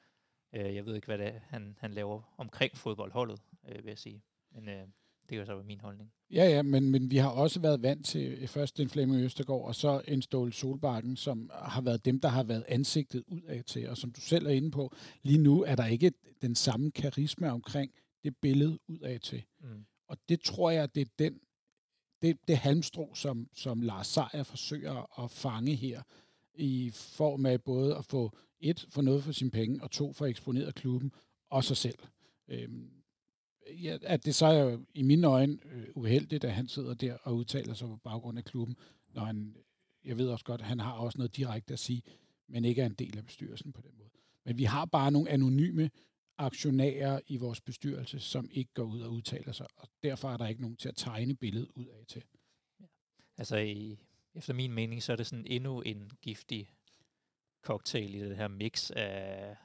[0.54, 3.98] Øh, jeg ved ikke, hvad det er, han, han laver omkring fodboldholdet, øh, vil jeg
[3.98, 4.24] sige.
[4.52, 4.88] Men øh,
[5.30, 6.12] det er jo så min holdning.
[6.32, 9.76] Ja, ja, men, men vi har også været vant til først en Flemming Østergaard, og
[9.76, 13.90] så en Ståle Solbakken, som har været dem, der har været ansigtet ud af til.
[13.90, 17.50] Og som du selv er inde på, lige nu er der ikke den samme karisma
[17.50, 17.92] omkring
[18.24, 19.44] det billede ud af til.
[19.60, 19.86] Mm.
[20.08, 21.40] Og det tror jeg, det er den
[22.22, 26.02] det, det halmstrå, som, som Lars Seier forsøger at fange her,
[26.54, 30.26] i form af både at få et, for noget for sine penge, og to, for
[30.26, 31.12] at eksponere klubben,
[31.50, 32.00] og sig selv.
[32.48, 32.92] Øhm,
[33.72, 37.36] ja, at det så er i mine øjne øh, uheldigt, at han sidder der og
[37.36, 38.78] udtaler sig på baggrund af klubben,
[39.14, 39.56] når han,
[40.04, 42.02] jeg ved også godt, han har også noget direkte at sige,
[42.48, 44.10] men ikke er en del af bestyrelsen på den måde.
[44.46, 45.90] Men vi har bare nogle anonyme
[46.38, 50.48] aktionærer i vores bestyrelse, som ikke går ud og udtaler sig, og derfor er der
[50.48, 52.24] ikke nogen til at tegne billedet ud af til.
[52.80, 52.86] Ja.
[53.38, 54.00] Altså, i,
[54.34, 56.70] efter min mening, så er det sådan endnu en giftig
[57.62, 59.56] cocktail i det her mix af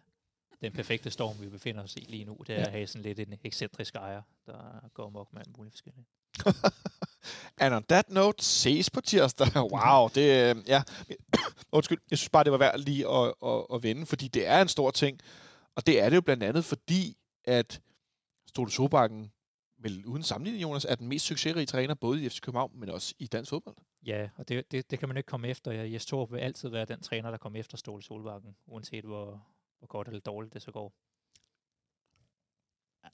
[0.62, 2.36] den perfekte storm, vi befinder os i lige nu.
[2.46, 2.66] Det er ja.
[2.66, 6.06] at have sådan lidt en ekscentrisk ejer, der går mok med alt muligt forskelligt.
[7.62, 9.46] And on that note, ses på tirsdag.
[9.74, 10.82] Wow, det, øh, ja.
[11.72, 14.62] Undskyld, jeg synes bare, det var værd lige at, at, at vende, fordi det er
[14.62, 15.20] en stor ting.
[15.74, 17.80] Og det er det jo blandt andet, fordi at
[18.48, 19.32] Stole Sobakken,
[19.78, 23.14] vel uden sammenligning, Jonas, er den mest succesrige træner, både i FC København, men også
[23.18, 23.76] i dansk fodbold.
[24.06, 25.72] Ja, og det, det, det kan man ikke komme efter.
[25.72, 29.46] Jes Torp vil altid være den træner, der kommer efter Ståle Solbakken, uanset hvor,
[29.82, 30.92] hvor godt eller dårligt det så går.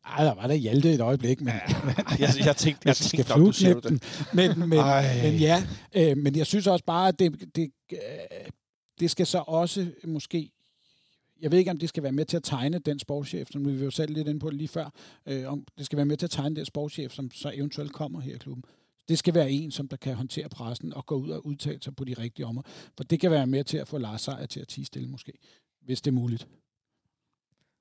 [0.04, 1.54] Ej, der var der Hjalte et øjeblik, men...
[2.22, 4.02] jeg, jeg tænkte, jeg skal nok, du siger det.
[4.34, 5.62] Men, men, men ja,
[5.94, 7.98] øh, men jeg synes også bare, at det, det, øh,
[9.00, 10.50] det skal så også måske
[11.40, 13.84] jeg ved ikke, om det skal være med til at tegne den sportschef, som vi
[13.84, 14.90] jo selv lidt inde på lige før,
[15.26, 18.20] øh, om det skal være med til at tegne den sportschef, som så eventuelt kommer
[18.20, 18.64] her i klubben.
[19.08, 21.96] Det skal være en, som der kan håndtere pressen og gå ud og udtale sig
[21.96, 22.68] på de rigtige områder.
[22.96, 25.32] For det kan være med til at få Lars Seier til at tige stille måske,
[25.88, 26.48] hvis det er muligt.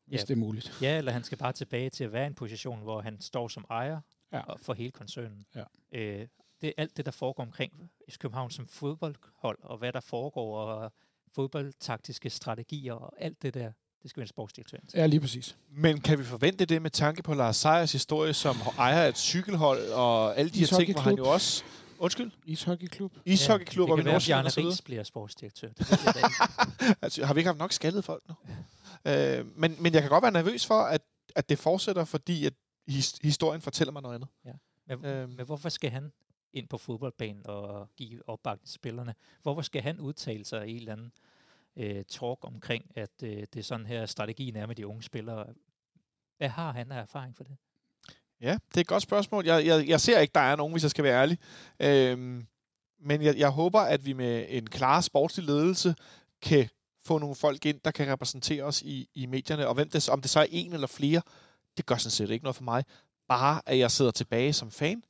[0.06, 0.26] Hvis ja.
[0.26, 0.78] det er muligt.
[0.82, 3.48] Ja, eller han skal bare tilbage til at være i en position, hvor han står
[3.48, 4.02] som ejer
[4.34, 4.54] ja.
[4.54, 5.46] for hele koncernen.
[5.56, 5.64] Ja.
[5.92, 6.28] Øh,
[6.62, 10.92] det er alt det, der foregår omkring København som fodboldhold, og hvad der foregår, og
[11.36, 13.72] fodboldtaktiske strategier og alt det der.
[14.02, 14.78] Det skal være en sportsdirektør.
[14.94, 15.58] Ja, lige præcis.
[15.70, 19.90] Men kan vi forvente det med tanke på Lars Seiers historie som ejer et cykelhold
[19.90, 21.64] og alle de her ting, hvor han jo også...
[22.00, 22.32] Undskyld?
[22.46, 23.14] Ishockeyklub.
[23.26, 25.68] Ishockeyklub, ja, det kan være, at Bjarne Ries bliver sportsdirektør.
[25.68, 25.88] Det
[27.02, 28.36] altså, har vi ikke haft nok skaldede folk nu?
[29.06, 29.40] Ja.
[29.40, 31.02] Øh, men, men jeg kan godt være nervøs for, at,
[31.36, 32.54] at det fortsætter, fordi at
[32.88, 34.30] his, historien fortæller mig noget andet.
[34.46, 34.52] Ja.
[34.96, 36.12] Men, øh, men hvorfor skal han
[36.54, 39.16] ind på fodboldbanen og give opbakning til spillerne.
[39.42, 41.12] Hvorfor skal han udtale sig i en eller anden
[41.76, 45.54] øh, talk omkring, at øh, det er sådan her strategien er med de unge spillere?
[46.38, 47.58] Hvad har han af erfaring for det?
[48.42, 49.46] Ja, det er et godt spørgsmål.
[49.46, 51.38] Jeg, jeg, jeg ser ikke, der er nogen, hvis jeg skal være ærlig.
[51.80, 52.48] Øhm,
[53.00, 55.96] men jeg, jeg håber, at vi med en klar sportslig ledelse
[56.42, 56.70] kan
[57.06, 59.68] få nogle folk ind, der kan repræsentere os i, i medierne.
[59.68, 61.22] Og hvem det, om det så er en eller flere,
[61.78, 62.84] det gør sådan set ikke noget for mig.
[63.28, 65.04] bare, at jeg sidder tilbage som fan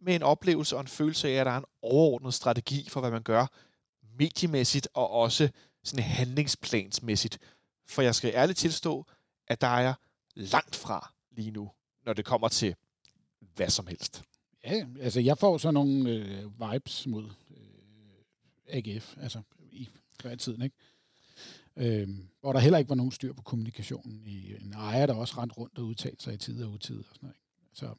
[0.00, 3.10] med en oplevelse og en følelse af, at der er en overordnet strategi for, hvad
[3.10, 3.46] man gør
[4.18, 5.48] mediemæssigt og også
[5.84, 7.38] sådan handlingsplansmæssigt.
[7.86, 9.06] For jeg skal ærligt tilstå,
[9.46, 9.94] at der er jeg
[10.34, 11.70] langt fra lige nu,
[12.04, 12.74] når det kommer til
[13.54, 14.22] hvad som helst.
[14.64, 17.66] Ja, altså jeg får sådan nogle øh, vibes mod øh,
[18.68, 19.42] AGF, altså
[19.72, 19.88] i
[20.20, 20.76] før tiden, ikke?
[21.76, 22.08] Øh,
[22.40, 24.22] hvor der heller ikke var nogen styr på kommunikationen.
[24.26, 27.04] I en ejer, der også rent rundt og udtalte sig i tid og utid og
[27.04, 27.34] sådan noget.
[27.34, 27.44] Ikke?
[27.72, 27.94] Så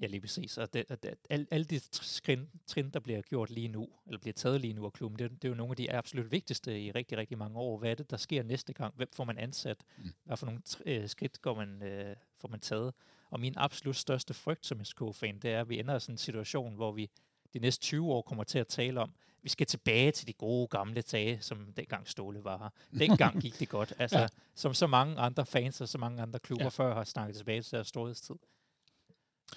[0.00, 0.58] Ja, lige præcis.
[0.58, 4.18] Og det, og det, alle, alle de trin, trin, der bliver gjort lige nu, eller
[4.18, 6.80] bliver taget lige nu af klubben, det, det er jo nogle af de absolut vigtigste
[6.80, 7.78] i rigtig, rigtig mange år.
[7.78, 8.94] Hvad er det, der sker næste gang?
[8.96, 9.84] Hvem får man ansat?
[9.98, 10.04] Mm.
[10.24, 12.94] Hvad for nogle øh, skridt går man, øh, får man taget?
[13.30, 16.18] Og min absolut største frygt som SK-fan, det er, at vi ender i sådan en
[16.18, 17.10] situation, hvor vi
[17.54, 19.12] de næste 20 år kommer til at tale om,
[19.42, 22.98] vi skal tilbage til de gode gamle dage, som dengang Ståle var her.
[22.98, 23.92] Dengang gik det godt.
[23.98, 24.26] Altså, ja.
[24.54, 26.68] som så mange andre fans og så mange andre klubber ja.
[26.68, 28.36] før har snakket tilbage til deres storhedstid.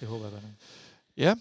[0.00, 0.52] Det håber jeg godt nok.
[1.16, 1.34] Ja,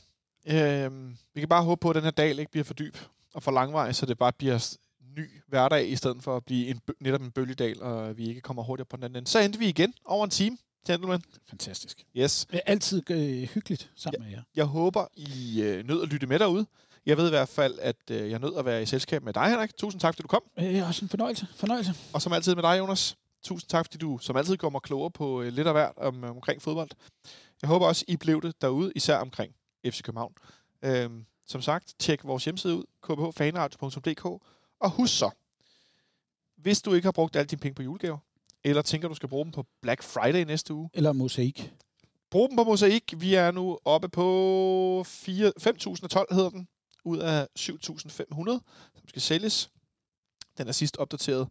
[0.45, 2.97] øh, vi kan bare håbe på, at den her dal ikke bliver for dyb
[3.33, 4.77] og for langvej, så det bare bliver
[5.17, 8.63] ny hverdag, i stedet for at blive en, netop en bølgedal, og vi ikke kommer
[8.63, 9.29] hurtigere på den anden ende.
[9.29, 10.57] Så endte vi igen over en time,
[10.87, 11.23] gentlemen.
[11.49, 12.05] Fantastisk.
[12.17, 12.47] Yes.
[12.51, 14.43] Det er altid øh, hyggeligt sammen ja, med jer.
[14.55, 16.65] Jeg håber, I øh, nød at lytte med derude.
[17.05, 19.49] Jeg ved i hvert fald, at øh, jeg nød at være i selskab med dig,
[19.49, 19.77] Henrik.
[19.77, 20.43] Tusind tak, fordi du kom.
[20.59, 21.47] Øh, også en fornøjelse.
[21.55, 21.93] fornøjelse.
[22.13, 23.15] Og som altid med dig, Jonas.
[23.43, 26.29] Tusind tak, fordi du som altid mig klogere på øh, lidt af hvert om, øh,
[26.29, 26.89] omkring fodbold.
[27.61, 29.55] Jeg håber også, I blev det derude, især omkring
[29.85, 30.33] FC København.
[30.81, 34.25] Øhm, som sagt, tjek vores hjemmeside ud, kbhfanradio.dk,
[34.79, 35.29] og husk så,
[36.57, 38.17] hvis du ikke har brugt alle dine penge på julegaver,
[38.63, 40.89] eller tænker, du skal bruge dem på Black Friday næste uge.
[40.93, 41.73] Eller mosaik.
[42.29, 43.13] Brug dem på mosaik.
[43.17, 45.15] Vi er nu oppe på 5.012,
[46.35, 46.67] hedder den,
[47.05, 47.79] ud af 7.500,
[48.95, 49.69] som skal sælges.
[50.57, 51.47] Den er sidst opdateret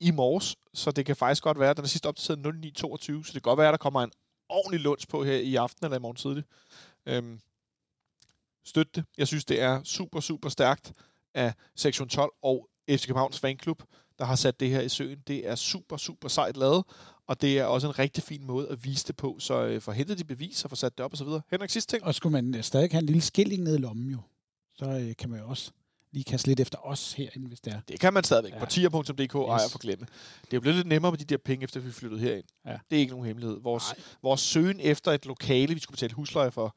[0.00, 3.32] i morges, så det kan faktisk godt være, at den er sidst opdateret 0922, så
[3.32, 4.12] det kan godt være, at der kommer en
[4.48, 6.44] ordentlig lunds på her i aften eller i morgen tidlig.
[7.06, 7.40] Øhm,
[8.64, 9.04] støt det.
[9.18, 10.92] Jeg synes, det er super, super stærkt
[11.34, 13.82] af Sektion 12 og FC Københavns Fanklub,
[14.18, 15.22] der har sat det her i søen.
[15.26, 16.84] Det er super, super sejt lavet,
[17.26, 19.36] og det er også en rigtig fin måde at vise det på.
[19.38, 21.42] Så øh, for de beviser, for sat det op og så videre.
[21.50, 22.04] Henrik, sidste ting?
[22.04, 24.18] Og skulle man øh, stadig have en lille skilling ned i lommen jo,
[24.74, 25.70] så øh, kan man jo også
[26.16, 27.80] lige kaste lidt efter os herinde, hvis det er.
[27.88, 28.52] Det kan man stadigvæk.
[28.52, 28.58] Ja.
[28.58, 29.32] På tier.dk yes.
[29.34, 30.06] ejer for glemme.
[30.50, 32.44] Det er blevet lidt nemmere med de der penge, efter vi flyttede herind.
[32.66, 32.78] Ja.
[32.90, 33.60] Det er ikke nogen hemmelighed.
[33.62, 33.84] Vores,
[34.22, 36.76] vores søgen efter et lokale, vi skulle betale husleje for,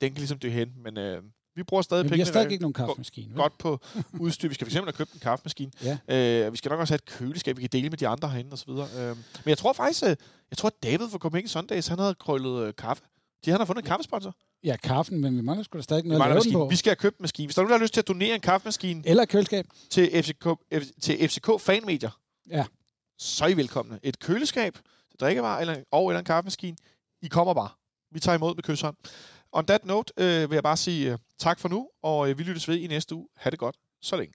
[0.00, 0.72] den kan ligesom dø hen.
[0.76, 1.22] Men øh,
[1.54, 2.14] vi bruger stadig penge.
[2.14, 3.34] Vi har stadig ikke nogen kaffemaskine.
[3.34, 3.80] Godt på
[4.20, 4.48] udstyr.
[4.48, 5.72] Vi skal fx have købt en kaffemaskine.
[5.82, 5.98] Ja.
[6.46, 8.52] Øh, vi skal nok også have et køleskab, vi kan dele med de andre herinde
[8.52, 8.70] osv.
[8.70, 10.16] Øh, men jeg tror faktisk, øh,
[10.50, 13.02] jeg tror, at David fra Copenhagen Sundays, han havde krøllet øh, kaffe.
[13.44, 14.36] De han har fundet en kaffesponsor.
[14.64, 16.66] Ja, kaffen, men vi mangler sgu da stadig noget at lave den på.
[16.70, 17.46] Vi skal have købt en maskine.
[17.46, 19.02] Hvis der er nogen, der har lyst til at donere en kaffemaskine...
[19.04, 19.66] Eller køleskab.
[19.90, 20.48] Til FCK,
[21.00, 22.10] til FCK fanmedier.
[22.50, 22.64] Ja.
[23.18, 23.98] Så er I velkomne.
[24.02, 24.74] Et køleskab
[25.10, 26.76] til drikkevarer eller, og eller en kaffemaskine.
[27.22, 27.68] I kommer bare.
[28.10, 28.96] Vi tager imod med kysshånd.
[29.52, 32.42] On that note øh, vil jeg bare sige øh, tak for nu, og øh, vi
[32.42, 33.28] lyttes ved i næste uge.
[33.36, 33.76] Ha' det godt.
[34.02, 34.34] Så længe.